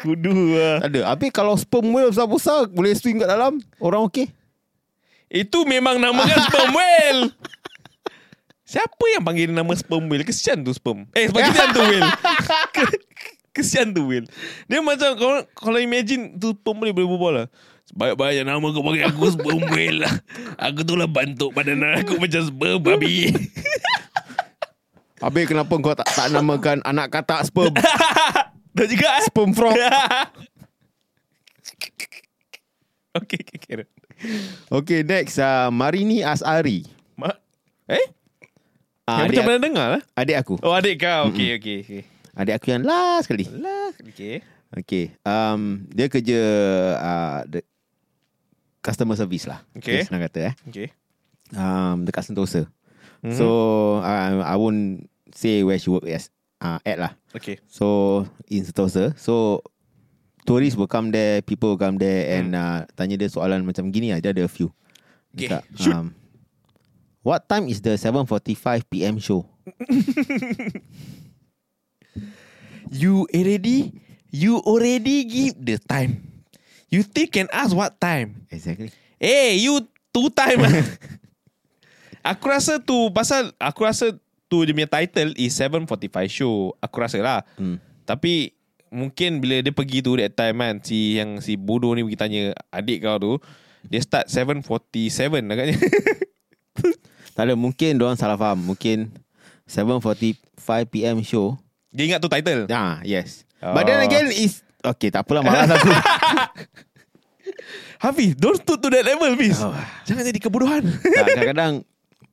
Kudu 0.02 0.56
lah. 0.56 0.84
Tak 0.84 0.88
ada. 0.90 1.00
Habis 1.12 1.30
kalau 1.30 1.54
sperm 1.56 1.92
whale 1.92 2.10
besar-besar 2.10 2.66
boleh 2.72 2.92
swing 2.96 3.20
kat 3.20 3.28
dalam, 3.28 3.60
orang 3.78 4.04
okey? 4.08 4.28
Itu 5.30 5.62
memang 5.68 6.00
namakan 6.02 6.38
sperm 6.48 6.70
whale. 6.74 7.22
Siapa 8.64 9.04
yang 9.14 9.22
panggil 9.22 9.50
nama 9.52 9.72
sperm 9.76 10.08
whale? 10.08 10.24
Kesian 10.26 10.64
tu 10.64 10.72
sperm. 10.74 11.06
Eh, 11.14 11.30
kesian 11.30 11.68
tu 11.70 11.80
whale. 11.84 12.06
Ke- 13.50 13.60
Kesian 13.60 13.90
tu 13.90 14.06
whale. 14.06 14.30
Dia 14.64 14.78
macam 14.78 15.10
kalau, 15.12 15.42
kalau 15.50 15.78
imagine 15.78 16.34
tu 16.34 16.52
sperm 16.52 16.78
whale 16.78 16.92
boleh 16.92 17.08
berbual 17.08 17.34
lah. 17.36 17.48
Banyak-banyak 17.90 18.46
nama 18.46 18.62
kau 18.62 18.80
panggil 18.80 19.04
aku 19.04 19.26
sperm 19.28 19.62
whale 19.74 19.98
lah. 20.00 20.14
Aku 20.56 20.80
tu 20.80 20.94
lah 20.94 21.06
bantuk 21.06 21.50
badan 21.50 21.82
aku 21.96 22.14
macam 22.22 22.40
sperm 22.40 22.78
babi. 22.78 23.30
Habis 25.20 25.44
kenapa 25.46 25.74
kau 25.74 25.92
tak, 25.92 26.08
tak 26.08 26.30
namakan 26.30 26.80
anak 26.80 27.10
katak 27.10 27.44
sperm? 27.44 27.74
Dah 28.70 28.86
juga 28.86 29.18
eh? 29.18 29.24
sperm 29.26 29.50
frog. 29.52 29.76
okay, 33.12 33.38
okay, 33.42 33.58
okay. 33.58 33.86
Okay, 34.70 35.00
next. 35.02 35.36
Uh, 35.36 35.68
Marini 35.68 36.22
Asari. 36.22 36.86
Ma- 37.16 37.36
eh? 37.84 38.04
Uh, 39.04 39.12
yang 39.12 39.26
adik, 39.26 39.34
macam 39.34 39.44
pernah 39.44 39.60
dengar 39.60 39.86
lah. 39.90 40.02
adik 40.14 40.36
aku. 40.38 40.54
Oh, 40.62 40.72
adik 40.72 41.02
kau. 41.02 41.28
Okay, 41.28 41.58
okay, 41.58 41.76
okay. 41.82 42.02
Adik 42.38 42.54
aku 42.62 42.66
yang 42.70 42.84
last 42.86 43.26
kali. 43.26 43.44
Lah, 43.50 43.90
okay. 44.06 44.42
Okay. 44.70 45.18
Um, 45.26 45.82
dia 45.90 46.06
kerja 46.06 46.40
uh, 46.98 47.40
the 47.50 47.60
customer 48.80 49.18
service 49.18 49.50
lah. 49.50 49.66
Okay. 49.74 50.06
Senang 50.06 50.22
kata 50.22 50.50
eh. 50.50 50.54
Okay. 50.70 50.88
Um, 51.50 52.06
dekat 52.06 52.30
Sentosa. 52.30 52.70
Mhm. 53.20 53.34
So, 53.34 53.46
uh, 54.00 54.46
I 54.46 54.54
won't 54.54 55.10
say 55.34 55.66
where 55.66 55.76
she 55.76 55.90
work 55.90 56.06
as, 56.06 56.30
uh, 56.62 56.78
at 56.86 56.96
lah. 57.02 57.12
Okay. 57.34 57.58
So, 57.66 58.24
in 58.46 58.62
Sentosa. 58.62 59.10
So, 59.18 59.66
tourists 60.46 60.78
will 60.78 60.88
come 60.88 61.10
there, 61.10 61.42
people 61.42 61.74
will 61.74 61.82
come 61.82 61.98
there 61.98 62.38
and 62.38 62.54
uh, 62.54 62.86
tanya 62.94 63.18
dia 63.18 63.28
soalan 63.28 63.66
macam 63.66 63.90
gini 63.90 64.14
lah. 64.14 64.22
Dia 64.22 64.30
ada 64.30 64.46
a 64.46 64.50
few. 64.50 64.70
Okay, 65.34 65.50
Cakap, 65.50 65.62
shoot. 65.78 65.94
Um, 65.94 66.14
what 67.22 67.42
time 67.50 67.66
is 67.66 67.82
the 67.82 67.98
7.45 67.98 68.86
PM 68.86 69.18
show? 69.18 69.46
You 72.90 73.30
already 73.30 73.94
You 74.30 74.58
already 74.66 75.22
give 75.24 75.54
the 75.56 75.78
time 75.78 76.26
You 76.90 77.06
still 77.06 77.30
can 77.30 77.46
ask 77.54 77.70
what 77.70 77.96
time 78.02 78.44
Exactly. 78.50 78.90
Eh 79.22 79.54
you 79.62 79.86
two 80.10 80.26
time. 80.34 80.66
Aku 82.34 82.50
rasa 82.50 82.82
tu 82.82 83.08
Pasal 83.14 83.54
Aku 83.56 83.86
rasa 83.86 84.18
tu 84.50 84.66
dia 84.66 84.74
punya 84.74 84.90
title 84.90 85.32
Is 85.38 85.54
7.45 85.54 85.86
show 86.26 86.74
Aku 86.82 86.96
rasa 86.98 87.16
lah 87.22 87.40
Hmm. 87.54 87.78
Tapi 88.04 88.52
Mungkin 88.90 89.38
bila 89.38 89.62
dia 89.62 89.70
pergi 89.70 90.02
tu 90.02 90.18
That 90.18 90.34
time 90.34 90.58
kan 90.58 90.74
Si 90.82 91.14
yang 91.14 91.38
si 91.38 91.54
bodoh 91.54 91.94
ni 91.94 92.02
pergi 92.02 92.18
tanya 92.18 92.42
Adik 92.74 93.06
kau 93.06 93.16
tu 93.22 93.32
Dia 93.86 94.02
start 94.02 94.26
7.47 94.26 94.66
agaknya 95.46 95.78
Tak 97.30 97.48
ada, 97.48 97.54
mungkin 97.56 97.96
orang 97.96 98.18
salah 98.20 98.36
faham. 98.36 98.60
Mungkin 98.60 99.08
7.45 99.64 100.36
PM 100.92 101.24
show. 101.24 101.56
Dia 101.90 102.02
ingat 102.06 102.20
tu 102.22 102.30
title 102.30 102.70
Ah, 102.70 103.02
yes. 103.02 103.42
Oh. 103.58 103.74
But 103.74 103.84
then 103.84 104.00
again, 104.00 104.30
is 104.30 104.62
Okay, 104.80 105.12
tak 105.12 105.28
apalah, 105.28 105.44
malas 105.44 105.68
aku. 105.68 105.92
Hafiz 108.00 108.32
Don't 108.32 108.56
stoop 108.56 108.80
to 108.80 108.88
that 108.88 109.04
level 109.04 109.28
Hafiz 109.36 109.60
Oh. 109.60 109.76
Jangan 110.08 110.24
jadi 110.24 110.40
kebodohan 110.40 110.82
Tak, 110.88 111.24
kadang-kadang, 111.36 111.74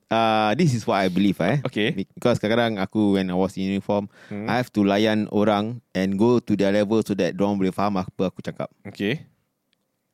uh, 0.08 0.50
this 0.56 0.72
is 0.72 0.88
what 0.88 0.96
I 0.96 1.12
believe 1.12 1.36
eh. 1.44 1.60
Okay. 1.68 1.92
Because 2.16 2.40
kadang-kadang 2.40 2.80
aku, 2.80 3.20
when 3.20 3.28
I 3.28 3.36
was 3.36 3.52
in 3.60 3.68
uniform, 3.68 4.08
Hmm. 4.32 4.48
I 4.48 4.56
have 4.56 4.72
to 4.72 4.80
layan 4.80 5.28
orang 5.28 5.84
and 5.92 6.16
go 6.16 6.40
to 6.40 6.52
their 6.56 6.72
level 6.72 7.04
so 7.04 7.12
that 7.18 7.36
orang 7.36 7.60
boleh 7.60 7.74
faham 7.74 8.00
apa 8.00 8.32
aku 8.32 8.40
cakap. 8.40 8.72
Okay 8.88 9.28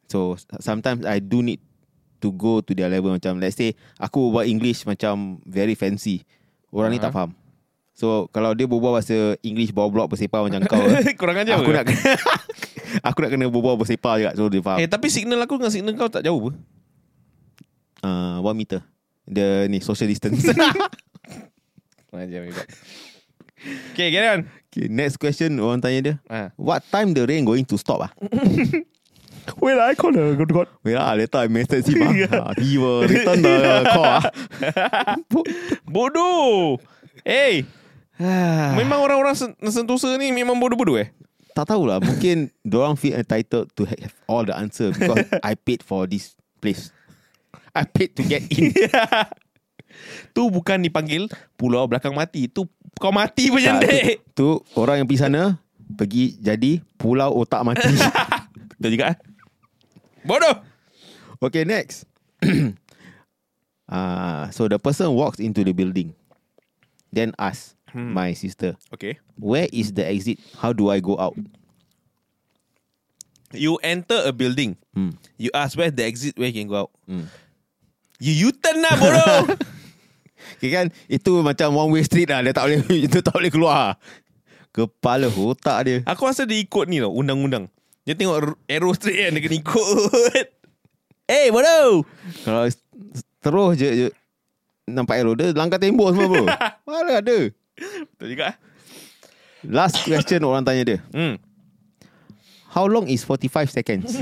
So, 0.04 0.36
sometimes 0.60 1.08
I 1.08 1.16
do 1.18 1.40
need 1.40 1.64
to 2.20 2.28
go 2.28 2.60
to 2.60 2.72
their 2.76 2.92
level. 2.92 3.08
Macam, 3.10 3.40
let's 3.40 3.56
say, 3.56 3.72
aku 3.96 4.28
buat 4.30 4.44
English 4.44 4.84
macam 4.84 5.40
very 5.48 5.72
fancy. 5.72 6.22
Orang 6.68 6.92
ni 6.92 7.00
Aha. 7.00 7.08
tak 7.08 7.12
faham. 7.16 7.30
So, 7.94 8.26
kalau 8.34 8.58
dia 8.58 8.66
berbual 8.66 8.98
bahasa 8.98 9.38
English 9.46 9.70
bawah 9.70 9.86
blok 9.86 10.14
bersepah 10.14 10.42
macam 10.42 10.66
kau, 10.66 10.82
Kurang 11.20 11.38
ajar 11.38 11.62
aku 11.62 11.70
nak 11.70 11.86
aku 13.06 13.18
nak 13.22 13.30
kena 13.30 13.46
berbual 13.46 13.78
bersepah 13.78 14.14
juga 14.18 14.30
so 14.34 14.50
dia 14.50 14.58
faham. 14.58 14.82
Eh 14.82 14.90
tapi 14.90 15.06
signal 15.14 15.38
aku 15.46 15.62
dengan 15.62 15.70
signal 15.70 15.94
kau 15.94 16.10
tak 16.10 16.26
jauh 16.26 16.38
apa? 16.42 16.50
uh, 18.04 18.36
one 18.42 18.58
meter. 18.58 18.82
The 19.24 19.70
ni 19.72 19.80
social 19.80 20.10
distance. 20.10 20.42
Kurang 22.10 22.28
ajar. 22.28 22.50
Okay, 23.94 24.12
get 24.12 24.26
on. 24.28 24.40
okay, 24.68 24.90
next 24.92 25.16
question 25.16 25.56
orang 25.62 25.80
tanya 25.80 26.00
dia. 26.02 26.14
Ah. 26.28 26.52
What 26.60 26.84
time 26.92 27.16
the 27.16 27.24
rain 27.24 27.46
going 27.48 27.64
to 27.64 27.78
stop 27.80 28.04
ah? 28.04 28.12
Well, 29.60 29.76
I 29.80 29.92
call 29.96 30.12
the 30.12 30.36
good 30.36 30.52
God. 30.52 30.68
Wait 30.84 30.96
lah, 30.96 31.16
later 31.16 31.40
I 31.40 31.48
message 31.48 31.88
him 31.88 32.00
ah. 32.32 32.50
Ah, 32.50 32.52
He 32.56 32.76
will 32.76 33.08
return 33.08 33.40
the 33.40 33.56
call 33.92 34.04
ah. 34.04 34.24
Bodoh. 35.88 36.76
Hey, 37.24 37.64
memang 38.80 39.02
orang-orang 39.02 39.34
sen- 39.34 39.58
sentosa 39.70 40.14
ni 40.14 40.30
memang 40.30 40.54
bodoh-bodoh 40.58 40.98
eh? 40.98 41.10
tak 41.54 41.70
tahulah, 41.70 42.02
mungkin 42.02 42.50
orang 42.74 42.98
feel 42.98 43.14
entitled 43.14 43.70
to 43.78 43.86
have 43.86 44.12
all 44.26 44.42
the 44.42 44.52
answer 44.52 44.90
because 44.90 45.22
I 45.46 45.54
paid 45.54 45.86
for 45.86 46.10
this 46.10 46.34
place. 46.58 46.90
I 47.70 47.86
paid 47.86 48.18
to 48.18 48.22
get 48.26 48.42
in. 48.50 48.74
Tu 50.34 50.42
bukan 50.50 50.82
dipanggil 50.82 51.30
pulau 51.54 51.86
belakang 51.86 52.10
mati. 52.18 52.50
Tu 52.50 52.66
kau 52.98 53.14
mati 53.14 53.46
pun 53.46 53.62
jendik. 53.62 54.26
tu, 54.34 54.58
tu 54.58 54.74
orang 54.74 54.98
yang 54.98 55.06
pergi 55.06 55.22
sana 55.22 55.54
pergi 55.94 56.34
jadi 56.42 56.82
pulau 56.98 57.30
otak 57.38 57.62
mati. 57.62 57.94
Betul 58.74 58.98
juga 58.98 59.14
eh? 59.14 59.16
Bodoh. 60.26 60.66
Okay, 61.38 61.62
next. 61.62 62.10
uh, 63.86 64.50
so 64.54 64.66
the 64.66 64.82
person 64.82 65.14
walks 65.14 65.38
into 65.38 65.62
the 65.62 65.70
building, 65.70 66.10
then 67.14 67.30
asks 67.38 67.73
Hmm. 67.94 68.10
my 68.10 68.34
sister, 68.34 68.74
Okay. 68.90 69.22
"Where 69.38 69.70
is 69.70 69.94
the 69.94 70.02
exit? 70.02 70.42
How 70.58 70.74
do 70.74 70.90
I 70.90 70.98
go 70.98 71.14
out?" 71.14 71.38
You 73.54 73.78
enter 73.80 74.18
a 74.20 74.32
building. 74.32 74.74
Hmm. 74.92 75.14
You 75.38 75.54
ask 75.54 75.78
where's 75.78 75.94
the 75.94 76.02
exit, 76.02 76.34
where 76.34 76.50
you 76.50 76.56
can 76.56 76.66
go 76.66 76.86
out. 76.86 76.92
Hmm. 77.06 77.30
You 78.18 78.50
U-turn 78.50 78.82
lah 78.82 78.94
bodoh. 78.96 79.42
Okay 80.54 80.68
kan, 80.68 80.86
itu 81.08 81.40
macam 81.40 81.72
one 81.72 81.90
way 81.90 82.04
street 82.04 82.28
lah. 82.28 82.44
Dia 82.44 82.52
tak 82.52 82.68
boleh, 82.68 82.78
itu 83.08 83.18
tak 83.20 83.32
boleh 83.32 83.48
keluar. 83.48 83.96
Kepala 84.70 85.30
otak 85.30 85.78
dia. 85.86 85.96
Aku 86.04 86.26
rasa 86.26 86.44
dia 86.44 86.58
ikut 86.58 86.84
ni 86.84 86.98
tau 86.98 87.14
Undang-undang 87.14 87.70
Dia 88.02 88.18
tengok 88.18 88.58
arrow 88.66 88.90
straight 88.90 89.22
kan 89.22 89.38
Dia 89.38 89.42
kena 89.46 89.56
ikut 89.62 89.86
Eh 91.30 91.46
hey, 91.46 91.46
bodoh 91.48 92.02
Kalau 92.42 92.66
s- 92.66 92.82
terus 93.38 93.78
je, 93.78 93.86
je 93.86 94.06
nampak 94.84 95.22
arrow 95.22 95.32
dia 95.32 95.54
langgar 95.54 95.78
tembok 95.78 96.10
semua 96.10 96.26
bro. 96.26 96.44
Mana 96.84 97.22
ada. 97.22 97.38
Betul 97.76 98.28
juga. 98.38 98.54
Last 99.64 100.04
question 100.04 100.44
orang 100.48 100.62
tanya 100.62 100.82
dia. 100.84 100.98
Hmm. 101.10 101.36
How 102.70 102.86
long 102.90 103.06
is 103.06 103.22
45 103.22 103.70
seconds? 103.70 104.10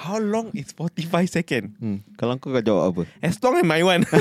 How 0.00 0.16
long 0.16 0.48
is 0.56 0.72
45 0.72 1.28
second? 1.28 1.76
hmm. 1.76 2.00
Kalau 2.16 2.40
kau 2.40 2.48
kau 2.52 2.64
jawab 2.64 2.84
apa? 2.96 3.02
As 3.20 3.36
long 3.44 3.60
as 3.60 3.64
my 3.64 3.82
one. 3.84 4.04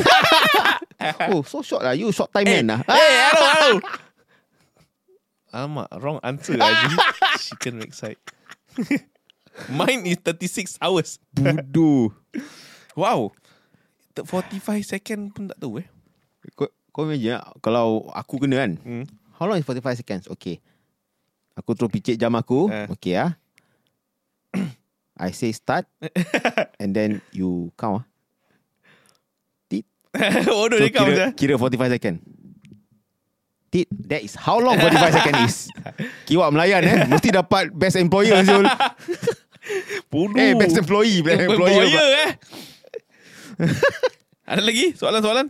Oh, 1.32 1.48
so 1.48 1.64
short 1.64 1.80
lah. 1.80 1.96
You 1.96 2.12
short 2.12 2.28
time 2.36 2.44
man 2.44 2.68
lah. 2.68 2.84
hey, 2.84 3.12
hello, 3.32 3.48
hello. 3.56 3.72
Alamak, 5.56 5.88
wrong 5.96 6.20
answer 6.20 6.60
lagi. 6.60 6.92
Chicken 7.40 7.80
backside. 7.80 8.20
Mine 9.72 10.04
is 10.12 10.20
36 10.20 10.76
hours. 10.84 11.16
Budu. 11.32 12.12
Wow. 13.00 13.32
45 14.26 14.60
second 14.84 15.32
pun 15.32 15.48
tak 15.48 15.58
tahu 15.58 15.80
eh. 15.80 15.88
Kau, 16.56 16.68
kau 16.90 17.04
imagine 17.06 17.38
lah, 17.38 17.46
kalau 17.60 18.10
aku 18.12 18.42
kena 18.42 18.66
kan. 18.66 18.72
Hmm. 18.82 19.06
How 19.36 19.46
long 19.46 19.56
is 19.56 19.68
45 19.68 20.00
seconds? 20.00 20.26
Okay. 20.28 20.60
Aku 21.56 21.76
terus 21.76 21.92
picit 21.92 22.16
jam 22.16 22.34
aku. 22.34 22.68
Eh. 22.68 22.88
Okay 22.96 23.14
ah. 23.16 23.36
I 25.20 25.32
say 25.32 25.52
start. 25.52 25.84
and 26.82 26.92
then 26.92 27.20
you 27.32 27.72
count 27.76 28.04
ah. 28.04 28.06
Bodoh 30.42 30.82
So 30.82 30.84
dia 30.84 30.90
kira, 30.90 31.06
macam. 31.30 31.30
kira 31.38 31.54
45 31.56 31.96
second. 31.96 32.16
Tit, 33.70 33.86
that 34.10 34.26
is 34.26 34.34
how 34.34 34.58
long 34.58 34.82
45 34.82 35.14
second 35.14 35.36
is. 35.46 35.70
Kiwak 36.26 36.50
Melayan 36.50 36.82
eh. 36.82 36.98
Mesti 37.06 37.30
dapat 37.30 37.70
best 37.70 37.94
employer 37.94 38.42
Zul. 38.42 38.66
Bodoh. 40.10 40.34
Eh, 40.34 40.58
best 40.58 40.74
employee. 40.74 41.22
Best 41.22 41.46
Employer, 41.46 41.86
employer. 41.86 42.08
eh. 42.26 42.32
Ada 44.50 44.62
lagi 44.62 44.96
soalan-soalan? 44.96 45.48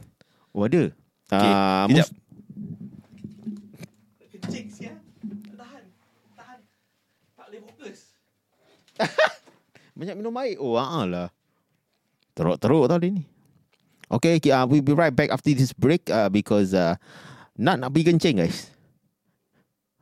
Oh, 0.51 0.65
ada. 0.65 0.89
Okay, 1.29 1.51
Ah, 1.51 1.85
kejap. 1.85 2.09
mus- 2.09 2.17
Kencing 4.33 4.67
siap. 4.67 4.97
Tahan. 5.53 5.83
Tahan. 6.33 6.59
Tak 7.37 7.45
boleh 7.47 7.61
fokus. 7.63 7.99
Banyak 9.99 10.15
minum 10.15 10.35
air. 10.35 10.57
Oh, 10.57 10.75
ah 10.75 11.05
lah. 11.05 11.29
Teruk-teruk 12.33 12.87
tau 12.87 12.97
dia 12.97 13.11
ni. 13.11 13.23
Okay, 14.09 14.41
uh, 14.49 14.65
we'll 14.65 14.81
be 14.81 14.91
right 14.91 15.13
back 15.13 15.29
after 15.29 15.53
this 15.53 15.69
break 15.69 16.09
uh, 16.09 16.27
because 16.27 16.73
uh, 16.73 16.97
nak 17.53 17.77
nak 17.77 17.93
pergi 17.93 18.09
kencing 18.09 18.41
guys. 18.41 18.73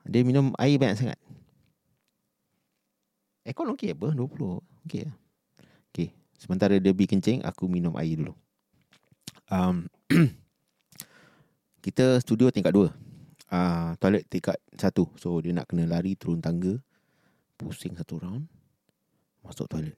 Dia 0.07 0.23
minum 0.23 0.55
air 0.55 0.79
banyak 0.79 0.95
sangat. 0.95 1.19
Aircon 3.43 3.75
okey 3.75 3.91
apa? 3.91 4.15
20. 4.15 4.63
Okey 4.87 5.01
lah. 5.03 5.15
Sementara 6.37 6.77
dia 6.77 6.93
pergi 6.93 7.17
kencing, 7.17 7.39
aku 7.41 7.65
minum 7.65 7.97
air 7.97 8.13
dulu. 8.13 8.37
Um, 9.49 9.89
kita 11.85 12.21
studio 12.21 12.53
tingkat 12.53 12.77
2. 12.77 12.93
Uh, 13.49 13.97
toilet 13.97 14.29
tingkat 14.29 14.61
1. 14.77 14.93
So, 15.17 15.41
dia 15.41 15.51
nak 15.57 15.65
kena 15.65 15.89
lari 15.89 16.13
turun 16.13 16.37
tangga. 16.37 16.77
Pusing 17.57 17.97
satu 17.97 18.21
round. 18.21 18.45
Masuk 19.41 19.65
toilet. 19.65 19.97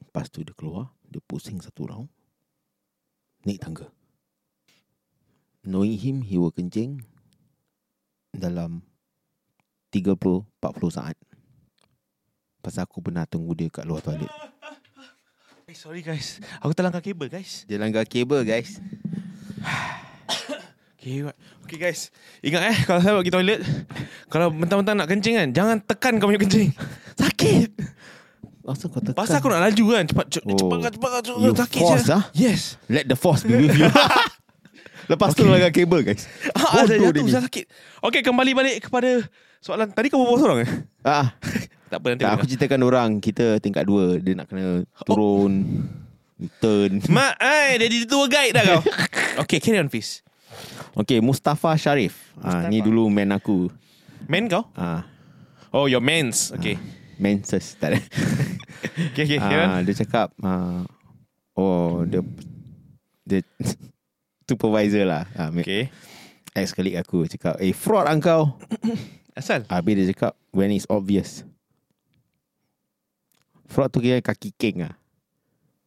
Lepas 0.00 0.32
tu 0.32 0.40
dia 0.40 0.56
keluar. 0.56 0.96
Dia 1.04 1.20
pusing 1.20 1.60
satu 1.60 1.92
round. 1.92 2.08
Naik 3.44 3.60
tangga. 3.60 3.92
Knowing 5.62 5.94
him, 6.00 6.16
he 6.24 6.40
will 6.40 6.50
kencing 6.50 7.04
dalam 8.32 8.82
30-40 9.92 10.48
saat. 10.88 11.14
Pasal 12.62 12.86
aku 12.86 13.02
pernah 13.02 13.26
tunggu 13.26 13.52
dia 13.52 13.66
kat 13.68 13.82
luar 13.82 14.00
toilet. 14.00 14.30
Eh, 15.62 15.78
sorry 15.78 16.02
guys. 16.02 16.36
Aku 16.60 16.74
terlanggar 16.74 17.00
kabel 17.00 17.28
guys. 17.28 17.64
Dia 17.64 17.78
langgar 17.78 18.04
kabel 18.04 18.42
guys. 18.42 18.76
Okay, 20.94 21.26
what? 21.26 21.34
okay 21.66 21.78
guys. 21.80 22.14
Ingat 22.40 22.62
eh 22.62 22.76
kalau 22.86 23.00
saya 23.00 23.12
pergi 23.16 23.32
toilet, 23.32 23.58
kalau 24.28 24.54
mentang-mentang 24.54 24.94
nak 24.94 25.08
kencing 25.08 25.34
kan, 25.34 25.48
jangan 25.50 25.76
tekan 25.80 26.14
kau 26.16 26.30
punya 26.30 26.38
kencing. 26.38 26.70
Sakit. 27.18 27.74
Asal 28.62 28.86
kau 28.86 29.02
tekan? 29.02 29.18
Pasal 29.18 29.42
aku 29.42 29.50
nak 29.50 29.66
laju 29.66 29.84
kan, 29.90 30.04
cepat 30.06 30.26
cepat 30.30 30.46
Oh. 30.46 30.58
cepat 30.60 30.92
cepat, 30.94 31.10
cepat, 31.26 31.40
You 31.40 31.50
cepat 31.50 31.58
sakit 31.58 31.80
force, 31.80 32.06
je. 32.06 32.12
ah? 32.12 32.24
Yes. 32.30 32.78
Let 32.86 33.10
the 33.10 33.18
force 33.18 33.42
be 33.42 33.58
with 33.58 33.74
you. 33.74 33.90
Lepas 35.10 35.34
tu 35.34 35.42
Okay. 35.42 35.50
langgar 35.50 35.74
kabel 35.74 36.00
guys. 36.04 36.22
Ah, 36.54 36.70
Bodoh 36.70 36.84
ada 36.84 36.94
dia 36.94 37.06
jatuh 37.08 37.22
ni. 37.24 37.30
saya 37.30 37.42
sakit. 37.42 37.64
Okay, 37.98 38.20
kembali 38.22 38.50
balik 38.52 38.76
kepada 38.86 39.26
soalan. 39.62 39.88
Tadi 39.94 40.10
kau 40.10 40.18
berbual 40.18 40.38
seorang 40.42 40.58
eh? 40.66 40.70
Ah, 41.06 41.32
tak 41.90 42.02
apa 42.02 42.06
nanti. 42.10 42.22
tak, 42.26 42.32
aku 42.34 42.44
ceritakan 42.50 42.80
orang 42.82 43.10
kita 43.22 43.62
tingkat 43.62 43.86
dua 43.86 44.18
dia 44.18 44.34
nak 44.34 44.50
kena 44.50 44.82
turun 45.06 45.86
turn. 46.58 46.98
Mak, 47.16 47.38
ai, 47.38 47.78
dia 47.78 47.86
jadi 47.86 48.04
tour 48.10 48.26
guide 48.26 48.52
dah 48.52 48.64
kau. 48.66 48.82
okay, 49.46 49.62
carry 49.62 49.78
on 49.78 49.86
please. 49.86 50.26
Okay, 50.98 51.22
Mustafa 51.22 51.78
Sharif. 51.78 52.34
Ah, 52.42 52.66
ni 52.66 52.82
Mustafa. 52.82 52.86
dulu 52.90 53.02
man 53.08 53.30
aku. 53.32 53.70
Man 54.26 54.50
kau? 54.50 54.66
Ah, 54.74 55.06
Oh, 55.72 55.88
your 55.88 56.04
mans. 56.04 56.52
Okay. 56.52 56.76
Menses 57.16 57.80
tak 57.80 57.96
ada. 57.96 57.98
Okay, 59.14 59.24
okay, 59.24 59.38
carry 59.40 59.62
on. 59.62 59.68
Ah, 59.72 59.80
dia 59.80 59.94
cakap 59.94 60.34
ah, 60.42 60.84
oh 61.54 62.02
dia 62.04 62.20
dia 63.24 63.40
supervisor 64.44 65.06
lah. 65.08 65.24
Ah, 65.32 65.48
okay. 65.48 65.88
Okay. 65.88 66.60
Ex 66.60 66.76
colleague 66.76 67.00
aku 67.00 67.24
cakap, 67.24 67.56
"Eh, 67.62 67.72
fraud 67.72 68.04
ah 68.04 68.18
kau." 68.20 68.52
Asal? 69.32 69.64
Habis 69.68 69.94
dia 69.96 70.06
cakap, 70.12 70.32
"When 70.52 70.72
it's 70.72 70.88
obvious." 70.92 71.46
Fraud 73.72 73.88
tu 73.88 74.04
kira 74.04 74.20
kaki 74.20 74.52
king 74.52 74.84
ah. 74.84 74.94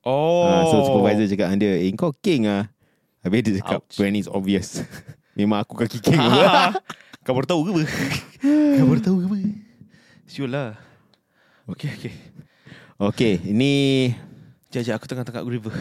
Oh. 0.01 0.45
Ah, 0.45 0.65
so 0.65 0.81
supervisor 0.86 1.29
cakap 1.29 1.53
dengan 1.53 1.60
dia, 1.62 1.73
"Eh, 1.86 1.93
kau 1.93 2.13
king 2.17 2.49
ah." 2.49 2.65
Habis 3.21 3.41
dia 3.45 3.53
cakap, 3.62 3.86
Ouch. 3.86 3.97
"When 4.01 4.17
it's 4.17 4.29
obvious." 4.29 4.81
Memang 5.38 5.62
aku 5.62 5.77
kaki 5.77 6.01
king. 6.01 6.17
Ah, 6.17 6.73
kau 7.25 7.38
baru 7.38 7.45
tahu 7.45 7.62
ke 7.67 7.69
apa? 7.73 7.84
kau 8.81 8.88
baru 8.89 9.01
tahu 9.01 9.15
ke 9.21 9.25
apa? 9.29 9.38
Sure 10.25 10.49
lah. 10.49 10.73
Okay, 11.69 11.89
okay. 11.93 12.13
okay, 12.97 13.34
ini 13.41 14.13
Sekejap. 14.75 14.99
Aku 14.99 15.08
tengah-tengah 15.08 15.47
river. 15.47 15.71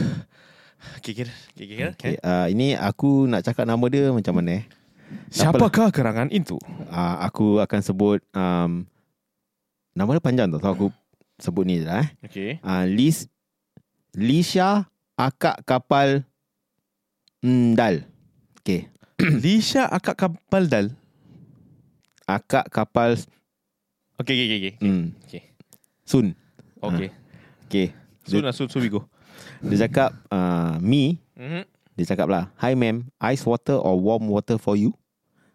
Okay, 1.03 1.19
kira. 1.19 1.33
Okay, 1.57 1.67
kira. 1.67 1.91
okay, 1.99 2.15
uh, 2.23 2.47
ini 2.47 2.79
aku 2.79 3.27
nak 3.27 3.43
cakap 3.43 3.67
nama 3.67 3.83
dia 3.91 4.15
macam 4.15 4.39
mana 4.39 4.63
eh? 4.63 4.65
Siapakah 5.31 5.91
kerangan 5.91 6.31
itu? 6.31 6.57
uh, 6.89 7.17
aku 7.27 7.59
akan 7.59 7.81
sebut 7.83 8.23
um, 8.33 8.87
nama 9.93 10.11
dia 10.15 10.23
panjang 10.23 10.49
tau. 10.51 10.63
So 10.63 10.69
aku 10.71 10.87
sebut 11.39 11.67
ni 11.67 11.83
je 11.83 11.87
lah 11.91 12.07
eh. 12.07 12.09
Okay. 12.25 12.51
Uh, 12.63 12.85
Lis 12.87 13.27
Lisha 14.15 14.87
akak 15.19 15.67
kapal 15.67 16.23
Ndal. 17.45 18.07
Okay. 18.63 18.89
Lisha 19.45 19.91
akak 19.91 20.17
kapal 20.17 20.71
dal. 20.71 20.87
Akak 22.25 22.71
kapal 22.73 23.19
Okay, 24.15 24.33
okay, 24.33 24.47
okay. 24.47 24.59
okay. 24.63 24.75
mm, 24.81 25.05
Okay. 25.27 25.43
Sun. 26.07 26.33
Okay. 26.79 27.11
Okay. 27.67 27.87
So, 28.25 28.39
so, 28.41 28.51
so, 28.55 28.63
so 28.71 28.79
we 28.79 28.87
go. 28.89 29.05
Dia 29.61 29.91
cakap 29.91 30.15
uh, 30.31 30.79
me 30.79 31.19
Mm-hmm. 31.35 31.63
Dia 31.95 32.05
cakap 32.07 32.27
lah, 32.27 32.51
"Hi 32.59 32.75
ma'am, 32.75 33.07
ice 33.23 33.47
water 33.47 33.79
or 33.79 33.99
warm 33.99 34.27
water 34.31 34.59
for 34.59 34.75
you?" 34.75 34.95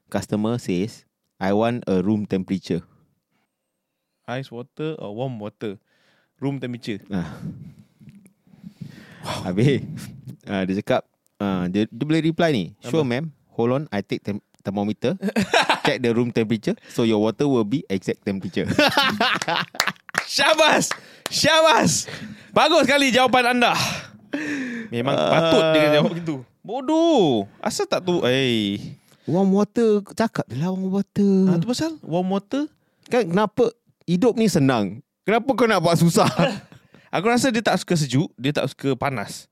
Customer 0.07 0.57
says, 0.57 1.05
"I 1.37 1.51
want 1.53 1.83
a 1.85 1.99
room 2.01 2.25
temperature." 2.25 2.81
Ice 4.29 4.53
water 4.53 4.93
or 5.01 5.15
warm 5.17 5.41
water? 5.41 5.81
Room 6.37 6.61
temperature. 6.61 7.01
Ah. 7.09 7.33
Habis 9.43 9.83
uh, 10.47 10.63
Dia 10.63 10.75
cakap 10.79 11.03
uh, 11.43 11.67
dia, 11.67 11.83
dia 11.91 12.05
boleh 12.07 12.23
reply 12.23 12.49
ni 12.55 12.63
Sure 12.79 13.03
ma'am 13.03 13.27
Hold 13.59 13.71
on 13.75 13.83
I 13.91 13.99
take 13.99 14.23
tem- 14.23 14.43
thermometer 14.63 15.19
Check 15.85 15.99
the 15.99 16.15
room 16.15 16.31
temperature 16.31 16.79
So 16.87 17.03
your 17.03 17.19
water 17.19 17.43
will 17.47 17.67
be 17.67 17.83
exact 17.91 18.23
temperature 18.23 18.63
Syabas! 20.29 20.93
Syabas! 21.27 22.05
Bagus 22.53 22.85
sekali 22.85 23.09
jawapan 23.09 23.57
anda. 23.57 23.73
Memang 24.89 25.15
patut 25.15 25.63
dia 25.73 25.99
jawab 25.99 26.11
gitu. 26.17 26.35
Bodoh. 26.59 27.47
Asal 27.61 27.85
tak 27.85 28.03
tu? 28.03 28.21
Eh. 28.25 28.77
Warm 29.29 29.53
water 29.53 30.01
Cakap 30.17 30.49
je 30.49 30.57
lah 30.57 30.73
warm 30.73 30.89
water 30.89 31.33
Ah, 31.53 31.61
tu 31.61 31.69
pasal 31.69 31.93
warm 32.01 32.33
water. 32.33 32.65
Kan 33.13 33.29
kenapa 33.29 33.69
Hidup 34.09 34.33
ni 34.33 34.49
senang 34.49 35.05
Kenapa 35.21 35.45
kau 35.53 35.69
nak 35.69 35.85
buat 35.85 35.97
susah 36.01 36.25
Aku 37.13 37.29
rasa 37.29 37.53
dia 37.53 37.61
tak 37.61 37.77
suka 37.77 37.93
sejuk, 37.93 38.29
dia 38.37 38.53
tak 38.53 38.69
suka 38.69 38.93
panas. 38.97 39.45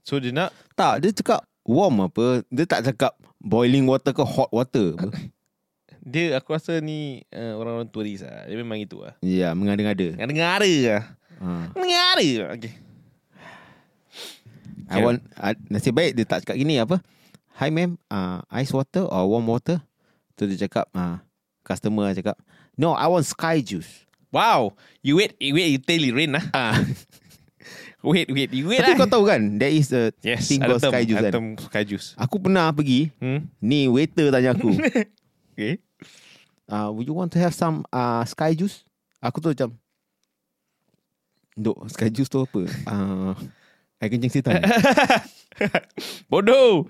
So 0.00 0.16
dia 0.16 0.32
nak 0.32 0.52
Tak 0.72 1.04
dia 1.04 1.12
cakap 1.12 1.44
Warm 1.68 2.08
apa 2.08 2.40
Dia 2.48 2.64
tak 2.64 2.88
cakap 2.88 3.12
Boiling 3.36 3.84
water 3.84 4.16
ke 4.16 4.24
hot 4.24 4.48
water 4.48 4.96
apa. 4.96 5.12
dia 6.08 6.40
aku 6.40 6.56
rasa 6.56 6.80
ni 6.80 7.20
uh, 7.30 7.54
orang-orang 7.60 7.86
turis 7.92 8.24
lah. 8.24 8.48
Dia 8.48 8.56
memang 8.56 8.80
gitu 8.80 9.04
lah. 9.04 9.14
Ya 9.20 9.52
mengada-ngada 9.52 10.16
Ngada-ngada 10.16 10.64
lah. 10.64 11.02
ha. 11.38 11.48
Ngada. 11.76 12.28
Okay. 12.56 12.72
I 14.88 14.98
want 14.98 15.20
uh, 15.36 15.52
Nasib 15.68 15.92
baik 15.92 16.16
dia 16.16 16.24
tak 16.24 16.44
cakap 16.44 16.56
gini 16.56 16.80
apa 16.80 17.00
Hi 17.60 17.68
ma'am 17.68 18.00
uh, 18.08 18.40
Ice 18.56 18.72
water 18.72 19.04
or 19.04 19.28
warm 19.28 19.44
water 19.46 19.80
Tu 20.34 20.48
dia 20.48 20.64
cakap 20.64 20.88
uh, 20.92 21.20
Customer 21.60 22.10
cakap 22.12 22.40
No 22.74 22.96
I 22.96 23.04
want 23.06 23.24
sky 23.24 23.60
juice 23.60 24.08
Wow. 24.28 24.76
You 25.00 25.16
wait, 25.16 25.40
you 25.40 25.56
wait, 25.56 25.72
you 25.72 25.80
tell 25.80 25.96
it 25.96 26.12
rain 26.12 26.36
lah. 26.36 26.44
ah. 26.52 26.76
Wait, 27.98 28.30
wait, 28.30 28.52
you 28.54 28.70
wait 28.70 28.78
Tapi 28.78 28.94
lah. 28.94 28.98
kau 29.02 29.10
tahu 29.10 29.24
kan 29.26 29.58
There 29.58 29.74
is 29.74 29.90
a 29.90 30.14
Yes, 30.22 30.46
thing 30.46 30.62
called 30.62 30.78
term, 30.78 30.92
sky 30.94 31.02
juice 31.02 31.18
kan 31.18 31.32
term 31.34 31.46
sky 31.58 31.82
juice. 31.82 32.08
Aku 32.14 32.38
pernah 32.38 32.70
pergi 32.70 33.10
Hmm? 33.18 33.50
Ni 33.58 33.90
waiter 33.90 34.30
tanya 34.30 34.54
aku 34.54 34.70
Okay. 35.58 35.82
uh, 36.70 36.94
Would 36.94 37.10
you 37.10 37.16
want 37.16 37.34
to 37.34 37.42
have 37.42 37.50
some 37.50 37.82
uh, 37.90 38.22
sky 38.22 38.54
juice? 38.54 38.86
Aku 39.18 39.42
tu 39.42 39.50
macam 39.50 39.74
Duk, 41.58 41.74
sky 41.90 42.06
juice 42.06 42.30
tu 42.30 42.38
apa? 42.38 42.62
Uh, 42.86 43.34
air 43.98 44.08
kencing 44.10 44.30
setan 44.30 44.62
Bodoh. 46.30 46.86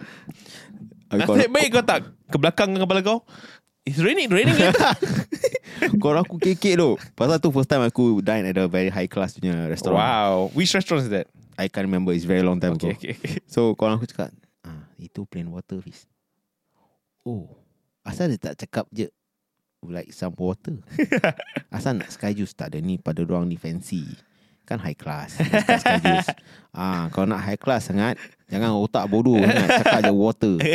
Nasib 1.08 1.48
baik 1.48 1.72
kau 1.72 1.84
tak 1.84 2.04
ke 2.28 2.36
belakang 2.36 2.76
kepala 2.76 3.00
kau. 3.00 3.24
It's 3.88 3.96
raining, 3.96 4.28
raining. 4.28 4.52
later. 4.52 4.92
Korang 6.02 6.26
aku 6.26 6.36
kekek 6.36 6.76
tu 6.76 6.98
Pasal 7.14 7.38
tu 7.38 7.54
first 7.54 7.70
time 7.70 7.86
aku 7.86 8.20
Dine 8.20 8.50
at 8.50 8.58
a 8.58 8.66
very 8.66 8.90
high 8.90 9.06
class 9.06 9.38
punya 9.38 9.70
restaurant 9.70 9.96
wow. 9.96 10.34
Which 10.52 10.74
restaurant 10.74 11.06
is 11.06 11.10
that? 11.14 11.30
I 11.56 11.70
can't 11.70 11.86
remember 11.86 12.10
It's 12.12 12.26
very 12.26 12.42
long 12.42 12.58
time 12.58 12.76
Okay, 12.76 12.92
ago 12.92 12.98
okay, 12.98 13.12
okay. 13.14 13.38
So 13.46 13.72
korang 13.78 14.02
aku 14.02 14.10
cakap 14.10 14.34
ah, 14.66 14.90
Itu 14.98 15.24
plain 15.24 15.48
water 15.48 15.78
Fiz 15.80 16.04
Oh 17.22 17.46
Asal 18.02 18.34
dia 18.34 18.52
tak 18.52 18.58
cakap 18.58 18.90
je 18.90 19.06
Like 19.86 20.10
some 20.10 20.34
water 20.34 20.82
Asal 21.76 22.02
nak 22.02 22.10
sky 22.10 22.34
juice 22.34 22.52
Tak 22.58 22.74
ada 22.74 22.82
ni 22.82 22.98
pada 22.98 23.22
orang 23.22 23.46
ni 23.46 23.54
fancy 23.54 24.04
Kan 24.68 24.76
high 24.76 24.92
class 24.92 25.40
juice 26.04 26.28
ah, 26.76 27.08
Kalau 27.08 27.24
nak 27.24 27.40
high 27.40 27.56
class 27.56 27.88
sangat 27.88 28.20
Jangan 28.52 28.76
otak 28.76 29.08
bodoh 29.08 29.40
sangat 29.40 29.68
Cakap 29.80 30.00
je 30.04 30.12
water 30.12 30.56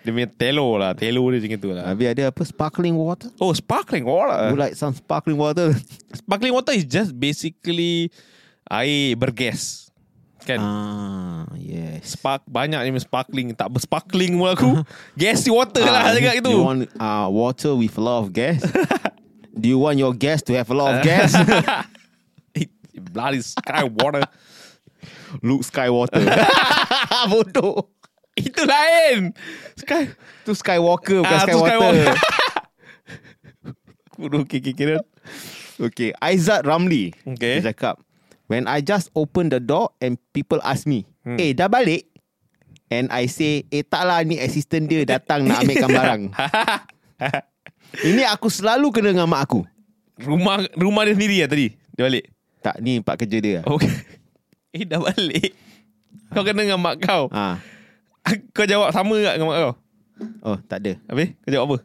Dia 0.00 0.16
punya 0.16 0.28
telo 0.32 0.80
lah. 0.80 0.96
Telo 0.96 1.20
dia 1.28 1.44
macam 1.44 1.60
tu 1.60 1.70
lah. 1.76 1.84
Habis 1.92 2.06
ada 2.16 2.32
apa 2.32 2.42
Sparkling 2.48 2.96
water 2.96 3.28
Oh, 3.36 3.52
sparkling 3.52 4.08
water. 4.08 4.48
You 4.48 4.56
like 4.56 4.72
some 4.72 4.96
sparkling 4.96 5.36
water 5.36 5.76
Sparkling 6.16 6.56
water 6.56 6.72
is 6.72 6.88
just 6.88 7.12
basically 7.12 8.08
air 8.64 9.12
bergas. 9.12 9.92
Kan? 10.48 10.56
Ah, 10.56 11.44
yes 11.52 12.16
Spark 12.16 12.48
banyak 12.48 12.80
ni 12.80 12.96
sparkling 12.96 13.52
tak 13.52 13.68
bersparkling 13.68 14.40
pun 14.40 14.48
aku. 14.48 14.70
Gassy 15.20 15.52
water 15.52 15.84
lah 15.84 16.08
Ah, 16.08 16.16
cakap 16.16 16.40
itu. 16.40 16.48
You 16.48 16.64
want 16.64 16.88
uh, 16.96 17.28
water 17.28 17.76
with 17.76 17.92
a 17.92 18.00
lot 18.00 18.24
of 18.24 18.32
gas? 18.32 18.64
Do 19.52 19.68
you 19.68 19.76
want 19.84 20.00
your 20.00 20.16
gas 20.16 20.40
to 20.48 20.56
have 20.56 20.72
a 20.72 20.76
lot 20.76 20.96
of 20.96 21.04
gas? 21.04 21.36
Bloody 23.00 23.40
sky 23.40 23.84
water. 23.86 24.22
Luke 25.46 25.64
Skywalker. 25.64 26.20
Bodoh. 27.30 27.88
Itu 28.36 28.66
lain. 28.66 29.32
Sky. 29.74 30.12
Tu 30.44 30.52
Skywalker 30.52 31.24
bukan 31.24 31.32
Ah, 31.32 31.44
Skywalker. 31.46 31.70
Skywalker. 31.70 32.14
Kudu 34.12 34.44
kira-kira. 34.44 35.00
okay, 35.80 36.12
Aizat 36.20 36.68
Ramli. 36.68 37.16
Okay. 37.24 37.62
Dia 37.62 37.72
cakap, 37.72 37.96
when 38.46 38.68
I 38.68 38.84
just 38.84 39.08
open 39.14 39.48
the 39.48 39.56
door 39.56 39.96
and 39.98 40.20
people 40.36 40.60
ask 40.60 40.84
me, 40.84 41.08
Hmm. 41.20 41.36
eh 41.36 41.52
dah 41.52 41.68
balik? 41.68 42.08
And 42.90 43.08
I 43.08 43.30
say, 43.30 43.64
eh 43.68 43.80
taklah 43.80 44.20
ni 44.20 44.36
assistant 44.36 44.84
dia 44.84 45.06
datang 45.06 45.46
nak 45.46 45.62
ambilkan 45.62 45.88
barang. 45.88 46.22
Ini 48.02 48.26
aku 48.28 48.50
selalu 48.50 48.90
kena 48.90 49.14
dengan 49.14 49.30
mak 49.30 49.46
aku. 49.46 49.62
Rumah 50.20 50.68
rumah 50.74 51.06
dia 51.06 51.14
sendiri 51.14 51.36
lah 51.40 51.48
tadi. 51.48 51.68
Dia 51.94 52.02
balik. 52.04 52.24
Tak, 52.60 52.76
ni 52.78 53.00
pak 53.00 53.16
kerja 53.18 53.38
dia. 53.38 53.60
Okay. 53.62 53.90
Eh 54.70 54.84
dah 54.84 55.00
balik. 55.00 55.50
Kau 56.30 56.46
kena 56.46 56.62
dengan 56.62 56.78
mak 56.78 57.00
kau. 57.00 57.26
Ah, 57.30 57.58
Kau 58.52 58.62
jawab 58.62 58.92
sama 58.92 59.18
tak 59.18 59.34
dengan 59.34 59.50
mak 59.50 59.58
kau? 59.58 59.74
Oh, 60.44 60.58
tak 60.62 60.78
ada. 60.78 60.92
Habis? 61.04 61.34
Kau 61.36 61.50
jawab 61.50 61.66
apa? 61.66 61.76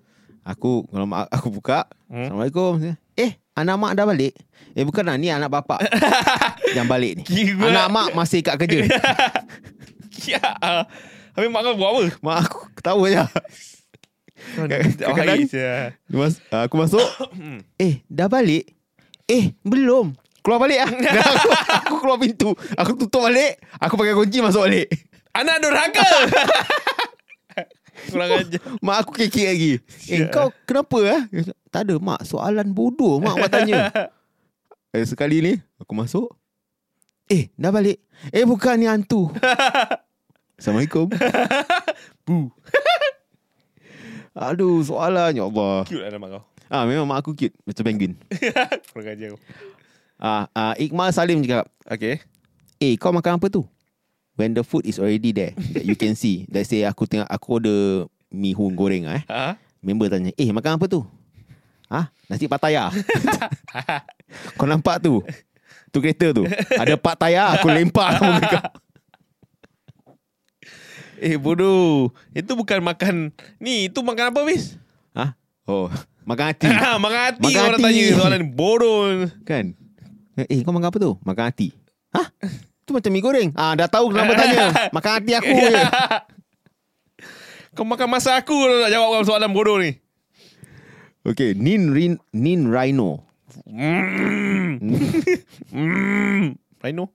Aku 0.46 0.72
kalau 0.86 1.06
mak 1.06 1.26
aku 1.28 1.50
buka, 1.50 1.90
Hmm. 2.06 2.30
Assalamualaikum. 2.30 2.78
Eh, 3.16 3.34
anak 3.54 3.76
mak 3.76 3.94
dah 3.94 4.06
balik? 4.06 4.38
Eh 4.72 4.86
bukan 4.86 5.02
lah, 5.02 5.18
ni 5.18 5.34
anak 5.34 5.50
bapak 5.50 5.82
yang 6.78 6.86
balik 6.86 7.18
ni. 7.18 7.24
Kira- 7.26 7.66
Anak 7.66 7.88
mak 7.90 8.08
masih 8.14 8.44
kat 8.44 8.56
kerja. 8.56 8.86
Ya. 10.26 10.42
Habis 11.34 11.50
mak 11.50 11.62
kau 11.62 11.74
buat 11.74 11.90
apa? 11.90 12.04
mak 12.20 12.38
aku 12.46 12.60
ketawa 12.72 13.06
je. 13.08 13.18
Kadang-kadang 14.54 15.40
aku 16.62 16.76
masuk. 16.78 17.02
eh, 17.84 18.06
dah 18.06 18.28
balik? 18.28 18.70
Eh, 19.26 19.58
belum. 19.62 20.14
Keluar 20.46 20.62
balik 20.62 20.78
lah. 20.78 20.90
Aku, 21.26 21.50
aku 21.74 21.96
keluar 22.06 22.20
pintu. 22.22 22.54
Aku 22.78 22.94
tutup 22.94 23.26
balik. 23.26 23.58
Aku 23.82 23.98
pakai 23.98 24.14
kunci 24.14 24.46
masuk 24.46 24.70
balik. 24.70 24.94
Anak 25.34 25.58
durhaka. 25.58 26.06
Kurang 28.14 28.30
ajar. 28.30 28.62
Mak 28.86 28.98
aku 29.02 29.12
kekek 29.18 29.48
lagi. 29.50 29.72
Eh, 30.14 30.30
kau 30.30 30.54
kenapa 30.70 30.98
eh? 31.02 31.22
Cakap, 31.42 31.58
Tak 31.74 31.82
ada, 31.90 31.96
mak. 31.98 32.22
Soalan 32.22 32.70
bodoh 32.78 33.18
mak 33.18 33.42
mak 33.42 33.50
tanya. 33.50 33.90
Eh, 34.96 35.04
sekali 35.04 35.44
ni, 35.44 35.52
aku 35.76 35.92
masuk. 35.92 36.32
Eh, 37.28 37.52
dah 37.60 37.68
balik. 37.68 38.00
Eh, 38.32 38.48
bukan 38.48 38.80
ni 38.80 38.88
hantu. 38.88 39.28
Assalamualaikum. 40.56 41.12
Bu. 42.24 42.48
Aduh, 44.32 44.80
soalan. 44.88 45.36
Ya 45.36 45.44
Allah. 45.44 45.84
Cute 45.84 46.00
lah 46.00 46.16
nama 46.16 46.40
kau. 46.40 46.44
Ah, 46.72 46.88
memang 46.88 47.12
mak 47.12 47.28
aku 47.28 47.36
cute. 47.36 47.52
Macam 47.68 47.84
penguin. 47.84 48.16
Kurang 48.96 49.12
ajar 49.12 49.36
kau. 49.36 49.42
Ah, 50.16 50.48
ah, 50.52 50.74
Iqmal 50.76 51.12
Salim 51.12 51.42
cakap, 51.42 51.68
Okay. 51.86 52.24
eh, 52.78 52.96
kau 52.96 53.12
makan 53.12 53.36
apa 53.36 53.48
tu? 53.48 53.68
When 54.36 54.52
the 54.52 54.64
food 54.64 54.84
is 54.84 54.96
already 54.96 55.32
there, 55.32 55.52
that 55.72 55.84
you 55.84 55.94
can 55.94 56.12
see. 56.14 56.44
Let's 56.52 56.68
say 56.68 56.84
aku 56.84 57.04
tengok, 57.04 57.26
aku 57.26 57.48
order 57.54 57.80
mi 58.28 58.52
hun 58.52 58.72
goreng 58.74 59.08
eh. 59.08 59.24
Ha? 59.26 59.56
Member 59.80 60.08
tanya, 60.08 60.32
eh, 60.34 60.50
makan 60.50 60.76
apa 60.76 60.88
tu? 60.88 61.04
Ah, 61.86 62.10
nasi 62.26 62.46
pataya. 62.46 62.90
kau 64.58 64.66
nampak 64.66 65.00
tu? 65.00 65.22
Tu 65.90 65.98
kereta 66.00 66.34
tu. 66.34 66.44
Ada 66.74 66.96
pataya, 66.96 67.54
aku 67.54 67.68
lempar 67.70 68.18
kau. 68.18 68.28
Eh 71.16 71.40
bodoh. 71.40 72.12
Itu 72.36 72.60
bukan 72.60 72.84
makan. 72.84 73.32
Ni, 73.56 73.88
itu 73.88 74.04
makan 74.04 74.36
apa, 74.36 74.40
Bis? 74.44 74.76
Ah, 75.16 75.32
oh, 75.64 75.88
makan 76.28 76.52
hati. 76.52 76.68
makan 77.00 77.22
hati 77.32 77.40
Makan 77.40 77.62
orang 77.64 77.80
hati. 77.80 77.86
tanya 77.88 78.06
soalan. 78.20 78.44
Bodoh. 78.52 79.24
Kan? 79.48 79.80
Eh, 80.36 80.68
kau 80.68 80.76
makan 80.76 80.92
apa 80.92 80.98
tu? 81.00 81.16
Makan 81.24 81.44
hati. 81.48 81.72
Hah? 82.12 82.28
Tu 82.84 82.92
macam 82.92 83.12
mi 83.12 83.24
goreng. 83.24 83.50
Ah, 83.56 83.74
dah 83.74 83.88
tahu 83.88 84.12
kenapa 84.12 84.36
tanya. 84.36 84.92
Makan 84.96 85.12
hati 85.16 85.32
aku 85.32 85.52
je. 85.52 85.74
Kau 87.76 87.84
makan 87.84 88.08
masa 88.08 88.40
aku 88.40 88.56
kalau 88.56 88.78
nak 88.84 88.92
jawab 88.92 89.24
soalan 89.28 89.52
bodoh 89.52 89.76
ni. 89.80 90.00
Okay, 91.26 91.58
Nin 91.58 91.90
Rin, 91.90 92.16
Nin 92.32 92.70
Rhino. 92.70 93.26
Mm. 93.66 94.80
mm. 95.74 96.46
Rhino. 96.80 97.10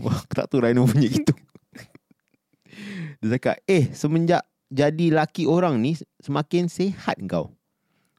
Wah, 0.00 0.18
aku 0.18 0.32
tak 0.32 0.48
tahu 0.48 0.64
Rhino 0.64 0.88
punya 0.88 1.10
gitu. 1.10 1.34
Dia 3.22 3.36
cakap, 3.36 3.56
eh 3.70 3.92
semenjak 3.92 4.42
jadi 4.72 5.14
laki 5.14 5.46
orang 5.46 5.78
ni 5.78 5.94
semakin 6.18 6.66
sihat 6.66 7.20
kau. 7.30 7.54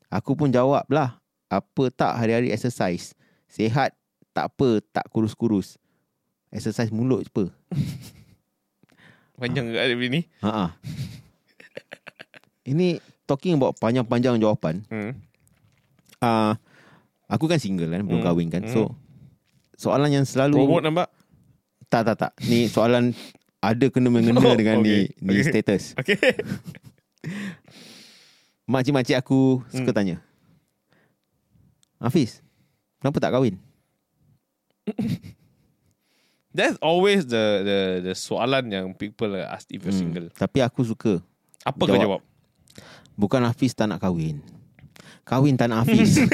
Aku 0.08 0.40
pun 0.40 0.48
jawab 0.54 0.88
lah, 0.88 1.20
apa 1.52 1.84
tak 1.92 2.16
hari-hari 2.16 2.56
exercise. 2.56 3.18
Sihat, 3.48 3.96
tak 4.32 4.54
apa, 4.54 4.84
tak 4.92 5.08
kurus-kurus. 5.10 5.80
Exercise 6.52 6.92
mulut 6.92 7.24
je 7.24 7.32
apa. 7.32 7.46
Panjang 9.38 9.70
kat 9.70 9.94
ni. 10.10 10.22
Ha 10.42 10.74
Ini 12.68 13.00
talking 13.24 13.56
about 13.56 13.78
panjang-panjang 13.78 14.40
jawapan. 14.40 14.84
Hmm. 14.90 15.14
Uh, 16.18 16.54
aku 17.30 17.46
kan 17.46 17.60
single 17.60 17.88
kan, 17.88 18.04
belum 18.04 18.20
Hmm, 18.20 18.28
kahwin 18.28 18.50
kan. 18.50 18.64
hmm. 18.66 18.74
So, 18.74 18.92
soalan 19.78 20.12
yang 20.12 20.26
selalu... 20.28 20.58
Promote 20.58 20.84
nampak? 20.84 21.08
Tak, 21.88 22.04
tak, 22.04 22.16
tak. 22.20 22.32
Ni 22.44 22.68
soalan 22.68 23.16
ada 23.64 23.86
kena-mengena 23.88 24.42
Oh, 24.44 24.58
dengan 24.58 24.84
okay, 24.84 25.14
ni, 25.16 25.24
ni 25.24 25.40
okay. 25.40 25.48
status. 25.48 25.84
Okay. 25.96 26.20
Makcik-makcik 28.72 29.16
aku 29.16 29.64
suka 29.72 29.92
Hmm. 29.92 29.96
tanya. 29.96 30.18
Hafiz, 31.98 32.46
kenapa 33.08 33.24
tak 33.24 33.32
kahwin? 33.32 33.56
That's 36.52 36.76
always 36.82 37.24
the 37.24 37.46
the 37.64 37.80
the 38.02 38.14
soalan 38.18 38.68
yang 38.68 38.92
people 38.92 39.32
ask 39.38 39.64
if 39.70 39.80
you're 39.80 39.94
Hmm, 39.94 40.12
single. 40.12 40.28
Tapi 40.34 40.60
aku 40.60 40.84
suka. 40.84 41.24
Apa 41.64 41.80
kau 41.80 41.94
Jawab. 41.94 42.20
jawab? 42.20 42.22
Bukan 43.14 43.42
Hafiz 43.46 43.72
tak 43.72 43.88
nak 43.88 44.02
kahwin. 44.02 44.44
Kahwin 45.24 45.56
tak 45.56 45.70
nak 45.70 45.86
Hafiz. 45.86 46.18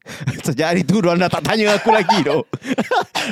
Sejak 0.42 0.74
hari 0.74 0.82
tu 0.82 0.98
Diorang 0.98 1.20
dah 1.20 1.28
tak 1.28 1.44
tanya 1.44 1.76
aku 1.76 1.92
lagi 1.92 2.24
tu 2.24 2.40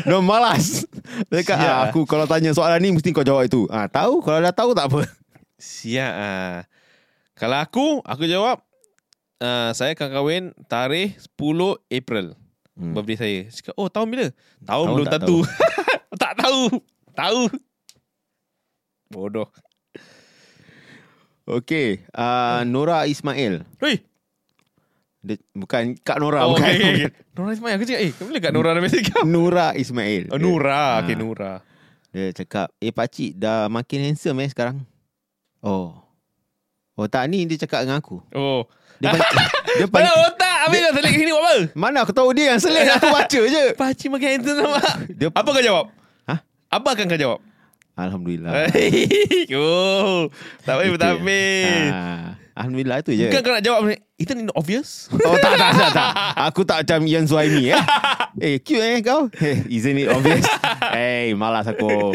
Diorang 0.04 0.22
malas 0.22 0.84
Dia 1.26 1.40
Sial. 1.40 1.56
ah, 1.58 1.88
Aku 1.88 2.04
kalau 2.04 2.28
tanya 2.28 2.52
soalan 2.52 2.76
ni 2.78 2.92
Mesti 2.92 3.08
kau 3.10 3.24
jawab 3.24 3.48
itu 3.48 3.64
ah, 3.66 3.88
Tahu 3.88 4.20
Kalau 4.20 4.38
dah 4.38 4.52
tahu 4.52 4.76
tak 4.76 4.86
apa 4.86 5.00
Siap 5.56 6.12
ah. 6.12 6.68
Kalau 7.34 7.56
aku, 7.56 7.86
aku 8.04 8.28
jawab 8.28 8.60
uh, 9.38 9.70
saya 9.72 9.92
akan 9.92 10.08
kahwin 10.10 10.42
tarikh 10.66 11.14
10 11.34 11.38
April. 11.88 12.26
Hmm. 12.74 12.94
Birthday 12.94 13.16
saya. 13.16 13.38
Cakap, 13.48 13.74
oh 13.74 13.88
tahun 13.88 14.06
bila? 14.08 14.26
Tahun, 14.62 14.64
Tahun 14.64 14.86
belum 14.94 15.06
tak 15.06 15.20
tentu. 15.20 15.38
tak 16.22 16.32
tahu. 16.36 16.62
Tahu. 17.12 17.42
Bodoh. 19.08 19.48
Okay 21.48 22.04
uh, 22.12 22.60
Nora 22.62 23.08
Ismail 23.08 23.64
Hei. 23.80 24.04
Dia, 25.18 25.40
bukan 25.56 25.96
Kak 25.96 26.20
Nora 26.20 26.44
Oh, 26.44 26.52
bukan. 26.52 26.68
okay, 26.68 26.76
okay. 26.76 27.10
Nora 27.32 27.56
Ismail 27.56 27.74
Aku 27.74 27.84
cakap 27.88 28.00
Eh 28.04 28.12
bila 28.20 28.38
kat 28.38 28.52
Nora 28.52 28.70
dah 28.76 28.82
mesej 28.84 29.02
kau 29.08 29.24
Nura 29.24 29.72
Ismail. 29.72 30.28
oh, 30.28 30.36
Nura 30.36 30.76
Ah. 30.76 31.00
Okay 31.00 31.16
Nura 31.16 31.64
Dia 32.08 32.32
cakap, 32.32 32.68
"Eh 32.76 32.88
pakcik 32.88 33.36
dah 33.36 33.68
makin 33.68 34.00
handsome 34.02 34.40
eh 34.40 34.48
sekarang." 34.48 34.80
Oh. 35.60 35.92
Oh 36.94 37.04
tak 37.04 37.28
ni 37.28 37.44
dia 37.44 37.56
cakap 37.58 37.84
dengan 37.84 38.00
aku. 38.00 38.20
Oh 38.32 38.64
Dia 38.98 39.08
pan- 39.10 39.30
dia 39.78 39.86
pan- 39.86 40.02
Pada 40.02 40.10
otak 40.22 40.56
Habis 40.60 40.78
kau 40.80 40.92
selit 40.94 41.12
sini 41.14 41.30
buat 41.30 41.42
apa 41.44 41.54
Mana 41.72 41.98
aku 42.02 42.12
tahu 42.12 42.30
dia 42.32 42.52
yang 42.52 42.60
selit 42.60 42.84
aku 42.88 43.08
baca 43.16 43.40
je. 43.40 43.64
Pakcik 43.72 44.08
makan 44.08 44.28
handsome 44.28 44.58
sama 44.58 44.78
Dia 45.08 45.28
Apa 45.30 45.48
kau 45.48 45.62
jawab 45.62 45.86
Hah? 46.24 46.38
Apa 46.68 46.88
akan 46.92 47.06
kau 47.06 47.16
jawab 47.16 47.40
Alhamdulillah. 47.94 48.54
oh, 49.58 50.30
tak 50.62 50.74
Itu 50.76 50.84
je. 50.84 50.90
bertampil. 50.94 51.90
Ah, 51.90 52.38
Alhamdulillah 52.54 53.02
tu 53.02 53.10
je. 53.10 53.26
Bukan 53.26 53.40
kau 53.40 53.50
nak 53.50 53.64
jawab 53.64 53.80
Isn't 54.14 54.38
it 54.40 54.54
obvious? 54.54 55.10
Oh 55.12 55.34
tak 55.36 55.54
tak 55.54 55.70
tak 55.72 55.90
tak. 55.92 56.10
Aku 56.46 56.62
tak 56.62 56.82
macam 56.82 57.06
Ian 57.06 57.26
Zuhaimi 57.26 57.70
eh. 57.70 57.82
eh 58.40 58.54
cute 58.58 58.82
eh 58.82 58.98
kau. 58.98 59.26
Eh, 59.32 59.66
isn't 59.68 59.94
it 59.96 60.06
obvious? 60.08 60.46
hey 60.90 61.34
malas 61.34 61.66
aku. 61.66 62.14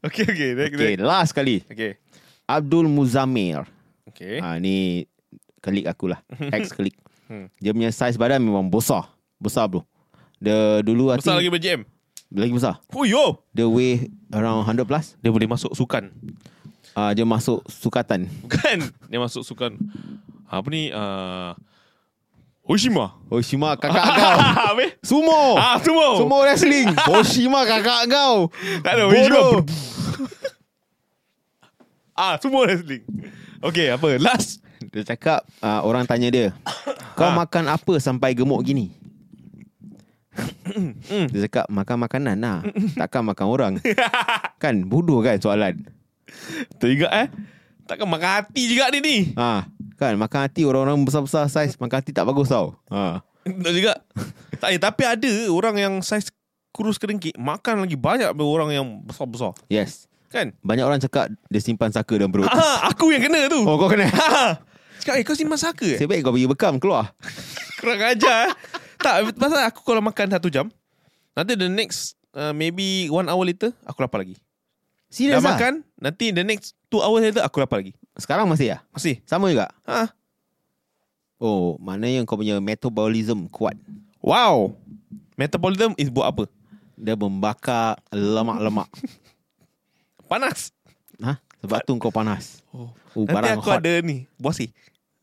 okay, 0.00 0.26
okay. 0.26 0.50
Next, 0.54 0.74
Okay 0.74 0.94
next. 0.94 1.02
last 1.02 1.30
kali. 1.32 1.62
Okay. 1.66 1.98
Abdul 2.44 2.86
Muzamir. 2.86 3.66
Okay. 4.06 4.38
Ah 4.38 4.58
ni 4.58 5.06
klik 5.66 5.86
aku 5.90 6.14
lah. 6.14 6.22
Ex 6.54 6.70
klik. 6.78 6.94
Hmm. 7.26 7.50
Dia 7.58 7.74
punya 7.74 7.90
size 7.90 8.14
badan 8.14 8.38
memang 8.38 8.70
besar. 8.70 9.10
Besar 9.42 9.66
bro. 9.66 9.82
Dia 10.38 10.78
dulu 10.86 11.10
Besar 11.18 11.34
lagi 11.34 11.50
think, 11.50 11.54
berjam. 11.58 11.80
lagi 12.30 12.52
besar. 12.54 12.78
Oh, 12.94 13.02
yo. 13.02 13.42
Dia 13.50 13.66
weigh 13.66 14.06
around 14.30 14.62
100 14.62 14.86
plus. 14.86 15.06
Dia 15.18 15.34
boleh 15.34 15.50
masuk 15.50 15.74
sukan. 15.74 16.14
Ah 16.94 17.12
dia 17.12 17.26
masuk 17.26 17.60
sukatan. 17.68 18.24
Bukan. 18.46 18.78
Dia 19.10 19.18
masuk 19.18 19.42
sukan. 19.44 19.76
Apa 20.46 20.64
ni? 20.70 20.88
Uh, 20.94 21.52
Oshima. 22.66 23.14
Oshima 23.28 23.78
kakak 23.78 24.02
kau. 24.02 24.38
Sumo. 25.14 25.54
Ah, 25.54 25.78
semua. 25.78 26.18
Sumo 26.18 26.36
wrestling. 26.42 26.88
Oshima 27.10 27.62
kakak 27.62 28.10
kau. 28.10 28.50
Tak 28.82 28.92
ada 28.96 29.02
Oshima. 29.06 29.22
Bodoh. 29.28 29.52
Ah, 32.16 32.40
semua 32.40 32.64
wrestling. 32.64 33.04
Okay, 33.60 33.92
apa? 33.92 34.16
Last. 34.16 34.64
Dia 34.88 35.02
cakap 35.04 35.42
uh, 35.60 35.80
orang 35.82 36.04
tanya 36.04 36.28
dia, 36.28 36.46
kau 37.14 37.26
Ha. 37.26 37.36
makan 37.36 37.64
apa 37.66 37.94
sampai 37.96 38.32
gemuk 38.32 38.62
gini? 38.62 38.92
dia 41.32 41.40
cakap 41.48 41.66
makan 41.68 41.96
makanan 42.04 42.36
lah. 42.36 42.58
Takkan 43.00 43.24
makan 43.24 43.46
orang. 43.48 43.72
kan 44.56 44.74
bodoh 44.84 45.20
kan 45.20 45.36
soalan. 45.36 45.80
Teringat 46.76 47.12
eh. 47.14 47.28
Takkan 47.86 48.04
makan 48.04 48.30
hati 48.42 48.62
juga 48.66 48.90
dia 48.90 49.00
ni. 49.00 49.30
Ha, 49.38 49.64
kan 49.94 50.18
makan 50.18 50.38
hati 50.44 50.66
orang-orang 50.66 50.98
besar-besar 51.02 51.46
saiz 51.46 51.78
makan 51.78 52.02
hati 52.02 52.10
tak 52.10 52.26
bagus 52.26 52.50
tau. 52.50 52.74
Ha. 52.90 53.22
Tak 53.46 53.72
juga. 53.72 53.94
tak, 54.58 54.68
eh, 54.74 54.80
tapi 54.82 55.02
ada 55.06 55.32
orang 55.48 55.76
yang 55.78 55.94
saiz 56.02 56.28
kurus 56.74 56.98
kerengkik 56.98 57.38
makan 57.38 57.86
lagi 57.86 57.96
banyak 57.96 58.28
daripada 58.28 58.44
orang 58.44 58.70
yang 58.70 58.86
besar-besar. 59.00 59.54
Yes. 59.66 60.10
Kan? 60.26 60.52
Banyak 60.60 60.84
orang 60.84 60.98
cakap 60.98 61.30
dia 61.46 61.62
simpan 61.62 61.88
saka 61.88 62.18
dalam 62.18 62.28
perut. 62.28 62.50
Ha, 62.50 62.90
aku 62.90 63.14
yang 63.14 63.22
kena 63.22 63.46
tu. 63.46 63.62
Oh 63.62 63.78
kau 63.78 63.88
kena. 63.88 64.10
Ha. 64.10 64.60
Cakap, 65.06 65.22
eh 65.22 65.24
kau 65.24 65.38
simpan 65.38 65.54
saka 65.54 65.86
eh? 65.86 66.02
Sebab 66.02 66.18
kau 66.18 66.34
pergi 66.34 66.50
bekam 66.50 66.74
keluar. 66.82 67.14
Kurang 67.78 68.02
ajar 68.02 68.50
eh. 68.50 68.52
Tak, 68.98 69.38
pasal 69.38 69.62
aku 69.70 69.86
kalau 69.86 70.02
makan 70.02 70.34
satu 70.34 70.50
jam, 70.50 70.66
nanti 71.30 71.54
the 71.54 71.70
next 71.70 72.18
uh, 72.34 72.50
maybe 72.50 73.06
one 73.06 73.30
hour 73.30 73.46
later, 73.46 73.70
aku 73.86 74.02
lapar 74.02 74.26
lagi. 74.26 74.34
Serius 75.06 75.38
Dah 75.38 75.46
lah? 75.46 75.54
makan, 75.54 75.74
nanti 76.02 76.34
the 76.34 76.42
next 76.42 76.74
two 76.90 76.98
hours 76.98 77.22
later, 77.22 77.38
aku 77.46 77.62
lapar 77.62 77.86
lagi. 77.86 77.94
Sekarang 78.18 78.50
masih 78.50 78.74
ya? 78.74 78.78
Masih. 78.90 79.22
Sama 79.22 79.46
juga? 79.46 79.70
Ha. 79.86 80.10
Oh, 81.38 81.78
maknanya 81.78 82.26
kau 82.26 82.34
punya 82.34 82.58
metabolism 82.58 83.46
kuat. 83.46 83.78
Wow. 84.18 84.74
Metabolism 85.38 85.94
is 86.02 86.10
buat 86.10 86.34
apa? 86.34 86.50
Dia 86.98 87.14
membakar 87.14 88.02
lemak-lemak. 88.10 88.90
Panas. 90.26 90.74
Ha? 91.22 91.38
Sebab 91.62 91.78
tu 91.86 91.94
kau 92.02 92.10
panas. 92.10 92.58
Oh. 92.74 92.90
Oh, 93.16 93.24
Nanti 93.24 93.54
aku 93.54 93.70
hot. 93.72 93.80
ada 93.80 94.04
ni, 94.04 94.28
buasi. 94.36 94.68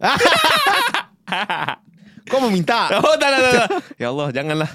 Kau 2.32 2.40
meminta. 2.50 2.90
Oh, 3.04 3.16
tak, 3.20 3.30
tak, 3.30 3.40
tak, 3.40 3.54
tak. 3.54 3.70
ya 4.00 4.08
Allah, 4.12 4.28
janganlah. 4.32 4.70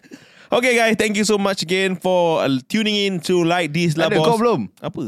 okay 0.56 0.72
guys, 0.76 0.96
thank 0.96 1.16
you 1.16 1.24
so 1.24 1.36
much 1.36 1.62
again 1.62 1.96
for 1.96 2.44
uh, 2.44 2.50
tuning 2.68 2.96
in 2.96 3.20
to 3.20 3.44
Like 3.44 3.72
This 3.72 3.96
Lah 3.96 4.08
Ada 4.08 4.20
Boss. 4.20 4.26
kau 4.26 4.38
belum? 4.40 4.60
Apa? 4.80 5.02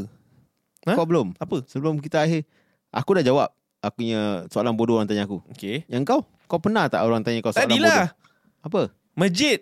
Ha? 0.85 0.91
Kau 0.95 1.05
belum? 1.05 1.27
Apa? 1.37 1.65
Sebelum 1.65 1.99
kita 1.99 2.25
akhir, 2.25 2.45
aku 2.93 3.09
dah 3.19 3.23
jawab 3.25 3.49
aku 3.79 4.03
punya 4.03 4.45
soalan 4.51 4.75
bodoh 4.75 4.99
orang 4.99 5.09
tanya 5.09 5.25
aku. 5.25 5.41
Okay. 5.55 5.85
Yang 5.89 6.03
kau? 6.07 6.21
Kau 6.49 6.59
pernah 6.61 6.89
tak 6.89 7.05
orang 7.05 7.21
tanya 7.25 7.41
kau 7.41 7.53
soalan 7.53 7.69
Tadilah. 7.69 7.89
bodoh? 7.89 8.09
Apa? 8.65 8.81
Masjid. 9.17 9.59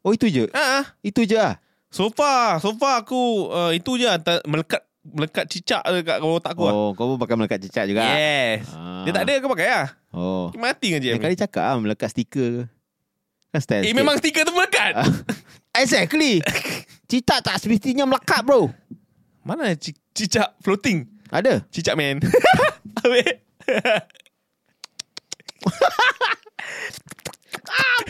Oh 0.00 0.16
itu 0.16 0.26
je? 0.32 0.48
Ah, 0.56 0.96
Itu 1.04 1.28
je 1.28 1.36
lah? 1.36 1.60
so 1.90 2.06
far, 2.08 2.62
so 2.62 2.70
far 2.78 3.02
aku 3.02 3.50
uh, 3.50 3.74
itu 3.74 3.98
je 3.98 4.06
melekat 4.46 4.78
melekat 5.10 5.44
cicak 5.46 5.82
dekat 5.82 6.18
otak 6.20 6.52
aku. 6.52 6.64
lah. 6.64 6.72
Oh, 6.72 6.90
kau 6.92 7.06
pun 7.10 7.18
pakai 7.18 7.34
melekat 7.34 7.58
cecak 7.60 7.86
juga? 7.86 8.02
Yes. 8.06 8.66
Ah. 8.70 9.02
Dia 9.02 9.12
tak 9.12 9.22
ada 9.26 9.32
kau 9.38 9.50
pakai 9.50 9.68
lah. 9.68 9.88
Oh. 10.10 10.50
Mati 10.54 10.90
dengan 10.90 11.02
je. 11.02 11.18
kali 11.18 11.34
cakap 11.34 11.62
lah 11.62 11.76
melekat 11.76 12.08
stiker. 12.10 12.66
Kan 13.50 13.60
style 13.60 13.82
Eh 13.82 13.90
sikit. 13.90 13.98
memang 13.98 14.14
stiker 14.16 14.42
tu 14.42 14.52
melekat. 14.52 14.94
Exactly. 15.82 16.42
cicak 17.06 17.38
tak 17.42 17.56
semestinya 17.58 18.06
melekat 18.06 18.42
bro. 18.42 18.70
Mana 19.42 19.74
ci- 19.74 19.96
cicak 20.10 20.54
floating? 20.60 21.06
Ada? 21.30 21.62
Cicak 21.70 21.94
man. 21.94 22.18
Habis. 23.00 23.38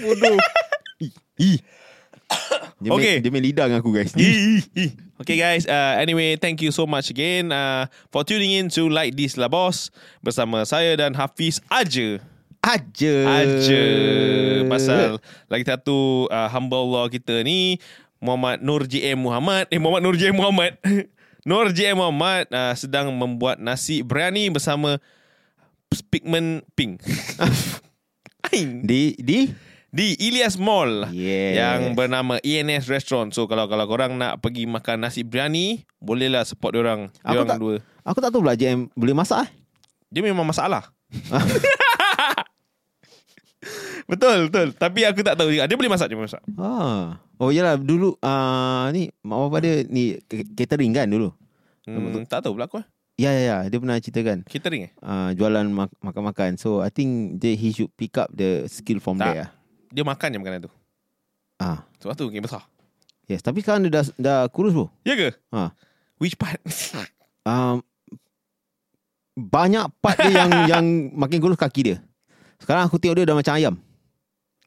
Bodoh. 0.01 0.37
Ih. 1.37 1.61
Dia 2.81 2.97
Okay. 2.97 3.21
main, 3.21 3.25
dia 3.25 3.31
main 3.31 3.45
lidah 3.45 3.65
dengan 3.69 3.85
aku 3.85 3.93
guys. 3.93 4.17
Okay 5.21 5.37
guys, 5.37 5.69
uh, 5.69 6.01
anyway, 6.01 6.41
thank 6.41 6.65
you 6.65 6.73
so 6.73 6.89
much 6.89 7.13
again 7.13 7.53
uh, 7.53 7.85
for 8.09 8.25
tuning 8.25 8.57
in 8.57 8.73
to 8.73 8.89
Like 8.89 9.13
This 9.13 9.37
Lah 9.37 9.53
Boss 9.53 9.93
bersama 10.25 10.65
saya 10.65 10.97
dan 10.97 11.13
Hafiz 11.13 11.61
aja. 11.69 12.17
Aja. 12.65 13.17
Aja. 13.45 13.85
Pasal 14.65 15.21
lagi 15.53 15.65
satu 15.69 16.25
uh, 16.33 16.49
hamba 16.49 16.77
Allah 16.81 17.05
kita 17.13 17.45
ni 17.45 17.77
Muhammad 18.17 18.65
Nur 18.65 18.89
JM 18.89 19.17
Muhammad 19.17 19.69
eh 19.69 19.77
Muhammad 19.77 20.01
Nur 20.05 20.17
JM 20.17 20.37
Muhammad 20.37 20.73
Nur 21.49 21.69
JM 21.73 21.97
Muhammad 22.01 22.49
uh, 22.53 22.73
sedang 22.77 23.13
membuat 23.13 23.61
nasi 23.61 24.01
biryani 24.01 24.49
bersama 24.53 24.97
Pigment 26.09 26.65
Pink 26.77 27.01
Ain. 28.53 28.89
Di 28.89 29.21
di 29.21 29.53
di 29.91 30.15
Ilyas 30.17 30.55
Mall 30.55 31.11
Yes. 31.11 31.59
yang 31.59 31.93
bernama 31.93 32.39
ENS 32.41 32.87
Restaurant. 32.87 33.31
So 33.31 33.45
kalau 33.45 33.67
kalau 33.67 33.85
korang 33.85 34.15
nak 34.15 34.39
pergi 34.39 34.65
makan 34.65 35.03
nasi 35.03 35.21
biryani, 35.21 35.83
bolehlah 35.99 36.43
support 36.43 36.73
diorang. 36.73 37.11
Aku 37.21 37.35
Diorang 37.35 37.49
tak- 37.49 37.61
dua. 37.61 37.75
Aku 38.01 38.19
tak 38.19 38.31
tahu 38.31 38.41
pula 38.41 38.55
JM 38.55 38.89
boleh 38.93 39.13
masak 39.13 39.45
eh. 39.45 39.51
Dia 40.09 40.23
memang 40.23 40.43
masalah. 40.43 40.91
betul, 44.11 44.49
betul. 44.49 44.69
Tapi 44.73 45.01
aku 45.05 45.21
tak 45.21 45.37
tahu 45.37 45.51
juga. 45.51 45.67
Dia 45.67 45.77
boleh 45.77 45.91
masak, 45.91 46.07
dia 46.07 46.17
boleh 46.17 46.27
masak. 46.27 46.43
Ah. 46.57 47.19
Oh 47.37 47.49
yalah 47.49 47.75
dulu 47.75 48.21
uh, 48.21 48.87
ni 48.91 49.09
mak 49.23 49.37
bapak 49.41 49.61
dia 49.61 49.75
ni 49.87 50.17
catering 50.55 50.93
kan 50.93 51.09
dulu. 51.09 51.33
Hmm, 51.83 52.23
tak 52.25 52.45
tahu 52.45 52.55
pula 52.55 52.69
aku. 52.69 52.79
eh. 52.79 52.87
Ya 53.17 53.31
ya 53.31 53.43
ya 53.43 53.57
dia 53.67 53.77
pernah 53.77 53.97
ceritakan 53.97 54.49
Catering 54.49 54.89
eh? 54.89 54.93
uh, 54.99 55.33
jualan 55.33 55.65
mak- 55.67 55.97
makan-makan. 56.01 56.57
So 56.57 56.81
I 56.81 56.89
think 56.89 57.37
they, 57.37 57.53
he 57.53 57.69
should 57.71 57.93
pick 57.95 58.17
up 58.17 58.29
the 58.31 58.65
skill 58.67 58.97
from 58.97 59.17
Tak. 59.17 59.27
there. 59.27 59.49
Ah. 59.91 59.95
Dia 59.95 60.07
makan 60.07 60.29
je 60.31 60.39
makanan 60.39 60.61
tu. 60.71 60.73
Ah. 61.59 61.83
Sebab 61.99 62.15
tu 62.15 62.31
mungkin 62.31 62.47
besar. 62.47 62.63
Yes, 63.27 63.43
tapi 63.43 63.63
sekarang 63.63 63.87
dia 63.87 63.93
dah 64.01 64.05
dah 64.19 64.41
kurus 64.51 64.75
bro. 64.75 64.91
Ya 65.03 65.15
ke? 65.19 65.35
Ha. 65.51 65.75
Which 66.23 66.39
part? 66.39 66.63
Um, 67.41 67.81
banyak 69.33 69.89
part 70.05 70.21
dia 70.21 70.45
yang 70.45 70.51
yang 70.77 70.85
makin 71.17 71.41
kurus 71.41 71.57
kaki 71.57 71.81
dia. 71.89 71.97
Sekarang 72.61 72.85
aku 72.85 73.01
tengok 73.01 73.17
dia 73.17 73.25
dah 73.25 73.33
macam 73.33 73.57
ayam. 73.57 73.75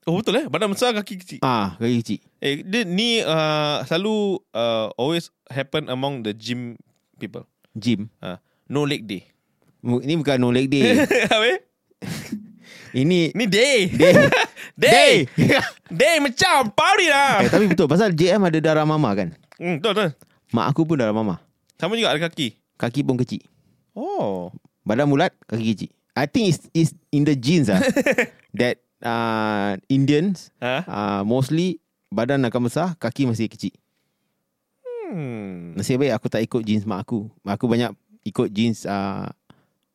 oh 0.09 0.17
betul 0.17 0.41
eh? 0.41 0.49
Badan 0.49 0.73
besar 0.73 0.89
kaki 0.97 1.21
kecil. 1.21 1.39
Ah, 1.45 1.77
kaki 1.77 2.01
kecil. 2.01 2.19
Eh, 2.41 2.65
dia 2.65 2.81
ni 2.81 3.21
uh, 3.21 3.85
selalu 3.85 4.41
uh, 4.57 4.89
always 4.97 5.29
happen 5.53 5.85
among 5.85 6.25
the 6.25 6.33
gym 6.33 6.81
people. 7.21 7.45
Gym. 7.77 8.09
Uh, 8.17 8.41
no 8.65 8.89
leg 8.89 9.05
day. 9.05 9.29
Ini 9.85 10.17
bukan 10.17 10.41
no 10.41 10.49
leg 10.49 10.73
day. 10.73 11.05
Habis? 11.31 11.61
Ini 12.93 13.33
Ni 13.33 13.45
day. 13.45 13.89
day. 13.89 14.13
Day. 14.73 15.13
Day 15.85 16.15
macam 16.25 16.69
party 16.69 17.05
lah. 17.05 17.41
eh, 17.41 17.49
tapi 17.49 17.65
betul 17.67 17.85
pasal 17.85 18.09
JM 18.09 18.41
ada 18.41 18.57
darah 18.57 18.85
mama 18.85 19.13
kan. 19.13 19.33
Hmm, 19.57 19.77
betul 19.77 19.91
betul. 19.93 20.09
Mak 20.49 20.65
aku 20.69 20.81
pun 20.83 20.97
darah 20.97 21.13
mama. 21.13 21.37
Sama 21.75 21.93
juga 21.93 22.09
ada 22.09 22.21
kaki. 22.21 22.57
Kaki 22.73 23.01
pun 23.01 23.13
kecil. 23.15 23.41
Oh. 23.93 24.49
Badan 24.81 25.05
bulat, 25.05 25.33
kaki 25.43 25.65
kecil. 25.73 25.91
I 26.13 26.25
think 26.25 26.49
it's, 26.49 26.61
it's 26.71 26.91
in 27.09 27.25
the 27.25 27.33
genes 27.33 27.69
ah 27.69 27.81
that 28.59 28.77
uh, 29.01 29.77
Indians 29.87 30.53
Ha? 30.57 30.85
uh, 30.85 31.21
mostly 31.23 31.81
badan 32.09 32.45
akan 32.45 32.61
besar, 32.65 32.93
kaki 32.95 33.25
masih 33.25 33.49
kecil. 33.49 33.73
Hmm. 35.09 35.73
Nasib 35.77 36.01
baik 36.01 36.13
aku 36.13 36.27
tak 36.29 36.41
ikut 36.41 36.61
jeans 36.61 36.85
mak 36.85 37.05
aku. 37.05 37.29
Aku 37.45 37.65
banyak 37.65 37.93
ikut 38.23 38.49
jeans 38.49 38.85
uh, 38.85 39.29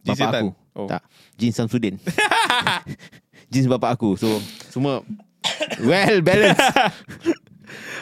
Jeans 0.03 0.15
bapa 0.15 0.23
setan? 0.31 0.43
aku. 0.43 0.49
Oh. 0.79 0.87
Tak, 0.87 1.03
jeans 1.35 1.59
Samsudin. 1.59 1.99
jeans 3.53 3.67
bapak 3.67 3.99
aku. 3.99 4.15
So 4.15 4.39
semua 4.71 5.03
well 5.83 6.23
balanced. 6.23 6.63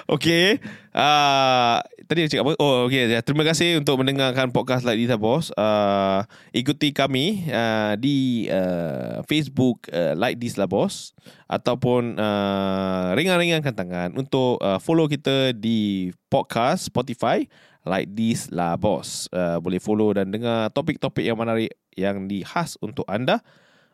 Okay 0.07 0.63
uh, 0.95 1.83
Tadi 2.07 2.31
cakap 2.31 2.47
apa 2.47 2.53
Oh 2.63 2.87
okay 2.87 3.11
ya. 3.11 3.19
Terima 3.19 3.43
kasih 3.43 3.83
untuk 3.83 3.99
mendengarkan 3.99 4.55
podcast 4.55 4.87
Like 4.87 5.03
This 5.03 5.11
Bos 5.19 5.51
uh, 5.59 6.23
Ikuti 6.55 6.95
kami 6.95 7.51
uh, 7.51 7.99
Di 7.99 8.47
uh, 8.47 9.27
Facebook 9.27 9.91
uh, 9.91 10.15
Like 10.15 10.39
This 10.39 10.55
lah 10.55 10.71
Bos 10.71 11.11
Ataupun 11.51 12.15
uh, 12.15 13.11
Ringan-ringankan 13.19 13.75
tangan 13.75 14.15
Untuk 14.15 14.63
uh, 14.63 14.79
follow 14.79 15.11
kita 15.11 15.51
Di 15.51 16.15
podcast 16.31 16.87
Spotify 16.87 17.43
Like 17.87 18.11
This 18.11 18.51
lah 18.51 18.75
Bos 18.75 19.31
uh, 19.31 19.63
Boleh 19.63 19.79
follow 19.79 20.11
dan 20.11 20.35
dengar 20.35 20.75
Topik-topik 20.75 21.23
yang 21.23 21.39
menarik 21.39 21.71
Yang 21.95 22.17
dihas 22.27 22.71
untuk 22.83 23.07
anda 23.07 23.41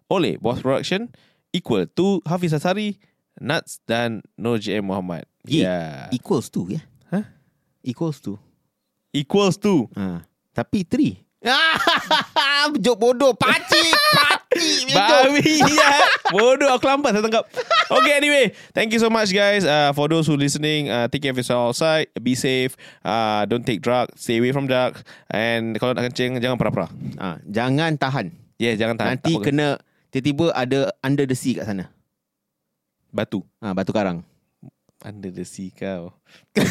Oleh 0.09 0.41
Boss 0.41 0.65
Production 0.65 1.13
Equal 1.53 1.85
to 1.93 2.25
Hafiz 2.25 2.57
Asari 2.57 2.97
Nats 3.37 3.85
dan 3.85 4.25
Nur 4.41 4.57
JM 4.57 4.89
Muhammad 4.89 5.29
Ye, 5.45 5.67
Yeah. 5.67 6.07
Equals 6.15 6.47
to 6.55 6.71
ya. 6.71 6.79
Huh? 7.11 7.27
Equals 7.83 8.23
to. 8.23 8.39
Equals 9.11 9.59
to. 9.59 9.91
Ha. 9.99 10.23
Tapi 10.55 10.87
three. 10.87 11.19
Jok 12.79 12.95
bodoh. 12.95 13.35
Pacik. 13.35 13.91
Pacik. 14.15 14.31
Babi 14.93 15.61
ya. 15.61 15.91
Bodoh 16.31 16.69
aku 16.73 16.85
lambat 16.87 17.17
saya 17.17 17.25
tangkap. 17.25 17.45
Okay 17.89 18.13
anyway, 18.17 18.53
thank 18.73 18.93
you 18.93 19.01
so 19.01 19.09
much 19.09 19.31
guys 19.31 19.65
uh, 19.65 19.93
for 19.93 20.09
those 20.09 20.25
who 20.25 20.37
listening. 20.37 20.89
Uh, 20.89 21.09
take 21.09 21.21
care 21.21 21.33
of 21.33 21.39
yourself 21.39 21.73
outside. 21.73 22.09
Be 22.19 22.33
safe. 22.33 22.77
Uh, 23.01 23.45
don't 23.45 23.65
take 23.65 23.81
drugs. 23.81 24.17
Stay 24.21 24.39
away 24.39 24.53
from 24.53 24.65
drugs. 24.67 25.05
And 25.29 25.77
kalau 25.77 25.93
nak 25.93 26.13
kencing 26.13 26.41
jangan 26.41 26.57
pera-pera. 26.57 26.89
Ha, 27.21 27.41
jangan 27.45 27.97
tahan. 27.97 28.33
Yeah, 28.57 28.77
jangan 28.77 28.97
tahan. 28.97 29.11
Nanti 29.19 29.33
Tak 29.37 29.45
kena 29.45 29.69
tiba-tiba 30.09 30.53
ada 30.53 30.93
under 31.01 31.25
the 31.25 31.37
sea 31.37 31.57
kat 31.57 31.67
sana. 31.67 31.89
batu. 33.13 33.45
Ha, 33.61 33.77
batu 33.77 33.93
karang. 33.93 34.25
Under 35.05 35.29
the 35.29 35.45
sea 35.45 35.69
kau. 35.69 36.13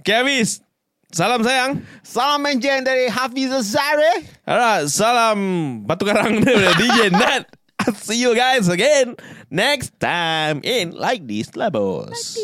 Okay 0.00 0.16
habis. 0.16 0.64
Salam 1.10 1.42
sayang. 1.42 1.82
Salam 2.06 2.38
menjen 2.38 2.86
dari 2.86 3.10
Hafiz 3.10 3.50
Azari. 3.50 4.30
Alright, 4.46 4.86
salam 4.86 5.38
batu 5.82 6.06
karang 6.06 6.38
daripada 6.46 6.70
DJ 6.78 7.10
Nat. 7.10 7.50
See 7.98 8.22
you 8.22 8.30
guys 8.30 8.70
again 8.70 9.18
next 9.50 9.98
time 9.98 10.62
in 10.62 10.94
Like 10.94 11.26
This 11.26 11.58
Labos. 11.58 12.14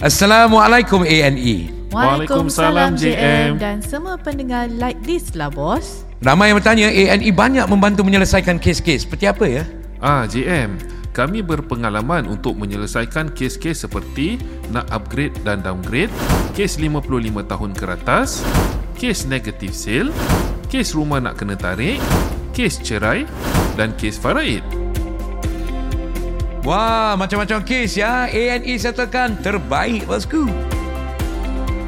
Assalamualaikum 0.00 1.04
ANE. 1.04 1.68
Waalaikumsalam 1.92 2.96
JM 2.96 3.60
dan 3.60 3.84
semua 3.84 4.16
pendengar 4.16 4.72
like 4.80 4.98
this 5.04 5.36
lah 5.36 5.52
bos. 5.52 6.08
Ramai 6.24 6.50
yang 6.50 6.58
bertanya 6.58 6.88
ANE 6.88 7.28
banyak 7.36 7.68
membantu 7.68 8.00
menyelesaikan 8.00 8.56
kes-kes. 8.56 9.04
Seperti 9.04 9.28
apa 9.28 9.44
ya? 9.44 9.68
Ah, 10.00 10.24
JM. 10.24 10.80
Kami 11.14 11.46
berpengalaman 11.46 12.26
untuk 12.26 12.58
menyelesaikan 12.58 13.30
kes-kes 13.38 13.86
seperti 13.86 14.34
nak 14.74 14.90
upgrade 14.90 15.38
dan 15.46 15.62
downgrade, 15.62 16.10
kes 16.58 16.82
55 16.82 17.06
tahun 17.46 17.70
ke 17.70 17.84
atas, 17.86 18.42
kes 18.98 19.22
negative 19.30 19.70
sale, 19.70 20.10
kes 20.66 20.90
rumah 20.98 21.22
nak 21.22 21.38
kena 21.38 21.54
tarik, 21.54 22.02
kes 22.50 22.82
cerai 22.82 23.30
dan 23.78 23.94
kes 23.94 24.18
faraid. 24.18 24.66
Wah, 26.66 27.14
macam-macam 27.14 27.62
kes 27.62 27.94
ya. 27.94 28.26
ANE 28.26 28.74
settlekan 28.74 29.38
terbaik 29.38 30.10
bosku. 30.10 30.50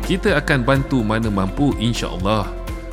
Kita 0.06 0.38
akan 0.38 0.62
bantu 0.62 1.02
mana 1.02 1.26
mampu 1.34 1.74
insya-Allah. 1.82 2.46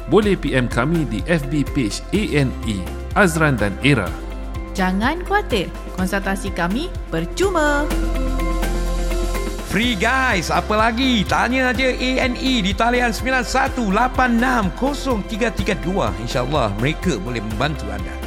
Boleh 0.10 0.34
PM 0.34 0.66
kami 0.66 1.06
di 1.06 1.22
FB 1.30 1.62
page 1.78 2.02
ANE 2.10 2.82
Azran 3.14 3.54
dan 3.54 3.78
Era. 3.86 4.10
Jangan 4.74 5.22
khawatir, 5.22 5.70
konsultasi 5.94 6.50
kami 6.50 6.90
percuma. 7.14 7.86
Free 9.70 9.94
guys, 9.98 10.50
apa 10.54 10.78
lagi? 10.78 11.26
Tanya 11.26 11.74
aja 11.74 11.90
ANE 11.94 12.62
di 12.62 12.74
talian 12.78 13.14
91860332. 13.14 16.14
InsyaAllah 16.26 16.74
mereka 16.78 17.18
boleh 17.22 17.42
membantu 17.42 17.86
anda. 17.90 18.23